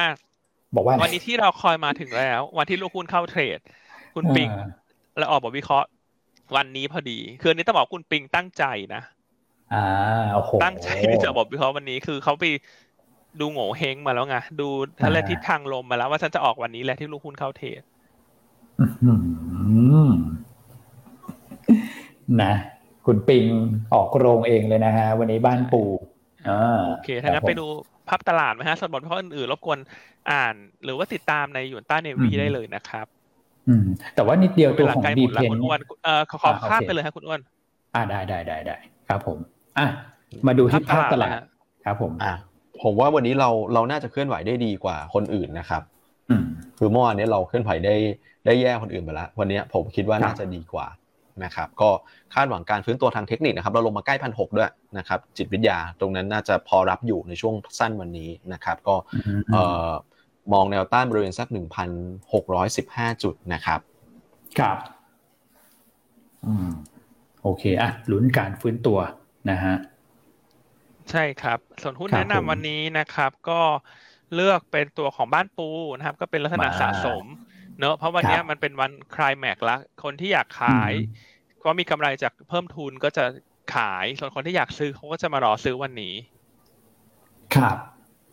[0.76, 3.60] บอกว่า วันนี้ที่เราคอยมาถึงแล้ว วันที่ลูกคุณเข้าเทรด
[4.16, 4.50] คุณปิง
[5.18, 5.88] แล้วออกบทวิเคราะห์
[6.56, 8.64] วันนี้พอดี คืออันนี้ต้องบอกคุณปิงตั้งใจ
[8.96, 9.02] นะ
[9.74, 9.86] อ่า
[10.34, 12.46] โอ้โหตั้งใจที่จะบอกวิเคราะห์วันนี้คือเขาไป
[13.40, 14.68] ดูโง่เฮงมาแล้วไงดู
[15.02, 17.82] ทะเลทิศทางลมมาแล้วว่าฉันจะออกวันนี้แหละที่ลูกคุณเข้าเทรด
[22.44, 22.54] นะ
[23.06, 23.46] คุณปิง
[23.94, 25.84] ออกโรงเองเลยนะฮะ วันนี้บ้านปู
[26.90, 27.66] โอเคถ้างั้นไปดู
[28.10, 29.80] ภาพตลาดไหมฮะสดบทเพราะอื่นๆรบกวน
[30.32, 33.06] อ่าน หรือว่าติดตามในยูนต้าเนวีได้เลยนะครับ
[33.68, 33.86] อืม
[34.16, 35.52] แต่ว่านิดเดียวตัวของดีเพน
[36.04, 37.40] เอ่อขอข้ามไปเลยครับคุณอ้วน
[37.96, 38.78] อ่าได้ได้ได้ได้
[39.10, 39.38] ครับผม
[39.78, 39.88] อะ
[40.48, 41.30] มาดูที่ภาพตลาด
[41.86, 42.34] ครับผม อะ
[42.84, 45.82] ผมว่าวันนี้เราเราน่าจะเคลื่อนไหวได้ดีกว่าคนอื่นนะครับ
[46.30, 46.44] อืม
[46.78, 47.96] คือเมื่อวานนี้เราเคลื่อนไหวได้
[48.46, 50.88] ได้แย่คนอื่นไปแล้ววันนี้ผมคิดว่าน่าจะดีกว่า
[51.44, 51.90] นะครับก็
[52.34, 58.96] คาดหวังการฟื้นตัวทางเทคนิคนะครับเราลงมาใกล้พันหกด้วยนะครับจิตวิทยาตรงนั้นน่าจะพอรับอยู่ในช่วงสั้นวันนี้นะครับก็
[60.54, 61.90] มองแนวต้านบริเวณสักหนึ่งพัน
[62.34, 63.80] หกร้อยสิบห้าจุดนะครับ
[64.60, 64.78] ครับ
[66.46, 66.70] อืม
[67.44, 69.00] โอเคอะลุ้นการฟื้นตัว
[69.50, 69.76] นะฮะ
[71.12, 73.62] ใช่ครับ ส่วนหุ้นแนะนำวันนี้นะครับ ก็
[74.36, 77.24] เลือกเป็นตัวของบ้านปูนะครับ ก็เป็นลักษณะสะสม
[77.80, 80.92] เนอะเพราะวันนี้มันเป็นวันคลายแม็กละคนที่อยากขาย
[81.64, 83.26] ก็มีกำไรจากเพิ่มทุนก็จะ
[83.76, 86.14] ขาย ส่วนคนที่อยากซื้อเขาก็จะมารอซื้อวันนี้
[87.56, 87.78] ครับ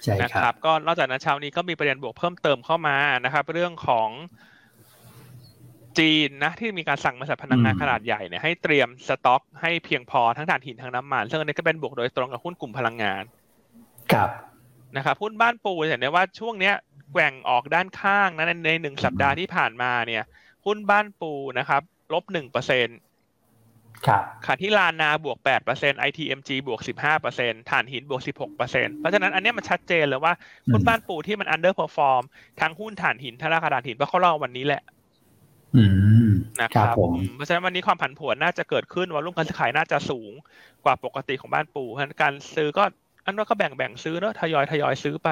[0.02, 4.08] ใช่ครับ ก็นอกจากนั้นเช้านี้ก็มีประเด็นบวกเพิ่มเติมเข้ามานะครับ เรื่องของ
[5.98, 13.22] จีนนะที่มีการสั่งมาจากพนักงานขนาดใหญ่เนี่ยให้เตรียมสต็อก ให้เพียงพอทั้งถ่านหินทั้งน้ำมันซึ่งอันนี้ก็เป็นบวกโดยตรงกับหุ้นกลุ่มพลังงาน
[14.12, 14.30] ครับ
[14.96, 16.74] นะครับหุ้นบ้านปูเห็นได้ว่าช่วงเนี้ย
[17.14, 20.24] แกว่งออกด้านข้างนะในหนึ่งสัปดาห์ที่ผ่านมาเนี่ย
[20.66, 22.98] หุ้นบ้านปูนะครับลบหนึ่งเปอร์เซ็นต์
[24.06, 30.32] ครับขณะที่ลานนาบวกแปดเปอร์เซ็นต์ ITMG บวกสิบห้าเปอร์เซ็นต์ถ่านหินบวกสิบหกเปอร์เซ็นต์เพราะฉะนั้นอันนี้มันชัดเจนเลยว่า
[30.72, 32.22] หุ้นบ้านปูที่มัน underperform
[32.60, 34.82] ทั้งหุ้นถ่านหินทั้งราคาถ่านหินเพราะเขาเล่าวันนี้แหละ
[35.76, 35.84] อื
[36.28, 36.30] ม
[36.62, 36.94] นะครับ
[37.36, 40.32] เพราะฉะนั้นวันนี้ความผันผวนน่าจะเกิดขึ้นว่ารุ่งการซื้อขายน่าจะสูง
[40.84, 42.84] กว่าปกติของบ้านปูเพราะฉะนั้นการซื้อก็
[43.24, 45.28] อันว่าก็แบ่งแบ่งซื้อเนอะทยอยทยอยซื้อไป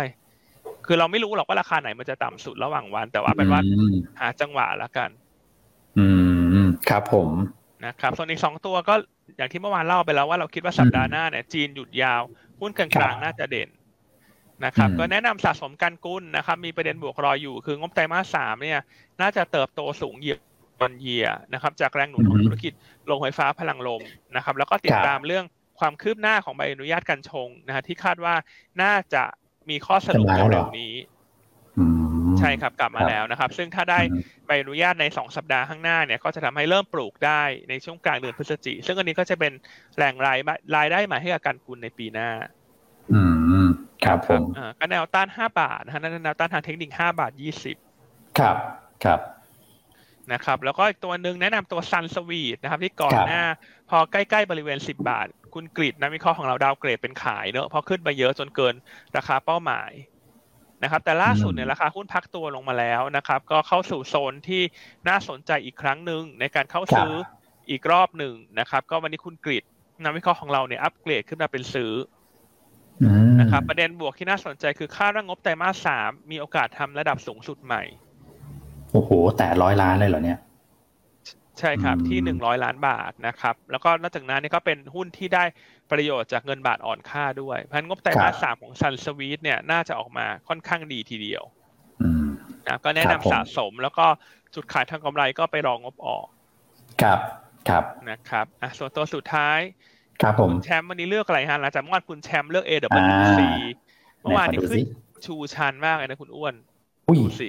[0.87, 3.61] คือเราไม่รู้หรอกว่าราคาไหนมันจะต่ำสุดระหว่างวัน แต่ว่าเป็นว่า
[4.21, 5.11] หาจังหวะละกัน
[5.99, 6.07] อื
[6.65, 7.31] มครับผม
[7.87, 8.95] นะครับส่วนอีกสองตัวก็
[9.37, 12.23] อย่างที่เมื่อวานเล่าไปแล้วว่าเราคิดว่าสัปดาห์หน้าเนี่ยจีนหยุดยาว
[12.61, 13.69] หุ้นกลางๆน่าจะเด่น
[14.65, 18.81] นะครับก็แนะนำสะสมการกุ้นนะครับ มีประเด็นบวกรออยู่คืองบไตรมาสสามเนี่ย
[19.21, 20.37] น่าจะเติบโตสูงเยีย
[20.83, 22.73] วันเยียนะครับ จากแรงหนุนของธุรกิจ
[23.07, 24.03] โรงไฟฟ้าพลังลม
[24.37, 25.45] นะครับ แล้วก็ติดตามเรื่อง
[25.81, 28.35] ความคืบหน้าของใบอนุญาตการชงนะฮะที่คาดว่า
[28.83, 29.23] น่าจะ
[29.71, 30.95] มีข้อสรุปเร็วนี้
[32.39, 34.01] ใช่ครับกลับมาแล้วนะครับ ซึ่งถ้าได้
[34.47, 39.53] ใบอนุญาตในสองสัปดาห์ข้างหน้าเนี่ย ก็จะทำให้เริ่มปลูกได้ในช่วงกลางเดือนพฤศจิกซึ่งอันนี้ก็จะเป็น
[39.97, 40.39] แหล่งราย
[40.77, 42.29] รายได้ใหม่ให้กับการกุลในปีหน้า
[43.13, 43.21] อื
[43.65, 43.67] ม
[44.05, 44.43] ครับผม
[44.79, 47.77] ก็แนวต้านห้าบาทนะฮะแนวต้านทางเทคนิคห้าบาทยี่สิบ
[48.39, 48.57] ครับ
[49.05, 49.21] ครับ
[50.33, 53.43] นะครับ แล้วก็อีกตัวหนึ่งแนะนำตัวซันสวีทนะครับ ที่ก่อนหน้า
[53.91, 58.75] พอใกล้ๆบริเวณสิบบาท คุณกรีดนักวิเคราะห์ของเราดาวเกรดเป็นขายเนอะพอขึ้นไปเยอะจนเกิน
[59.17, 59.91] ราคาเป้าหมาย
[60.83, 64.63] นะครับแต่ล่าสุดเนี่ยราคาหุ้นพักตัวลงมาแล้วนะครับ ก็เข้าสู่โซนที่
[65.09, 67.13] น่าสนใจอีกครั้งหนึ่งในการเข้าซื้อ
[67.71, 69.65] อีกรอบหนึ่งนะครับ ก็วันนี้คุณกริด
[70.05, 71.93] นักวิเคราะห์ของเราเนี่ยอัปเกรดขึ้นมาเป็นซื้อ
[73.41, 77.83] นะครับประเด็นบวกที่น่าสนใจคือค่าร่างงบไตรมาสสามมีโอกาสทำระดับสูงสุดใหม่
[78.93, 80.39] โอ้โห แต่ร้อยล้านเลยเหรอเนี่ย
[81.59, 85.45] ใช่ครับที่หนึ่งร้อยล้านบาทนะครับแล้วก็นอกจากนั้นนี่ก็เป็นหุ้นที่ได้
[85.91, 91.43] ประโยชน์จากเงินบาทอ่อนค่าด้วยพันงบไตรมาสสามของซันสวีทเนี่ยน่าจะออกมาค่อนข้างดีทีเดียว
[92.67, 94.07] นะก็แนะนำสะสมแล้วก็
[94.55, 96.27] จุดขายทางกำไรก็ไปรองงบออก
[97.03, 97.19] ครับ
[97.69, 99.59] ครับนะครับอะส่วนตัวสุดท้าย
[100.23, 103.41] ครับผมแชมป์วันนี้เลือกอะไรฮะหลังจากเมื่อวานคุณแชมป์เลือก AWC
[104.21, 104.81] เมื่อวานนี้ขึ้น
[105.25, 106.55] ชูชันมากเลยนะคุณอ้วน
[107.19, 107.49] ดูสิ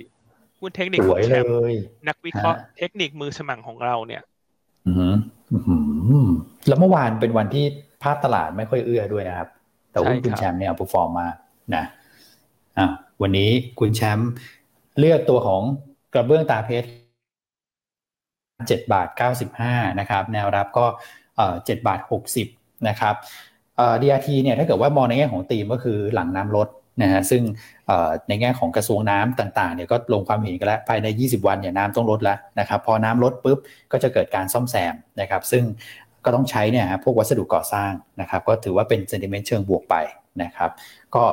[0.63, 1.53] คุณเทคนิคแชมป์
[2.07, 4.21] นักวิเคราะห์เทคนิคมือสมังของเราเนี่ย
[4.87, 4.91] อื
[6.27, 6.29] ม
[6.67, 7.65] แล้วเมื่อวานเป็นวันที่
[8.03, 9.49] ภาพตลาดไม่ค่อยเอื้อด้วยนะครับ
[9.91, 11.27] แต่ว่าคุณแชมป์เนี่ยผู้ฟอร์มมา
[11.75, 11.83] นะ
[12.77, 12.87] อะ
[13.21, 13.49] วันนี้
[13.79, 14.29] คุณแชมป์
[14.99, 15.61] เลือกตัวของ
[16.13, 16.87] กระเบื้องตาเพชร
[18.67, 20.85] เจ็ดบาทเก้าสิบห้านะครับ แนวรับก็
[21.65, 22.47] เจ็ดบาทหกสิบ
[22.87, 23.15] นะครับ
[23.77, 26.67] เอ่อ DRT เนี่ยถ้าเกิดว่ามองในแง่ของตีมก็คือหลังน้ำลด
[27.01, 27.41] นะฮะซึ่ง
[28.27, 33.59] ในแง่ของกระทรวงน้ำต่างๆเนี่ยก็ลงความเห็นกันแล้วภายใน 20 วันเนี่ยน้ำต้องลดแล้วนะครับพอน้ำลดปุ๊บ
[33.91, 35.63] ก็จะเกิดการซ่อมแซมนะครับซึ่ง
[36.25, 37.91] ก็ต้องใช้เนี่ยพวกวัสดุก่อสร้าง
[38.21, 39.95] นะครับก็ถือว่าเป็นเซนติเมนต์เชิงบวกไป
[40.43, 40.69] นะครับ
[41.15, 41.23] ก็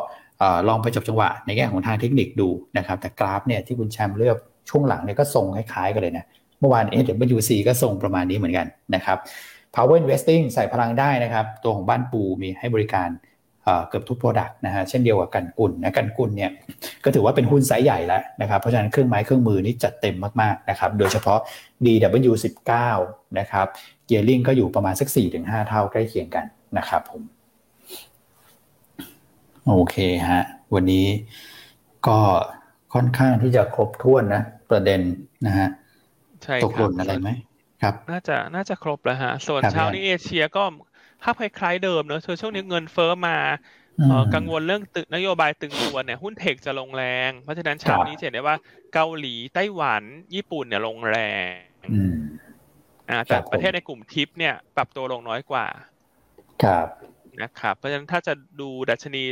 [0.69, 2.49] ลองไปจบจังหวะในแง่ของทางเทคนิคดู
[2.79, 4.37] นะครับแต่กราฟเนี่ยที่คุณแชมป์เลือก
[4.69, 6.25] ช่วงหลังเนี่ยก็ทรงคล้ายๆกันเลยนะ
[6.61, 9.19] เมื่อวาน SWC ก็ทรงประมาณนี้เหมือนกันนะครับ
[9.75, 13.09] Power Investing ใส่พลังได้นะครับ ตัวของบ้านปูมีให้บริการ
[13.89, 16.51] เกือบทุก product นะฮะเช่นเดียวกับกันกุลนะกันกุลเนี่ย
[17.05, 21.39] ก็ถือว่าเป็นหุ้นไซส์ใหญ่แล้วนะครับเพราะฉะนั้นเครื่องไม้เครื่องมือนี่จัดเต็มมากๆนะครับโดยเฉพาะ
[21.85, 22.73] DW19
[23.39, 23.67] นะครับ
[24.07, 25.09] gearing ก็อยู่ประมาณสัก
[25.39, 26.45] 4-5 เท่าใกล้เคียงกัน
[26.79, 27.23] นะครับผม
[29.69, 29.97] โอเค
[30.31, 30.43] ฮะ
[30.75, 31.07] วันนี้
[32.09, 32.19] ก็
[32.95, 35.01] ค่อนข้างที่จะครบถ้วนนะ ประเด็น
[35.47, 35.69] นะฮะ
[36.45, 37.29] ใช่ตกหล่นอะไรไหม
[37.83, 40.65] ครับ น่าจะน่าจะครบแล้วฮะส่วนเช้านี้เอเชียก็
[41.23, 43.37] ภาพคล้ายๆเดิมเนอะช่วงนี้เงินเฟ้อมา
[44.35, 48.57] กังวลเรื่องตึกนโยบายตึงตัวเนี่ยหุ้นเทคจะลงแรง เพราะฉะนั้นเช้านี้เห็นได้ว่า
[48.95, 50.03] เกาหลีไต้หวัน
[50.35, 51.19] ญี่ปุ่นเนี่ยลงแร
[51.53, 51.55] ง
[53.11, 55.67] อ่าแต่ประเทศในกลุ่มทิปเนี่ยปรับตัวลงน้อยกว่า
[56.65, 56.87] ครับ
[57.43, 59.23] นะครับ เพราะฉะนั้นถ้าจะดูดัชนี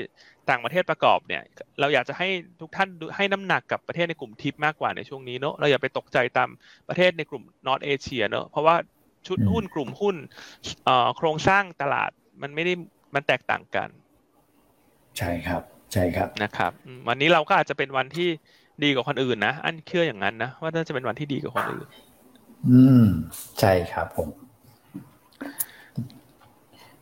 [0.51, 1.43] ต่างประเทศประกอบเนี่ย
[1.81, 2.29] เราอยากจะให้
[2.61, 6.49] ทุกท่านให้น้ำหนักกับประเทศในกลุ่มทิปมากกว่าในช่วงนี้เนอะเราอย่าไปตกใจตาม
[6.89, 8.77] ประเทศในกลุ่มนอตเอเชียเนอะเพราะว่า
[9.27, 10.17] ชุดหุ้นกลุ่มหุ้น
[11.17, 12.11] โครงสร้างตลาด
[12.43, 12.73] มันไม่ได้
[13.15, 13.89] มันแตกต่างกัน
[15.19, 15.63] ใช่ครับ
[15.93, 16.73] ใช่ครับนะครับ
[17.09, 18.29] วันนี้เราก็อาจจะเป็นวันที่
[18.83, 21.87] ดีกว่าคนอื่นนะอันเชื่ออย่างนั้นนะว่าน่าจะเป็นวันที่ดีกว่าคนอื่น
[22.69, 23.07] อืม
[23.61, 24.29] ใช่ครับผม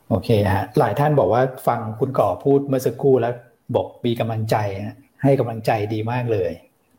[0.08, 3.34] โอเคฮะหลายท่านบอกว่าฟังคุณก่อพูดเมื่อสักครู่แล้ว
[3.74, 4.56] บอกมีกำลังใจ
[5.22, 6.52] ให้กำลังใจดีมากเลย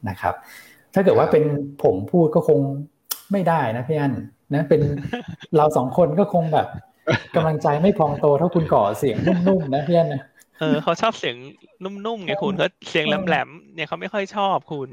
[0.09, 0.34] นะครับ
[0.93, 1.43] ถ้าเกิดว่าเป็น
[1.84, 2.59] ผมพูดก็คง
[3.32, 4.13] ไม่ได้นะพี่อัน
[4.54, 4.82] นะเป็น
[5.58, 6.68] เราสองคนก็คงแบบ
[7.36, 9.18] กำลังใจไม่พองโตเท่าคุณก่อเสียง
[9.48, 10.22] นุ่มๆนะพี่อันนะ
[10.60, 11.36] เออเขาชอบเสียง
[11.84, 14.89] นุ่มๆไงคุณเขาเสียงแหลมๆเนี่ยเขาไม่ค่อยชอบคุณ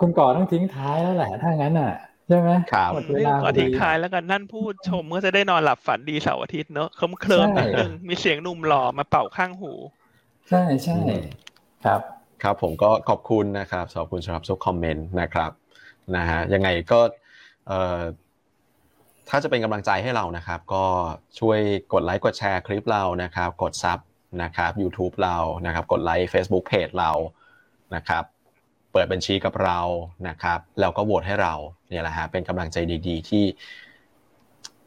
[0.00, 1.92] คุณก่อต้องทิ้งท้ายแล้วแหละถ้างั้นอะ
[2.28, 9.72] ใช่ไหมครับหมดเวลาก็ทิ้งท้ายแล้วกันนั่นพูดชมก็จะได้นอนหลับฝันดีเสาร์อาทิตย์เนอะเคลิ้มเคลิมนิดนึงมีเสียงนุ่มหล่อมาเป่าข้างหู
[10.48, 10.98] ใช่ใช่
[11.84, 12.00] ครับ
[12.42, 15.50] ครับผมก็ขอบคุณนะครับขอบคุณสำหรับทุกคอมเมนต์นะครับ
[16.16, 17.00] นะฮะยังไงก็
[19.28, 20.84] ถ้าจะเป็นกำลังใจให้เรานะครับ ก็
[21.38, 21.58] ช่วย
[21.92, 23.98] กดไลค์กดแชร์คลิปเรานะครับ กดซับ
[24.42, 25.36] นะครับ YouTube เรา
[25.66, 27.12] นะครับ กดไลค์ Facebook Page เรา
[27.94, 28.24] นะครับ
[28.92, 29.80] เปิดบัญชีกับเรา
[30.28, 31.54] นะครับแล้วก็โหวตให้เรา
[31.88, 32.76] เนี่ยแหละฮะเป็นกำลังใจ
[33.06, 33.44] ดี ๆ ที่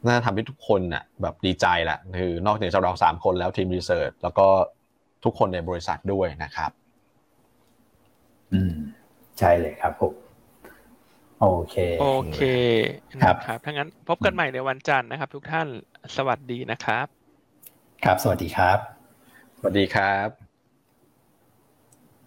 [0.08, 4.48] น่าทำให้ทุกคนน่ะแบบดีใจแหละคือนอกจากเราสามคนแล้วทีมรีเสิร์ชแล้วก็
[5.24, 6.72] ทุกคนในบริษัทด้วยนะครับ
[8.54, 8.74] อืม
[9.40, 10.14] ใช่เลยครับผม
[11.40, 12.40] โอเค โอเค
[13.24, 15.68] ครับครับถ้างั้นพบกันใหม่ในวันจันทร์นะครับ ทุกท่าน
[16.16, 17.08] สวัสดีนะครับ
[18.04, 18.80] ครับ สวัสดีครับ
[19.60, 20.49] สวัสดีครับ